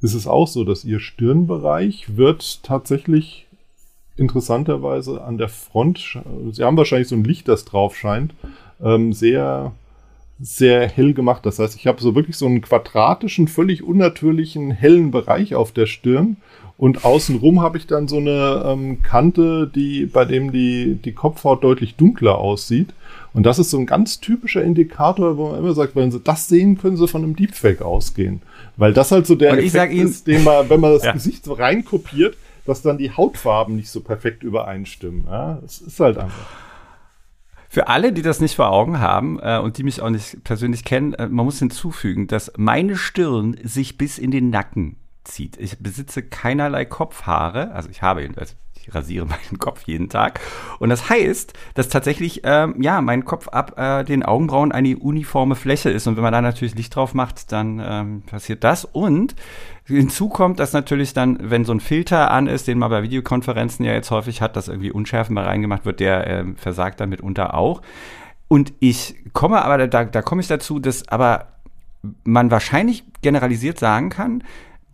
ist 0.00 0.14
es 0.14 0.26
auch 0.26 0.46
so, 0.46 0.64
dass 0.64 0.84
ihr 0.84 1.00
Stirnbereich 1.00 2.16
wird 2.16 2.62
tatsächlich 2.62 3.46
interessanterweise 4.16 5.24
an 5.24 5.38
der 5.38 5.48
Front, 5.48 6.20
sie 6.52 6.62
haben 6.62 6.76
wahrscheinlich 6.76 7.08
so 7.08 7.16
ein 7.16 7.24
Licht, 7.24 7.48
das 7.48 7.64
drauf 7.64 7.96
scheint, 7.96 8.34
ähm, 8.80 9.12
sehr, 9.12 9.72
sehr 10.40 10.88
hell 10.88 11.14
gemacht. 11.14 11.46
Das 11.46 11.58
heißt, 11.58 11.76
ich 11.76 11.86
habe 11.86 12.02
so 12.02 12.14
wirklich 12.14 12.36
so 12.36 12.46
einen 12.46 12.60
quadratischen, 12.60 13.48
völlig 13.48 13.82
unnatürlichen, 13.82 14.70
hellen 14.70 15.10
Bereich 15.10 15.54
auf 15.54 15.72
der 15.72 15.86
Stirn. 15.86 16.36
Und 16.76 17.04
außenrum 17.04 17.62
habe 17.62 17.78
ich 17.78 17.86
dann 17.86 18.08
so 18.08 18.16
eine 18.16 18.64
ähm, 18.66 19.02
Kante, 19.02 19.70
die, 19.72 20.06
bei 20.06 20.24
dem 20.24 20.50
die, 20.50 20.98
die 21.04 21.12
Kopfhaut 21.12 21.62
deutlich 21.62 21.94
dunkler 21.94 22.38
aussieht. 22.38 22.88
Und 23.32 23.44
das 23.46 23.60
ist 23.60 23.70
so 23.70 23.78
ein 23.78 23.86
ganz 23.86 24.18
typischer 24.18 24.62
Indikator, 24.62 25.36
wo 25.36 25.50
man 25.50 25.60
immer 25.60 25.72
sagt, 25.74 25.94
wenn 25.94 26.10
Sie 26.10 26.20
das 26.20 26.48
sehen, 26.48 26.76
können 26.76 26.96
Sie 26.96 27.06
von 27.06 27.22
einem 27.22 27.36
Deepfake 27.36 27.82
ausgehen. 27.82 28.42
Weil 28.76 28.92
das 28.92 29.12
halt 29.12 29.26
so 29.26 29.36
der 29.36 29.52
Und 29.52 29.58
Effekt 29.58 29.92
Ihnen, 29.92 30.08
ist, 30.08 30.26
den 30.26 30.42
man, 30.42 30.68
wenn 30.68 30.80
man 30.80 30.92
das 30.92 31.04
ja. 31.04 31.12
Gesicht 31.12 31.44
so 31.44 31.52
reinkopiert, 31.52 32.36
dass 32.66 32.82
dann 32.82 32.98
die 32.98 33.12
Hautfarben 33.12 33.76
nicht 33.76 33.90
so 33.90 34.00
perfekt 34.00 34.42
übereinstimmen. 34.42 35.24
Ja, 35.30 35.60
es 35.64 35.80
ist 35.80 36.00
halt 36.00 36.18
einfach. 36.18 36.46
Für 37.74 37.88
alle, 37.88 38.12
die 38.12 38.22
das 38.22 38.40
nicht 38.40 38.54
vor 38.54 38.70
Augen 38.70 39.00
haben 39.00 39.40
äh, 39.42 39.58
und 39.58 39.78
die 39.78 39.82
mich 39.82 40.00
auch 40.00 40.08
nicht 40.08 40.44
persönlich 40.44 40.84
kennen, 40.84 41.12
äh, 41.14 41.28
man 41.28 41.44
muss 41.44 41.58
hinzufügen, 41.58 42.28
dass 42.28 42.52
meine 42.56 42.94
Stirn 42.94 43.56
sich 43.64 43.98
bis 43.98 44.16
in 44.16 44.30
den 44.30 44.48
Nacken 44.48 44.94
zieht. 45.24 45.56
Ich 45.56 45.80
besitze 45.80 46.22
keinerlei 46.22 46.84
Kopfhaare, 46.84 47.72
also 47.72 47.88
ich 47.90 48.00
habe 48.00 48.30
also 48.36 48.54
rasiere 48.92 49.26
meinen 49.26 49.58
Kopf 49.58 49.84
jeden 49.86 50.08
Tag. 50.08 50.40
Und 50.78 50.88
das 50.88 51.08
heißt, 51.08 51.52
dass 51.74 51.88
tatsächlich, 51.88 52.40
ähm, 52.44 52.80
ja, 52.82 53.00
mein 53.00 53.24
Kopf 53.24 53.48
ab 53.48 53.78
äh, 53.78 54.04
den 54.04 54.24
Augenbrauen 54.24 54.72
eine 54.72 54.96
uniforme 54.96 55.54
Fläche 55.54 55.90
ist. 55.90 56.06
Und 56.06 56.16
wenn 56.16 56.22
man 56.22 56.32
da 56.32 56.42
natürlich 56.42 56.74
Licht 56.74 56.96
drauf 56.96 57.14
macht, 57.14 57.52
dann 57.52 57.80
ähm, 57.84 58.22
passiert 58.22 58.64
das. 58.64 58.84
Und 58.84 59.36
hinzu 59.86 60.28
kommt, 60.28 60.58
dass 60.58 60.72
natürlich 60.72 61.12
dann, 61.12 61.38
wenn 61.40 61.64
so 61.64 61.72
ein 61.72 61.80
Filter 61.80 62.30
an 62.30 62.46
ist, 62.46 62.66
den 62.66 62.78
man 62.78 62.90
bei 62.90 63.02
Videokonferenzen 63.02 63.84
ja 63.84 63.92
jetzt 63.92 64.10
häufig 64.10 64.40
hat, 64.40 64.56
dass 64.56 64.68
irgendwie 64.68 64.90
Unschärfen 64.90 65.34
mal 65.34 65.44
reingemacht 65.44 65.84
wird, 65.84 66.00
der 66.00 66.26
äh, 66.26 66.44
versagt 66.56 67.00
dann 67.00 67.10
mitunter 67.10 67.54
auch. 67.54 67.82
Und 68.48 68.72
ich 68.80 69.16
komme 69.32 69.64
aber, 69.64 69.86
da, 69.88 70.04
da 70.04 70.22
komme 70.22 70.40
ich 70.40 70.48
dazu, 70.48 70.78
dass 70.78 71.08
aber 71.08 71.48
man 72.24 72.50
wahrscheinlich 72.50 73.04
generalisiert 73.22 73.78
sagen 73.78 74.10
kann, 74.10 74.44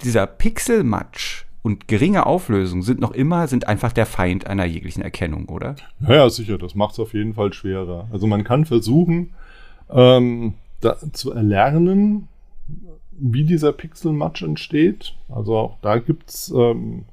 dieser 0.02 0.26
Pixelmatch 0.26 1.46
und 1.62 1.88
geringe 1.88 2.26
Auflösung 2.26 2.82
sind 2.82 3.00
noch 3.00 3.12
immer, 3.12 3.46
sind 3.46 3.68
einfach 3.68 3.92
der 3.92 4.06
Feind 4.06 4.46
einer 4.46 4.64
jeglichen 4.64 5.02
Erkennung, 5.02 5.48
oder? 5.48 5.76
Ja, 6.00 6.14
ja 6.14 6.30
sicher, 6.30 6.56
das 6.56 6.74
macht 6.74 6.92
es 6.92 7.00
auf 7.00 7.12
jeden 7.12 7.34
Fall 7.34 7.52
schwerer. 7.52 8.08
Also 8.10 8.26
man 8.26 8.44
kann 8.44 8.64
versuchen, 8.64 9.34
ähm, 9.90 10.54
zu 11.12 11.32
erlernen, 11.32 12.28
wie 13.10 13.44
dieser 13.44 13.72
Pixelmatch 13.72 14.42
entsteht. 14.42 15.14
Also 15.28 15.56
auch 15.56 15.76
da 15.82 15.98
gibt's 15.98 16.52
ähm, 16.56 17.04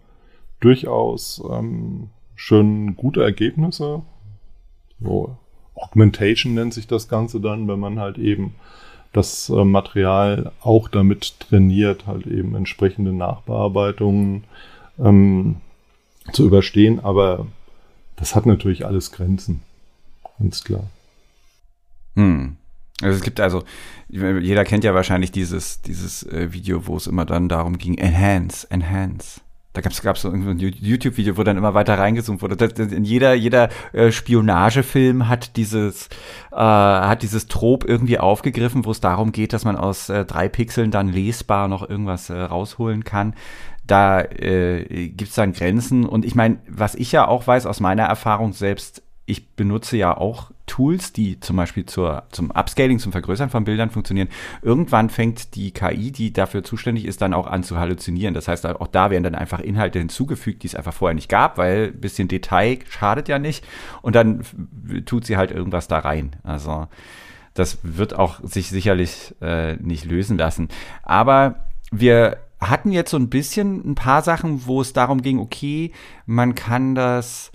durchaus 0.62 1.44
ähm, 1.52 2.10
schon 2.36 2.96
gute 2.96 3.22
Ergebnisse. 3.22 4.04
So, 5.02 5.38
Augmentation 5.76 6.54
nennt 6.54 6.74
sich 6.74 6.88
das 6.88 7.10
Ganze 7.10 7.42
dann, 7.42 7.68
wenn 7.68 7.80
man 7.80 8.00
halt 8.00 8.18
eben 8.18 8.56
das 9.18 9.50
äh, 9.50 9.66
Material 9.66 10.52
auch 10.62 10.88
damit 10.88 11.40
trainiert, 11.40 12.08
halt 12.08 12.28
eben 12.28 12.56
entsprechende 12.56 13.12
Nachbearbeitungen 13.12 14.44
ähm, 15.00 15.58
zu 16.32 16.46
überstehen. 16.46 17.00
Aber 17.02 17.48
das 18.16 18.36
hat 18.36 18.46
natürlich 18.46 18.86
alles 18.86 19.12
Grenzen. 19.12 19.62
Ganz 20.40 20.64
klar. 20.64 20.84
Hm. 22.16 22.58
Also 23.02 23.18
es 23.18 23.24
gibt 23.24 23.40
also, 23.40 23.64
jeder 24.10 24.64
kennt 24.64 24.84
ja 24.84 24.96
wahrscheinlich 24.96 25.32
dieses, 25.32 25.82
dieses 25.82 26.24
äh, 26.24 26.52
Video, 26.52 26.88
wo 26.88 26.98
es 26.98 27.06
immer 27.06 27.26
dann 27.26 27.48
darum 27.48 27.78
ging, 27.78 27.98
enhance, 27.98 28.66
enhance. 28.72 29.42
Da 29.78 29.82
gab 29.82 30.16
es 30.16 30.22
so 30.22 30.30
ein 30.32 30.58
YouTube-Video, 30.58 31.38
wo 31.38 31.44
dann 31.44 31.56
immer 31.56 31.76
weiter 31.76 32.00
reingezoomt 32.00 32.42
wurde. 32.42 32.58
Das, 32.58 32.74
das, 32.74 32.88
jeder 33.04 33.36
jeder 33.36 33.70
äh, 33.94 34.12
Spionagefilm 34.12 35.28
hat 35.28 35.56
dieses 35.56 36.08
äh, 36.52 36.56
hat 36.56 37.22
dieses 37.22 37.48
Trop 37.48 37.86
irgendwie 37.86 38.18
aufgegriffen, 38.18 38.86
wo 38.86 38.92
es 38.92 39.02
darum 39.02 39.32
geht, 39.32 39.54
dass 39.54 39.66
man 39.66 39.76
aus 39.76 40.10
äh, 40.10 40.26
drei 40.26 40.50
Pixeln 40.50 40.90
dann 40.90 41.10
lesbar 41.10 41.68
noch 41.68 41.88
irgendwas 41.88 42.32
äh, 42.32 42.40
rausholen 42.40 43.04
kann. 43.04 43.36
Da 43.86 44.22
äh, 44.22 45.10
gibt 45.10 45.30
es 45.30 45.36
dann 45.36 45.54
Grenzen. 45.54 46.06
Und 46.08 46.26
ich 46.26 46.34
meine, 46.34 46.58
was 46.68 46.96
ich 46.96 47.12
ja 47.12 47.28
auch 47.28 47.46
weiß 47.46 47.68
aus 47.68 47.80
meiner 47.80 48.04
Erfahrung 48.04 48.54
selbst 48.54 49.04
ich 49.28 49.56
benutze 49.56 49.98
ja 49.98 50.18
auch 50.18 50.52
Tools, 50.78 51.12
die 51.12 51.40
zum 51.40 51.56
Beispiel 51.56 51.88
zur, 51.88 52.26
zum 52.32 52.52
Upscaling, 52.52 53.00
zum 53.00 53.12
Vergrößern 53.12 53.50
von 53.50 53.64
Bildern 53.64 53.90
funktionieren. 53.90 54.28
Irgendwann 54.62 55.10
fängt 55.10 55.56
die 55.56 55.72
KI, 55.72 56.12
die 56.12 56.32
dafür 56.32 56.64
zuständig 56.64 57.06
ist, 57.06 57.20
dann 57.24 57.34
auch 57.34 57.48
an 57.48 57.64
zu 57.64 57.80
halluzinieren. 57.80 58.36
Das 58.36 58.48
heißt, 58.48 58.64
auch 58.68 58.86
da 58.86 59.10
werden 59.10 59.24
dann 59.24 59.34
einfach 59.34 59.60
Inhalte 59.60 59.98
hinzugefügt, 59.98 60.62
die 60.62 60.68
es 60.68 60.76
einfach 60.76 60.94
vorher 60.94 61.16
nicht 61.16 61.30
gab, 61.30 61.58
weil 61.58 61.88
ein 61.88 62.00
bisschen 62.00 62.28
Detail 62.28 62.78
schadet 62.88 63.28
ja 63.28 63.40
nicht. 63.40 63.66
Und 64.04 64.16
dann 64.16 64.44
tut 65.08 65.26
sie 65.26 65.36
halt 65.36 65.50
irgendwas 65.50 65.88
da 65.88 65.98
rein. 65.98 66.36
Also 66.44 66.88
das 67.56 67.80
wird 67.82 68.14
auch 68.14 68.40
sich 68.44 68.70
sicherlich 68.70 69.34
äh, 69.42 69.78
nicht 69.78 70.06
lösen 70.06 70.38
lassen. 70.38 70.68
Aber 71.02 71.56
wir 71.90 72.38
hatten 72.60 72.92
jetzt 72.92 73.10
so 73.10 73.18
ein 73.18 73.30
bisschen 73.30 73.84
ein 73.84 73.96
paar 73.96 74.22
Sachen, 74.22 74.68
wo 74.68 74.82
es 74.82 74.94
darum 74.94 75.24
ging, 75.24 75.40
okay, 75.40 75.92
man 76.28 76.54
kann 76.54 76.94
das 76.94 77.52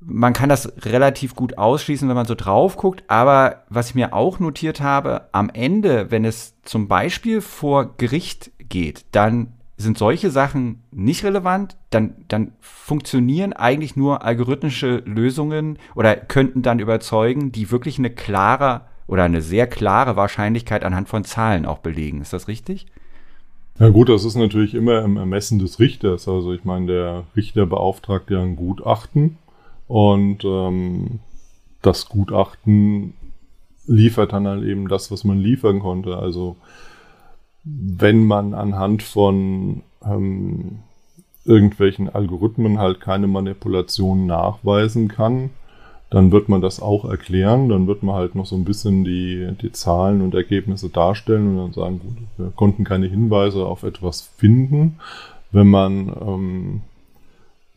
man 0.00 0.32
kann 0.32 0.48
das 0.48 0.72
relativ 0.84 1.34
gut 1.34 1.58
ausschließen, 1.58 2.08
wenn 2.08 2.16
man 2.16 2.26
so 2.26 2.34
drauf 2.34 2.76
guckt. 2.76 3.04
Aber 3.08 3.64
was 3.68 3.90
ich 3.90 3.94
mir 3.94 4.14
auch 4.14 4.38
notiert 4.40 4.80
habe, 4.80 5.28
am 5.32 5.50
Ende, 5.50 6.10
wenn 6.10 6.24
es 6.24 6.54
zum 6.62 6.88
Beispiel 6.88 7.40
vor 7.40 7.96
Gericht 7.96 8.50
geht, 8.68 9.04
dann 9.12 9.52
sind 9.76 9.98
solche 9.98 10.30
Sachen 10.30 10.82
nicht 10.90 11.24
relevant, 11.24 11.76
dann, 11.88 12.14
dann 12.28 12.52
funktionieren 12.60 13.52
eigentlich 13.52 13.96
nur 13.96 14.24
algorithmische 14.24 15.02
Lösungen 15.06 15.78
oder 15.94 16.16
könnten 16.16 16.62
dann 16.62 16.80
überzeugen, 16.80 17.50
die 17.50 17.70
wirklich 17.70 17.98
eine 17.98 18.10
klare 18.10 18.82
oder 19.06 19.24
eine 19.24 19.40
sehr 19.42 19.66
klare 19.66 20.16
Wahrscheinlichkeit 20.16 20.84
anhand 20.84 21.08
von 21.08 21.24
Zahlen 21.24 21.66
auch 21.66 21.78
belegen. 21.78 22.20
Ist 22.20 22.32
das 22.32 22.46
richtig? 22.46 22.86
Ja 23.78 23.88
gut, 23.88 24.10
das 24.10 24.24
ist 24.24 24.36
natürlich 24.36 24.74
immer 24.74 25.02
im 25.02 25.16
Ermessen 25.16 25.58
des 25.58 25.80
Richters. 25.80 26.28
Also 26.28 26.52
ich 26.52 26.64
meine, 26.64 26.86
der 26.86 27.24
Richter 27.34 27.64
beauftragt 27.64 28.30
ja 28.30 28.42
ein 28.42 28.56
Gutachten 28.56 29.38
und 29.90 30.44
ähm, 30.44 31.18
das 31.82 32.08
Gutachten 32.08 33.12
liefert 33.86 34.32
dann 34.32 34.46
halt 34.46 34.62
eben 34.62 34.86
das, 34.86 35.10
was 35.10 35.24
man 35.24 35.40
liefern 35.40 35.80
konnte. 35.80 36.16
Also 36.16 36.54
wenn 37.64 38.24
man 38.24 38.54
anhand 38.54 39.02
von 39.02 39.82
ähm, 40.04 40.78
irgendwelchen 41.44 42.08
Algorithmen 42.08 42.78
halt 42.78 43.00
keine 43.00 43.26
Manipulation 43.26 44.26
nachweisen 44.26 45.08
kann, 45.08 45.50
dann 46.08 46.30
wird 46.30 46.48
man 46.48 46.60
das 46.60 46.80
auch 46.80 47.04
erklären. 47.04 47.68
Dann 47.68 47.88
wird 47.88 48.04
man 48.04 48.14
halt 48.14 48.36
noch 48.36 48.46
so 48.46 48.54
ein 48.54 48.64
bisschen 48.64 49.02
die, 49.02 49.56
die 49.60 49.72
Zahlen 49.72 50.20
und 50.20 50.36
Ergebnisse 50.36 50.88
darstellen 50.88 51.48
und 51.48 51.56
dann 51.56 51.72
sagen, 51.72 51.98
gut, 51.98 52.16
wir 52.36 52.52
konnten 52.54 52.84
keine 52.84 53.08
Hinweise 53.08 53.66
auf 53.66 53.82
etwas 53.82 54.20
finden. 54.36 55.00
Wenn 55.50 55.66
man 55.66 56.12
ähm, 56.20 56.82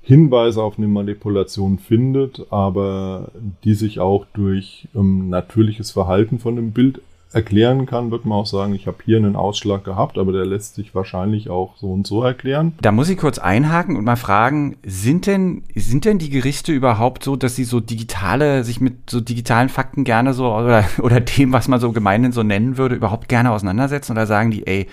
Hinweise 0.06 0.62
auf 0.62 0.78
eine 0.78 0.90
Manipulation 0.90 1.80
findet, 1.80 2.46
aber 2.50 3.32
die 3.64 3.74
sich 3.74 4.02
auch 4.02 4.26
durch 4.34 4.90
ähm, 4.94 5.30
natürliches 5.30 5.92
Verhalten 5.92 6.40
von 6.40 6.58
dem 6.58 6.72
Bild 6.72 7.02
erklären 7.32 7.86
kann, 7.86 8.12
wird 8.12 8.26
man 8.26 8.38
auch 8.38 8.46
sagen, 8.46 8.76
ich 8.76 8.86
habe 8.86 8.98
hier 9.06 9.16
einen 9.16 9.38
Ausschlag 9.38 9.86
gehabt, 9.86 10.18
aber 10.18 10.34
der 10.34 10.46
lässt 10.46 10.76
sich 10.76 10.94
wahrscheinlich 10.94 11.50
auch 11.50 11.78
so 11.78 11.92
und 11.92 12.06
so 12.06 12.22
erklären. 12.22 12.74
Da 12.82 12.92
muss 12.92 13.10
ich 13.10 13.18
kurz 13.18 13.40
einhaken 13.40 13.96
und 13.96 14.04
mal 14.04 14.18
fragen, 14.18 14.76
sind 14.86 15.26
denn, 15.26 15.64
sind 15.74 16.04
denn 16.04 16.20
die 16.20 16.30
Gerichte 16.30 16.74
überhaupt 16.74 17.24
so, 17.24 17.38
dass 17.38 17.56
sie 17.56 17.64
so 17.64 17.80
digitale, 17.80 18.66
sich 18.66 18.82
mit 18.82 19.10
so 19.10 19.22
digitalen 19.22 19.70
Fakten 19.70 20.04
gerne 20.04 20.34
so 20.34 20.54
oder, 20.54 20.84
oder 21.02 21.22
dem, 21.22 21.54
was 21.54 21.70
man 21.70 21.80
so 21.80 21.94
gemeinhin 21.94 22.34
so 22.34 22.44
nennen 22.44 22.78
würde, 22.78 22.96
überhaupt 22.96 23.30
gerne 23.30 23.52
auseinandersetzen 23.52 24.12
oder 24.12 24.28
sagen 24.28 24.52
die, 24.52 24.68
ey, 24.68 24.88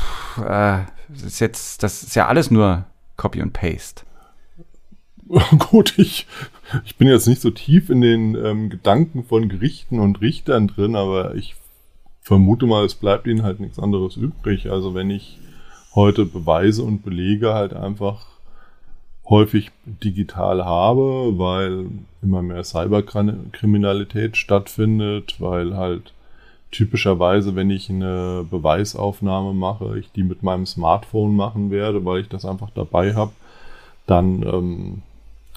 pff, 0.00 0.38
äh, 0.38 0.84
das 1.08 1.22
ist 1.24 1.40
jetzt, 1.40 1.82
das 1.82 2.04
ist 2.04 2.14
ja 2.14 2.28
alles 2.28 2.52
nur 2.52 2.84
Copy 3.16 3.42
und 3.42 3.52
Paste? 3.52 4.02
Gut, 5.70 5.98
ich, 5.98 6.26
ich 6.84 6.96
bin 6.96 7.08
jetzt 7.08 7.28
nicht 7.28 7.40
so 7.40 7.50
tief 7.50 7.90
in 7.90 8.00
den 8.00 8.34
ähm, 8.34 8.70
Gedanken 8.70 9.24
von 9.24 9.48
Gerichten 9.48 10.00
und 10.00 10.20
Richtern 10.20 10.68
drin, 10.68 10.96
aber 10.96 11.34
ich 11.34 11.54
vermute 12.22 12.66
mal, 12.66 12.84
es 12.84 12.94
bleibt 12.94 13.26
ihnen 13.26 13.42
halt 13.42 13.60
nichts 13.60 13.78
anderes 13.78 14.16
übrig. 14.16 14.70
Also 14.70 14.94
wenn 14.94 15.10
ich 15.10 15.38
heute 15.94 16.24
Beweise 16.24 16.82
und 16.82 17.02
Belege 17.02 17.52
halt 17.52 17.74
einfach 17.74 18.26
häufig 19.28 19.70
digital 19.84 20.64
habe, 20.64 21.38
weil 21.38 21.86
immer 22.22 22.42
mehr 22.42 22.64
Cyberkriminalität 22.64 24.36
stattfindet, 24.36 25.36
weil 25.40 25.76
halt 25.76 26.14
typischerweise, 26.70 27.54
wenn 27.54 27.70
ich 27.70 27.90
eine 27.90 28.46
Beweisaufnahme 28.50 29.52
mache, 29.52 29.98
ich 29.98 30.10
die 30.12 30.22
mit 30.22 30.42
meinem 30.42 30.64
Smartphone 30.64 31.36
machen 31.36 31.70
werde, 31.70 32.04
weil 32.04 32.22
ich 32.22 32.28
das 32.28 32.46
einfach 32.46 32.70
dabei 32.74 33.14
habe, 33.14 33.32
dann 34.06 34.42
ähm, 34.42 35.02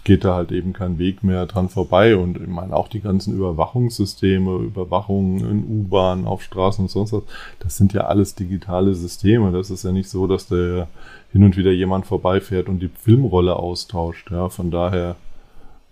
geht 0.04 0.26
da 0.26 0.36
halt 0.36 0.52
eben 0.52 0.74
kein 0.74 0.98
Weg 0.98 1.24
mehr 1.24 1.46
dran 1.46 1.70
vorbei. 1.70 2.16
Und 2.16 2.38
ich 2.38 2.48
meine, 2.48 2.76
auch 2.76 2.88
die 2.88 3.02
ganzen 3.02 3.36
Überwachungssysteme, 3.36 4.58
Überwachungen 4.58 5.40
in 5.40 5.64
U-Bahn, 5.64 6.26
auf 6.26 6.42
Straßen 6.42 6.86
und 6.86 6.90
sonst 6.90 7.14
was, 7.14 7.24
das 7.60 7.78
sind 7.78 7.94
ja 7.94 8.06
alles 8.06 8.36
digitale 8.36 8.94
Systeme. 8.96 9.52
Das 9.52 9.70
ist 9.70 9.84
ja 9.84 9.92
nicht 9.92 10.10
so, 10.10 10.28
dass 10.28 10.48
der 10.48 10.88
hin 11.32 11.44
und 11.44 11.58
wieder 11.58 11.72
jemand 11.72 12.06
vorbeifährt 12.06 12.68
und 12.68 12.80
die 12.80 12.90
Filmrolle 12.90 13.56
austauscht. 13.56 14.32
Ja, 14.32 14.50
von 14.50 14.72
daher 14.72 15.16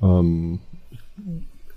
ähm, 0.01 0.59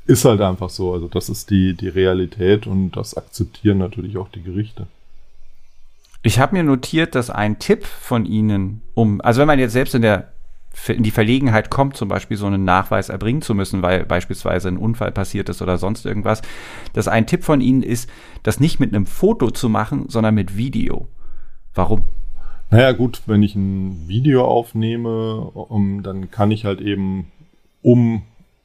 ist 0.06 0.24
halt 0.24 0.40
einfach 0.40 0.70
so. 0.70 0.92
Also 0.92 1.08
das 1.08 1.28
ist 1.28 1.50
die, 1.50 1.74
die 1.74 1.88
Realität 1.88 2.66
und 2.66 2.92
das 2.92 3.16
akzeptieren 3.16 3.78
natürlich 3.78 4.16
auch 4.16 4.28
die 4.28 4.42
Gerichte. 4.42 4.86
Ich 6.22 6.38
habe 6.38 6.56
mir 6.56 6.62
notiert, 6.62 7.14
dass 7.14 7.30
ein 7.30 7.58
Tipp 7.58 7.84
von 7.84 8.26
Ihnen, 8.26 8.80
um, 8.94 9.20
also 9.20 9.40
wenn 9.40 9.48
man 9.48 9.58
jetzt 9.58 9.72
selbst 9.72 9.94
in 9.94 10.02
der 10.02 10.28
in 10.88 11.02
die 11.02 11.10
Verlegenheit 11.10 11.70
kommt, 11.70 11.96
zum 11.96 12.08
Beispiel 12.08 12.36
so 12.36 12.46
einen 12.46 12.64
Nachweis 12.64 13.08
erbringen 13.08 13.42
zu 13.42 13.54
müssen, 13.54 13.82
weil 13.82 14.04
beispielsweise 14.04 14.68
ein 14.68 14.78
Unfall 14.78 15.12
passiert 15.12 15.48
ist 15.48 15.62
oder 15.62 15.78
sonst 15.78 16.06
irgendwas, 16.06 16.42
dass 16.92 17.08
ein 17.08 17.26
Tipp 17.26 17.44
von 17.44 17.60
Ihnen 17.60 17.82
ist, 17.82 18.08
das 18.42 18.60
nicht 18.60 18.80
mit 18.80 18.94
einem 18.94 19.06
Foto 19.06 19.50
zu 19.50 19.68
machen, 19.68 20.06
sondern 20.08 20.34
mit 20.34 20.56
Video. 20.56 21.08
Warum? 21.74 22.04
Naja 22.70 22.92
gut, 22.92 23.22
wenn 23.26 23.42
ich 23.42 23.54
ein 23.54 24.08
Video 24.08 24.46
aufnehme, 24.46 25.36
um, 25.40 26.02
dann 26.02 26.30
kann 26.30 26.50
ich 26.50 26.64
halt 26.64 26.80
eben 26.80 27.30
um 27.82 28.22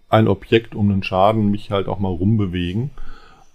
ein 0.09 0.27
Objekt, 0.27 0.75
um 0.75 0.89
einen 0.89 1.03
Schaden 1.03 1.51
mich 1.51 1.71
halt 1.71 1.87
auch 1.87 1.99
mal 1.99 2.11
rumbewegen. 2.11 2.91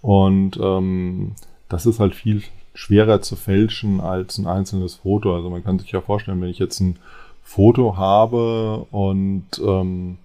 Und 0.01 0.59
ähm, 0.61 1.33
das 1.69 1.85
ist 1.85 1.99
halt 1.99 2.13
viel 2.13 2.43
schwerer 2.75 3.21
zu 3.21 3.35
fälschen 3.35 3.99
als 3.99 4.37
ein 4.37 4.47
einzelnes 4.47 4.95
Foto. 4.95 5.35
Also 5.35 5.49
man 5.49 5.63
kann 5.63 5.79
sich 5.79 5.91
ja 5.91 6.01
vorstellen, 6.01 6.41
wenn 6.41 6.49
ich 6.49 6.59
jetzt 6.59 6.79
ein 6.79 6.97
Foto 7.43 7.97
habe 7.97 8.85
und 8.91 9.45
ähm, 9.63 10.17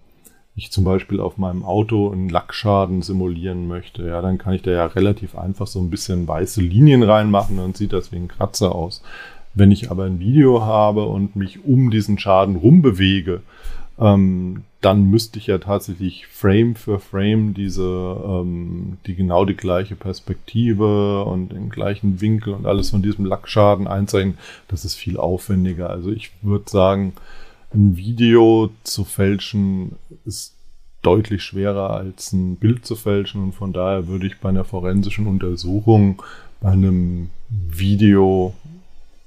ich 0.58 0.72
zum 0.72 0.84
Beispiel 0.84 1.20
auf 1.20 1.38
meinem 1.38 1.64
Auto 1.64 2.10
einen 2.10 2.28
Lackschaden 2.28 3.02
simulieren 3.02 3.68
möchte, 3.68 4.06
ja, 4.06 4.20
dann 4.20 4.38
kann 4.38 4.54
ich 4.54 4.62
da 4.62 4.70
ja 4.70 4.86
relativ 4.86 5.36
einfach 5.36 5.66
so 5.66 5.80
ein 5.80 5.90
bisschen 5.90 6.26
weiße 6.26 6.60
Linien 6.60 7.02
reinmachen 7.02 7.58
und 7.58 7.76
sieht 7.76 7.92
das 7.92 8.10
wie 8.12 8.16
ein 8.16 8.28
Kratzer 8.28 8.74
aus. 8.74 9.02
Wenn 9.54 9.70
ich 9.70 9.90
aber 9.90 10.04
ein 10.04 10.20
Video 10.20 10.62
habe 10.64 11.04
und 11.06 11.36
mich 11.36 11.64
um 11.64 11.90
diesen 11.90 12.18
Schaden 12.18 12.56
rumbewege, 12.56 13.42
ähm, 13.98 14.64
dann 14.80 15.10
müsste 15.10 15.38
ich 15.38 15.48
ja 15.48 15.58
tatsächlich 15.58 16.26
Frame 16.28 16.76
für 16.76 17.00
Frame 17.00 17.52
diese, 17.52 17.82
ähm, 17.82 18.98
die 19.06 19.16
genau 19.16 19.44
die 19.44 19.56
gleiche 19.56 19.96
Perspektive 19.96 21.24
und 21.24 21.50
den 21.50 21.68
gleichen 21.68 22.20
Winkel 22.20 22.54
und 22.54 22.66
alles 22.66 22.90
von 22.90 23.02
diesem 23.02 23.24
Lackschaden 23.24 23.88
einzeichnen. 23.88 24.38
Das 24.68 24.84
ist 24.84 24.94
viel 24.94 25.16
aufwendiger. 25.16 25.90
Also 25.90 26.12
ich 26.12 26.30
würde 26.42 26.70
sagen, 26.70 27.14
ein 27.74 27.96
Video 27.96 28.70
zu 28.84 29.04
fälschen 29.04 29.96
ist 30.24 30.54
deutlich 31.02 31.42
schwerer 31.42 31.90
als 31.90 32.32
ein 32.32 32.56
Bild 32.56 32.86
zu 32.86 32.94
fälschen 32.94 33.42
und 33.42 33.52
von 33.52 33.72
daher 33.72 34.06
würde 34.06 34.26
ich 34.26 34.38
bei 34.40 34.48
einer 34.48 34.64
forensischen 34.64 35.26
Untersuchung 35.26 36.22
bei 36.60 36.70
einem 36.70 37.30
Video 37.50 38.54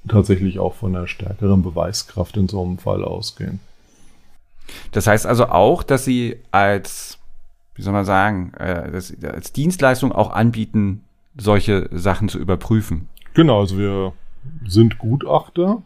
tatsächlich 0.08 0.58
auch 0.58 0.74
von 0.74 0.94
einer 0.94 1.06
stärkeren 1.06 1.62
Beweiskraft 1.62 2.36
in 2.36 2.48
so 2.48 2.62
einem 2.62 2.78
Fall 2.78 3.04
ausgehen. 3.04 3.60
Das 4.92 5.06
heißt 5.06 5.26
also 5.26 5.46
auch, 5.46 5.82
dass 5.82 6.04
sie 6.04 6.36
als, 6.50 7.18
wie 7.74 7.82
soll 7.82 7.92
man 7.92 8.04
sagen, 8.04 8.52
äh, 8.54 8.90
das, 8.90 9.14
als 9.22 9.52
Dienstleistung 9.52 10.12
auch 10.12 10.30
anbieten, 10.30 11.04
solche 11.36 11.88
Sachen 11.92 12.28
zu 12.28 12.38
überprüfen. 12.38 13.08
Genau, 13.34 13.60
also 13.60 13.78
wir 13.78 14.12
sind 14.66 14.98
Gutachter, 14.98 15.82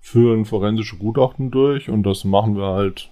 führen 0.00 0.44
forensische 0.44 0.96
Gutachten 0.96 1.50
durch 1.50 1.90
und 1.90 2.04
das 2.04 2.24
machen 2.24 2.56
wir 2.56 2.68
halt 2.68 3.10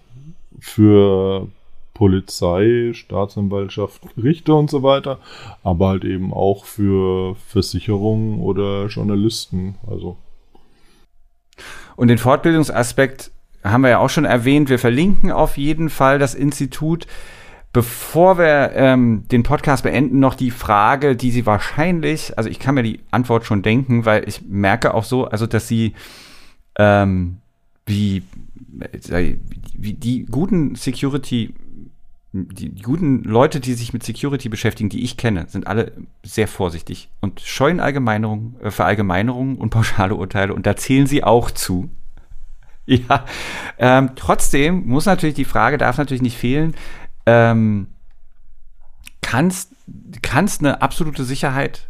für 0.58 1.48
Polizei, 1.94 2.90
Staatsanwaltschaft, 2.92 4.02
Richter 4.16 4.56
und 4.56 4.68
so 4.68 4.82
weiter, 4.82 5.18
aber 5.62 5.88
halt 5.88 6.04
eben 6.04 6.32
auch 6.32 6.64
für 6.64 7.36
Versicherungen 7.36 8.40
oder 8.40 8.86
Journalisten. 8.86 9.76
Also. 9.86 10.16
Und 11.96 12.08
den 12.08 12.18
Fortbildungsaspekt 12.18 13.30
haben 13.64 13.80
wir 13.80 13.90
ja 13.90 13.98
auch 13.98 14.10
schon 14.10 14.24
erwähnt. 14.26 14.68
Wir 14.68 14.78
verlinken 14.78 15.32
auf 15.32 15.56
jeden 15.56 15.90
Fall 15.90 16.18
das 16.18 16.34
Institut. 16.34 17.06
Bevor 17.72 18.38
wir 18.38 18.70
ähm, 18.76 19.24
den 19.32 19.42
Podcast 19.42 19.82
beenden, 19.82 20.20
noch 20.20 20.36
die 20.36 20.52
Frage, 20.52 21.16
die 21.16 21.32
Sie 21.32 21.44
wahrscheinlich, 21.44 22.38
also 22.38 22.48
ich 22.48 22.60
kann 22.60 22.76
mir 22.76 22.84
die 22.84 23.00
Antwort 23.10 23.46
schon 23.46 23.62
denken, 23.62 24.04
weil 24.04 24.28
ich 24.28 24.42
merke 24.42 24.94
auch 24.94 25.02
so, 25.02 25.24
also 25.24 25.48
dass 25.48 25.66
Sie 25.66 25.94
ähm, 26.78 27.38
wie, 27.84 28.22
wie 29.74 29.94
die 29.94 30.24
guten 30.26 30.76
Security, 30.76 31.52
die, 32.32 32.68
die 32.68 32.82
guten 32.82 33.24
Leute, 33.24 33.58
die 33.58 33.74
sich 33.74 33.92
mit 33.92 34.04
Security 34.04 34.48
beschäftigen, 34.48 34.88
die 34.88 35.02
ich 35.02 35.16
kenne, 35.16 35.46
sind 35.48 35.66
alle 35.66 35.92
sehr 36.22 36.46
vorsichtig 36.46 37.08
und 37.20 37.40
scheuen 37.40 37.80
Allgemeinerungen, 37.80 38.54
äh, 38.62 38.70
Verallgemeinerungen 38.70 39.56
und 39.56 39.70
pauschale 39.70 40.14
Urteile 40.14 40.54
und 40.54 40.64
da 40.66 40.76
zählen 40.76 41.08
Sie 41.08 41.24
auch 41.24 41.50
zu. 41.50 41.90
Ja, 43.08 43.24
ähm, 43.78 44.10
trotzdem 44.14 44.86
muss 44.86 45.06
natürlich 45.06 45.34
die 45.34 45.46
Frage, 45.46 45.78
darf 45.78 45.96
natürlich 45.96 46.20
nicht 46.20 46.36
fehlen, 46.36 46.74
ähm, 47.24 47.86
kannst 49.22 49.72
kannst 50.20 50.60
eine 50.60 50.82
absolute 50.82 51.24
Sicherheit 51.24 51.88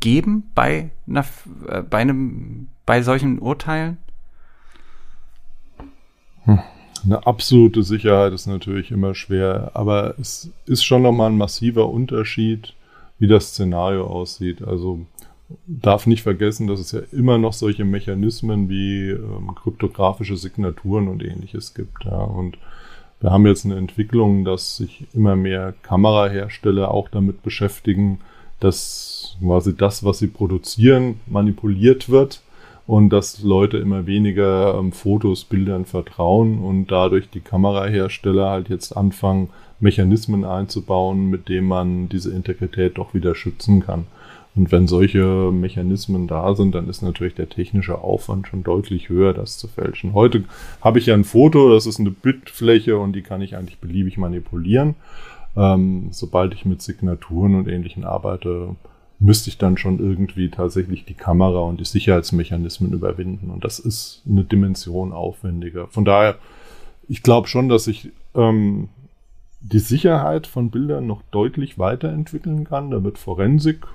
geben 0.00 0.50
bei 0.54 0.90
einer, 1.06 1.24
äh, 1.68 1.82
bei 1.82 1.98
einem 1.98 2.68
bei 2.86 3.02
solchen 3.02 3.38
Urteilen? 3.38 3.98
Hm. 6.44 6.60
Eine 7.04 7.26
absolute 7.26 7.82
Sicherheit 7.82 8.32
ist 8.32 8.46
natürlich 8.46 8.90
immer 8.90 9.14
schwer, 9.14 9.72
aber 9.74 10.18
es 10.18 10.50
ist 10.64 10.84
schon 10.84 11.02
nochmal 11.02 11.30
ein 11.30 11.36
massiver 11.36 11.88
Unterschied, 11.90 12.74
wie 13.18 13.26
das 13.26 13.48
Szenario 13.48 14.06
aussieht. 14.06 14.62
Also 14.62 15.04
darf 15.66 16.06
nicht 16.06 16.22
vergessen, 16.22 16.66
dass 16.66 16.80
es 16.80 16.92
ja 16.92 17.00
immer 17.12 17.38
noch 17.38 17.52
solche 17.52 17.84
Mechanismen 17.84 18.68
wie 18.68 19.10
ähm, 19.10 19.54
kryptografische 19.54 20.36
Signaturen 20.36 21.08
und 21.08 21.22
ähnliches 21.22 21.74
gibt. 21.74 22.04
Ja. 22.04 22.16
Und 22.16 22.58
wir 23.20 23.30
haben 23.30 23.46
jetzt 23.46 23.64
eine 23.64 23.76
Entwicklung, 23.76 24.44
dass 24.44 24.76
sich 24.76 25.06
immer 25.14 25.36
mehr 25.36 25.74
Kamerahersteller 25.82 26.90
auch 26.90 27.08
damit 27.08 27.42
beschäftigen, 27.42 28.20
dass 28.60 29.36
quasi 29.40 29.76
das, 29.76 30.04
was 30.04 30.18
sie 30.18 30.28
produzieren, 30.28 31.20
manipuliert 31.26 32.08
wird 32.08 32.42
und 32.86 33.10
dass 33.10 33.42
Leute 33.42 33.78
immer 33.78 34.06
weniger 34.06 34.78
ähm, 34.78 34.92
Fotos, 34.92 35.44
Bildern 35.44 35.84
vertrauen 35.84 36.58
und 36.58 36.86
dadurch 36.88 37.30
die 37.30 37.40
Kamerahersteller 37.40 38.48
halt 38.48 38.68
jetzt 38.68 38.96
anfangen, 38.96 39.48
Mechanismen 39.80 40.44
einzubauen, 40.44 41.28
mit 41.28 41.48
denen 41.48 41.66
man 41.66 42.08
diese 42.08 42.32
Integrität 42.32 42.96
doch 42.96 43.12
wieder 43.12 43.34
schützen 43.34 43.84
kann. 43.84 44.06
Und 44.56 44.70
wenn 44.70 44.86
solche 44.86 45.50
Mechanismen 45.50 46.28
da 46.28 46.54
sind, 46.54 46.74
dann 46.74 46.88
ist 46.88 47.02
natürlich 47.02 47.34
der 47.34 47.48
technische 47.48 47.98
Aufwand 47.98 48.46
schon 48.46 48.62
deutlich 48.62 49.08
höher, 49.08 49.34
das 49.34 49.58
zu 49.58 49.66
fälschen. 49.66 50.12
Heute 50.14 50.44
habe 50.80 51.00
ich 51.00 51.06
ja 51.06 51.14
ein 51.14 51.24
Foto, 51.24 51.72
das 51.74 51.86
ist 51.86 51.98
eine 51.98 52.12
Bitfläche 52.12 52.96
und 52.96 53.14
die 53.14 53.22
kann 53.22 53.42
ich 53.42 53.56
eigentlich 53.56 53.78
beliebig 53.78 54.16
manipulieren. 54.16 54.94
Ähm, 55.56 56.08
sobald 56.12 56.54
ich 56.54 56.64
mit 56.64 56.82
Signaturen 56.82 57.56
und 57.56 57.68
ähnlichen 57.68 58.04
arbeite, 58.04 58.76
müsste 59.18 59.50
ich 59.50 59.58
dann 59.58 59.76
schon 59.76 59.98
irgendwie 59.98 60.50
tatsächlich 60.50 61.04
die 61.04 61.14
Kamera 61.14 61.60
und 61.60 61.80
die 61.80 61.84
Sicherheitsmechanismen 61.84 62.92
überwinden. 62.92 63.50
Und 63.50 63.64
das 63.64 63.78
ist 63.80 64.22
eine 64.28 64.44
Dimension 64.44 65.12
aufwendiger. 65.12 65.88
Von 65.88 66.04
daher, 66.04 66.36
ich 67.08 67.22
glaube 67.22 67.48
schon, 67.48 67.68
dass 67.68 67.86
ich 67.86 68.10
ähm, 68.34 68.88
die 69.60 69.78
Sicherheit 69.78 70.46
von 70.46 70.70
Bildern 70.70 71.06
noch 71.06 71.22
deutlich 71.30 71.78
weiterentwickeln 71.78 72.64
kann. 72.64 72.90
Da 72.90 73.02
wird 73.02 73.18
Forensik 73.18 73.86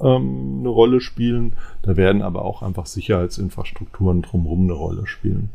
ähm, 0.00 0.58
eine 0.60 0.68
Rolle 0.68 1.00
spielen. 1.00 1.54
Da 1.82 1.96
werden 1.96 2.22
aber 2.22 2.44
auch 2.44 2.62
einfach 2.62 2.86
Sicherheitsinfrastrukturen 2.86 4.22
drumherum 4.22 4.64
eine 4.64 4.72
Rolle 4.72 5.06
spielen. 5.06 5.50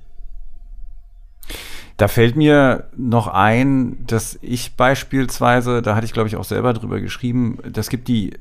Da 1.98 2.10
fällt 2.10 2.36
mir 2.36 2.90
noch 2.98 3.28
ein, 3.28 4.06
dass 4.06 4.38
ich 4.42 4.76
beispielsweise, 4.76 5.82
da 5.82 5.96
hatte 5.96 6.06
ich 6.06 6.14
glaube 6.14 6.28
ich 6.28 6.36
auch 6.36 6.44
selber 6.44 6.74
drüber 6.74 7.00
geschrieben, 7.00 7.60
das 7.72 7.90
gibt 7.90 8.08
die 8.08 8.34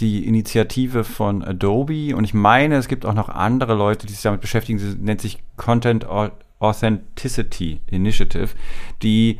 die 0.00 0.26
Initiative 0.26 1.04
von 1.04 1.42
Adobe 1.42 2.14
und 2.14 2.24
ich 2.24 2.34
meine, 2.34 2.76
es 2.76 2.88
gibt 2.88 3.06
auch 3.06 3.14
noch 3.14 3.30
andere 3.30 3.74
Leute, 3.74 4.06
die 4.06 4.12
sich 4.12 4.22
damit 4.22 4.42
beschäftigen, 4.42 4.78
sie 4.78 4.94
nennt 4.94 5.22
sich 5.22 5.42
Content 5.56 6.06
Authenticity 6.58 7.80
Initiative, 7.90 8.50
die 9.02 9.38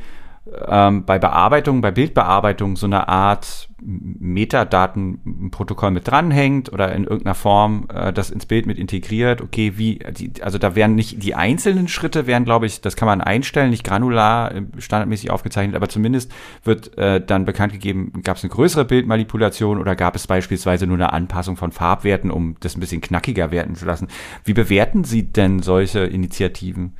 ähm, 0.69 1.05
bei 1.05 1.19
Bearbeitung, 1.19 1.81
bei 1.81 1.91
Bildbearbeitung 1.91 2.77
so 2.77 2.87
eine 2.87 3.09
Art 3.09 3.69
Metadatenprotokoll 3.83 5.91
mit 5.91 6.09
dranhängt 6.09 6.73
oder 6.73 6.95
in 6.95 7.03
irgendeiner 7.03 7.35
Form 7.35 7.89
äh, 7.93 8.13
das 8.13 8.31
ins 8.31 8.47
Bild 8.47 8.67
mit 8.67 8.79
integriert. 8.79 9.43
Okay, 9.43 9.73
wie, 9.77 9.99
die, 9.99 10.43
also 10.43 10.59
da 10.59 10.77
werden 10.77 10.95
nicht 10.95 11.23
die 11.23 11.35
einzelnen 11.35 11.89
Schritte 11.89 12.29
werden, 12.29 12.45
glaube 12.45 12.67
ich, 12.67 12.81
das 12.81 12.97
kann 12.97 13.07
man 13.07 13.21
einstellen, 13.21 13.71
nicht 13.71 13.85
granular, 13.85 14.55
äh, 14.55 14.63
standardmäßig 14.79 15.31
aufgezeichnet, 15.31 15.75
aber 15.75 15.89
zumindest 15.89 16.33
wird 16.63 16.97
äh, 16.97 17.21
dann 17.21 17.45
bekannt 17.45 17.73
gegeben, 17.73 18.13
gab 18.23 18.37
es 18.37 18.45
eine 18.45 18.53
größere 18.53 18.85
Bildmanipulation 18.85 19.81
oder 19.81 19.97
gab 19.97 20.15
es 20.15 20.29
beispielsweise 20.29 20.87
nur 20.87 20.97
eine 20.97 21.13
Anpassung 21.13 21.57
von 21.57 21.73
Farbwerten, 21.73 22.31
um 22.31 22.55
das 22.61 22.77
ein 22.77 22.81
bisschen 22.81 23.01
knackiger 23.01 23.51
werden 23.51 23.75
zu 23.75 23.85
lassen. 23.85 24.07
Wie 24.45 24.55
bewerten 24.55 25.03
Sie 25.03 25.25
denn 25.25 25.61
solche 25.61 26.01
Initiativen? 26.01 26.93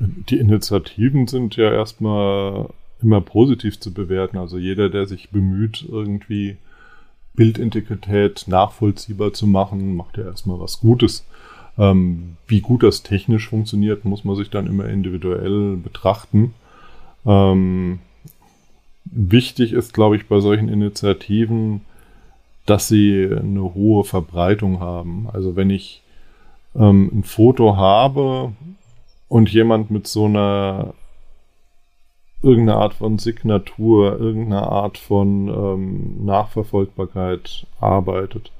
Die 0.00 0.38
Initiativen 0.38 1.26
sind 1.26 1.56
ja 1.56 1.70
erstmal 1.70 2.70
immer 3.02 3.20
positiv 3.20 3.78
zu 3.80 3.92
bewerten. 3.92 4.38
Also 4.38 4.58
jeder, 4.58 4.88
der 4.88 5.06
sich 5.06 5.30
bemüht, 5.30 5.84
irgendwie 5.88 6.56
Bildintegrität 7.34 8.44
nachvollziehbar 8.46 9.32
zu 9.32 9.46
machen, 9.46 9.96
macht 9.96 10.18
ja 10.18 10.24
erstmal 10.24 10.60
was 10.60 10.80
Gutes. 10.80 11.24
Ähm, 11.78 12.36
wie 12.46 12.60
gut 12.60 12.82
das 12.82 13.02
technisch 13.02 13.48
funktioniert, 13.48 14.04
muss 14.04 14.24
man 14.24 14.36
sich 14.36 14.50
dann 14.50 14.66
immer 14.66 14.86
individuell 14.86 15.76
betrachten. 15.76 16.54
Ähm, 17.24 18.00
wichtig 19.04 19.72
ist, 19.72 19.94
glaube 19.94 20.16
ich, 20.16 20.26
bei 20.26 20.40
solchen 20.40 20.68
Initiativen, 20.68 21.82
dass 22.66 22.88
sie 22.88 23.28
eine 23.30 23.74
hohe 23.74 24.04
Verbreitung 24.04 24.80
haben. 24.80 25.28
Also 25.32 25.56
wenn 25.56 25.70
ich 25.70 26.02
ähm, 26.74 27.10
ein 27.12 27.24
Foto 27.24 27.76
habe 27.76 28.52
und 29.28 29.50
jemand 29.50 29.90
mit 29.90 30.06
so 30.06 30.26
einer 30.26 30.94
irgendeine 32.42 32.78
Art 32.78 32.94
von 32.94 33.18
Signatur, 33.18 34.18
irgendeine 34.18 34.62
Art 34.62 34.98
von 34.98 35.48
ähm, 35.48 36.24
Nachverfolgbarkeit 36.24 37.66
arbeitet. 37.80 38.50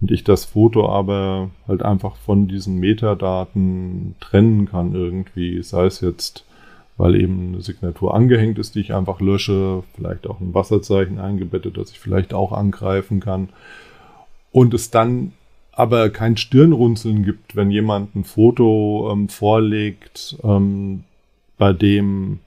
Und 0.00 0.10
ich 0.10 0.24
das 0.24 0.44
Foto 0.44 0.88
aber 0.90 1.50
halt 1.66 1.82
einfach 1.82 2.16
von 2.16 2.48
diesen 2.48 2.78
Metadaten 2.78 4.14
trennen 4.20 4.66
kann 4.66 4.94
irgendwie, 4.94 5.62
sei 5.62 5.86
es 5.86 6.02
jetzt, 6.02 6.44
weil 6.98 7.14
eben 7.16 7.54
eine 7.54 7.62
Signatur 7.62 8.14
angehängt 8.14 8.58
ist, 8.58 8.74
die 8.74 8.80
ich 8.80 8.92
einfach 8.92 9.20
lösche, 9.20 9.82
vielleicht 9.94 10.26
auch 10.26 10.40
ein 10.40 10.52
Wasserzeichen 10.52 11.18
eingebettet, 11.18 11.78
das 11.78 11.90
ich 11.90 11.98
vielleicht 11.98 12.34
auch 12.34 12.52
angreifen 12.52 13.20
kann. 13.20 13.48
Und 14.52 14.74
es 14.74 14.90
dann 14.90 15.32
aber 15.72 16.10
kein 16.10 16.36
Stirnrunzeln 16.36 17.22
gibt, 17.22 17.56
wenn 17.56 17.70
jemand 17.70 18.14
ein 18.14 18.24
Foto 18.24 19.10
ähm, 19.12 19.28
vorlegt, 19.28 20.36
ähm, 20.42 21.04
bei 21.58 21.72
dem 21.72 22.40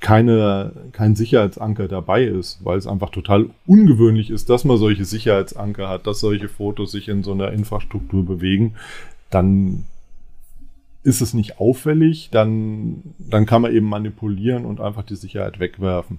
keine, 0.00 0.72
kein 0.92 1.14
Sicherheitsanker 1.14 1.86
dabei 1.86 2.24
ist, 2.24 2.64
weil 2.64 2.78
es 2.78 2.86
einfach 2.86 3.10
total 3.10 3.50
ungewöhnlich 3.66 4.30
ist, 4.30 4.48
dass 4.48 4.64
man 4.64 4.78
solche 4.78 5.04
Sicherheitsanker 5.04 5.88
hat, 5.88 6.06
dass 6.06 6.20
solche 6.20 6.48
Fotos 6.48 6.92
sich 6.92 7.08
in 7.08 7.22
so 7.22 7.32
einer 7.32 7.52
Infrastruktur 7.52 8.24
bewegen, 8.24 8.74
dann 9.28 9.84
ist 11.02 11.20
es 11.20 11.34
nicht 11.34 11.60
auffällig, 11.60 12.30
dann, 12.30 13.02
dann 13.18 13.46
kann 13.46 13.62
man 13.62 13.74
eben 13.74 13.86
manipulieren 13.86 14.64
und 14.64 14.80
einfach 14.80 15.02
die 15.02 15.16
Sicherheit 15.16 15.60
wegwerfen. 15.60 16.18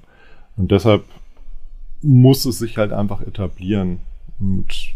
Und 0.57 0.71
deshalb 0.71 1.03
muss 2.01 2.45
es 2.45 2.59
sich 2.59 2.77
halt 2.77 2.91
einfach 2.91 3.21
etablieren. 3.21 3.99
Und 4.39 4.93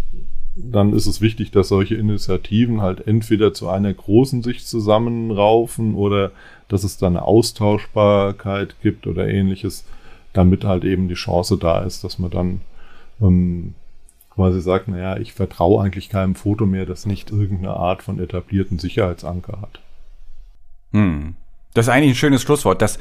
dann 0.56 0.94
ist 0.94 1.06
es 1.06 1.22
wichtig, 1.22 1.52
dass 1.52 1.68
solche 1.68 1.96
Initiativen 1.96 2.82
halt 2.82 3.06
entweder 3.06 3.54
zu 3.54 3.68
einer 3.68 3.94
großen 3.94 4.42
sich 4.42 4.66
zusammenraufen 4.66 5.96
oder 5.96 6.32
dass 6.68 6.84
es 6.84 6.98
dann 6.98 7.16
eine 7.16 7.26
Austauschbarkeit 7.26 8.76
gibt 8.82 9.08
oder 9.08 9.28
ähnliches, 9.28 9.86
damit 10.34 10.64
halt 10.64 10.84
eben 10.84 11.08
die 11.08 11.16
Chance 11.16 11.58
da 11.58 11.84
ist, 11.84 12.04
dass 12.04 12.20
man 12.20 12.32
dann 12.32 12.62
ähm, 13.22 13.76
quasi 14.32 14.62
sagt, 14.62 14.88
naja, 14.88 15.18
ich 15.18 15.34
vertraue 15.34 15.84
eigentlich 15.84 16.10
keinem 16.10 16.36
Foto 16.36 16.66
mehr, 16.66 16.86
das 16.86 17.06
nicht 17.06 17.32
irgendeine 17.32 17.76
Art 17.76 18.04
von 18.04 18.20
etablierten 18.20 18.80
Sicherheitsanker 18.80 19.62
hat. 19.62 19.80
Hm. 20.92 21.36
Das 21.74 21.88
ist 21.88 21.94
eigentlich 21.94 22.12
ein 22.12 22.16
schönes 22.16 22.42
Schlusswort. 22.42 22.82
Das 22.82 23.00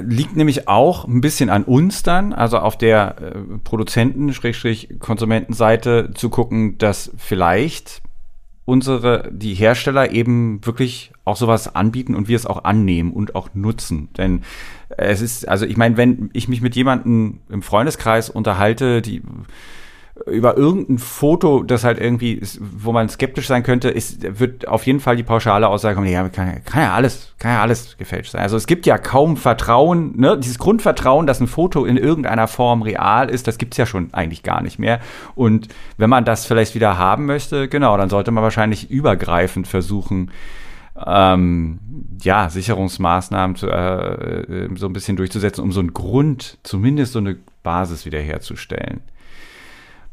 liegt 0.00 0.36
nämlich 0.36 0.68
auch 0.68 1.06
ein 1.06 1.20
bisschen 1.20 1.50
an 1.50 1.64
uns 1.64 2.02
dann, 2.02 2.32
also 2.32 2.58
auf 2.58 2.78
der 2.78 3.16
äh, 3.20 3.34
Produzenten-Konsumentenseite 3.62 6.10
zu 6.14 6.30
gucken, 6.30 6.78
dass 6.78 7.12
vielleicht 7.16 8.02
unsere, 8.64 9.30
die 9.32 9.54
Hersteller 9.54 10.12
eben 10.12 10.64
wirklich 10.64 11.12
auch 11.24 11.36
sowas 11.36 11.74
anbieten 11.74 12.14
und 12.14 12.28
wir 12.28 12.36
es 12.36 12.46
auch 12.46 12.64
annehmen 12.64 13.12
und 13.12 13.34
auch 13.34 13.50
nutzen. 13.54 14.08
Denn 14.16 14.42
es 14.88 15.20
ist, 15.20 15.48
also 15.48 15.66
ich 15.66 15.76
meine, 15.76 15.96
wenn 15.96 16.30
ich 16.32 16.48
mich 16.48 16.60
mit 16.60 16.74
jemandem 16.74 17.40
im 17.48 17.62
Freundeskreis 17.62 18.30
unterhalte, 18.30 19.02
die 19.02 19.22
über 20.26 20.56
irgendein 20.56 20.98
Foto, 20.98 21.64
das 21.64 21.82
halt 21.82 21.98
irgendwie, 21.98 22.34
ist, 22.34 22.60
wo 22.60 22.92
man 22.92 23.08
skeptisch 23.08 23.48
sein 23.48 23.64
könnte, 23.64 23.88
ist, 23.90 24.38
wird 24.38 24.68
auf 24.68 24.86
jeden 24.86 25.00
Fall 25.00 25.16
die 25.16 25.24
pauschale 25.24 25.66
Aussage 25.66 25.96
kommen, 25.96 26.06
ja, 26.06 26.28
kann, 26.28 26.64
kann 26.64 26.82
ja 26.82 26.94
alles, 26.94 27.34
kann 27.38 27.52
ja 27.52 27.62
alles 27.62 27.96
gefälscht 27.98 28.30
sein. 28.30 28.42
Also 28.42 28.56
es 28.56 28.68
gibt 28.68 28.86
ja 28.86 28.96
kaum 28.96 29.36
Vertrauen, 29.36 30.16
ne? 30.16 30.38
Dieses 30.38 30.58
Grundvertrauen, 30.58 31.26
dass 31.26 31.40
ein 31.40 31.48
Foto 31.48 31.84
in 31.84 31.96
irgendeiner 31.96 32.46
Form 32.46 32.82
real 32.82 33.28
ist, 33.28 33.48
das 33.48 33.58
gibt's 33.58 33.76
ja 33.76 33.86
schon 33.86 34.14
eigentlich 34.14 34.44
gar 34.44 34.62
nicht 34.62 34.78
mehr. 34.78 35.00
Und 35.34 35.66
wenn 35.96 36.10
man 36.10 36.24
das 36.24 36.46
vielleicht 36.46 36.76
wieder 36.76 36.96
haben 36.96 37.26
möchte, 37.26 37.68
genau, 37.68 37.96
dann 37.96 38.08
sollte 38.08 38.30
man 38.30 38.44
wahrscheinlich 38.44 38.90
übergreifend 38.90 39.66
versuchen, 39.66 40.30
ähm, 41.04 41.80
ja, 42.22 42.48
Sicherungsmaßnahmen 42.50 43.56
zu, 43.56 43.68
äh, 43.68 44.42
äh 44.42 44.68
so 44.76 44.86
ein 44.86 44.92
bisschen 44.92 45.16
durchzusetzen, 45.16 45.64
um 45.64 45.72
so 45.72 45.80
einen 45.80 45.92
Grund, 45.92 46.58
zumindest 46.62 47.14
so 47.14 47.18
eine 47.18 47.36
Basis 47.64 48.06
wiederherzustellen. 48.06 49.00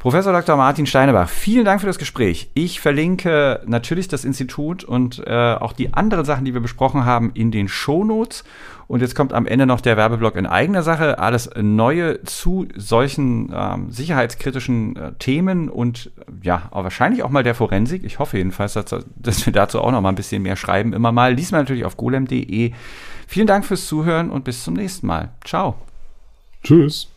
Professor 0.01 0.33
Dr. 0.33 0.57
Martin 0.57 0.87
Steinebach, 0.87 1.29
vielen 1.29 1.63
Dank 1.63 1.79
für 1.79 1.85
das 1.85 1.99
Gespräch. 1.99 2.49
Ich 2.55 2.79
verlinke 2.79 3.61
natürlich 3.67 4.07
das 4.07 4.25
Institut 4.25 4.83
und 4.83 5.21
äh, 5.27 5.53
auch 5.53 5.73
die 5.73 5.93
anderen 5.93 6.25
Sachen, 6.25 6.43
die 6.43 6.55
wir 6.55 6.59
besprochen 6.59 7.05
haben, 7.05 7.29
in 7.35 7.51
den 7.51 7.67
Shownotes. 7.67 8.43
Und 8.87 9.01
jetzt 9.01 9.13
kommt 9.13 9.31
am 9.31 9.45
Ende 9.45 9.67
noch 9.67 9.79
der 9.79 9.97
Werbeblock 9.97 10.37
in 10.37 10.47
eigener 10.47 10.81
Sache. 10.81 11.19
Alles 11.19 11.51
Neue 11.55 12.23
zu 12.23 12.67
solchen 12.75 13.53
ähm, 13.53 13.91
sicherheitskritischen 13.91 14.95
äh, 14.95 15.11
Themen 15.19 15.69
und 15.69 16.09
ja, 16.41 16.63
auch 16.71 16.83
wahrscheinlich 16.83 17.21
auch 17.21 17.29
mal 17.29 17.43
der 17.43 17.53
Forensik. 17.53 18.03
Ich 18.03 18.17
hoffe 18.17 18.39
jedenfalls, 18.39 18.73
dass, 18.73 19.05
dass 19.15 19.45
wir 19.45 19.53
dazu 19.53 19.81
auch 19.81 19.91
noch 19.91 20.01
mal 20.01 20.09
ein 20.09 20.15
bisschen 20.15 20.41
mehr 20.41 20.55
schreiben. 20.55 20.93
Immer 20.93 21.11
mal. 21.11 21.35
Lies 21.35 21.51
mal 21.51 21.59
natürlich 21.59 21.85
auf 21.85 21.95
golem.de. 21.95 22.71
Vielen 23.27 23.47
Dank 23.47 23.65
fürs 23.65 23.85
Zuhören 23.85 24.31
und 24.31 24.45
bis 24.45 24.63
zum 24.63 24.73
nächsten 24.73 25.05
Mal. 25.05 25.29
Ciao. 25.45 25.75
Tschüss. 26.63 27.07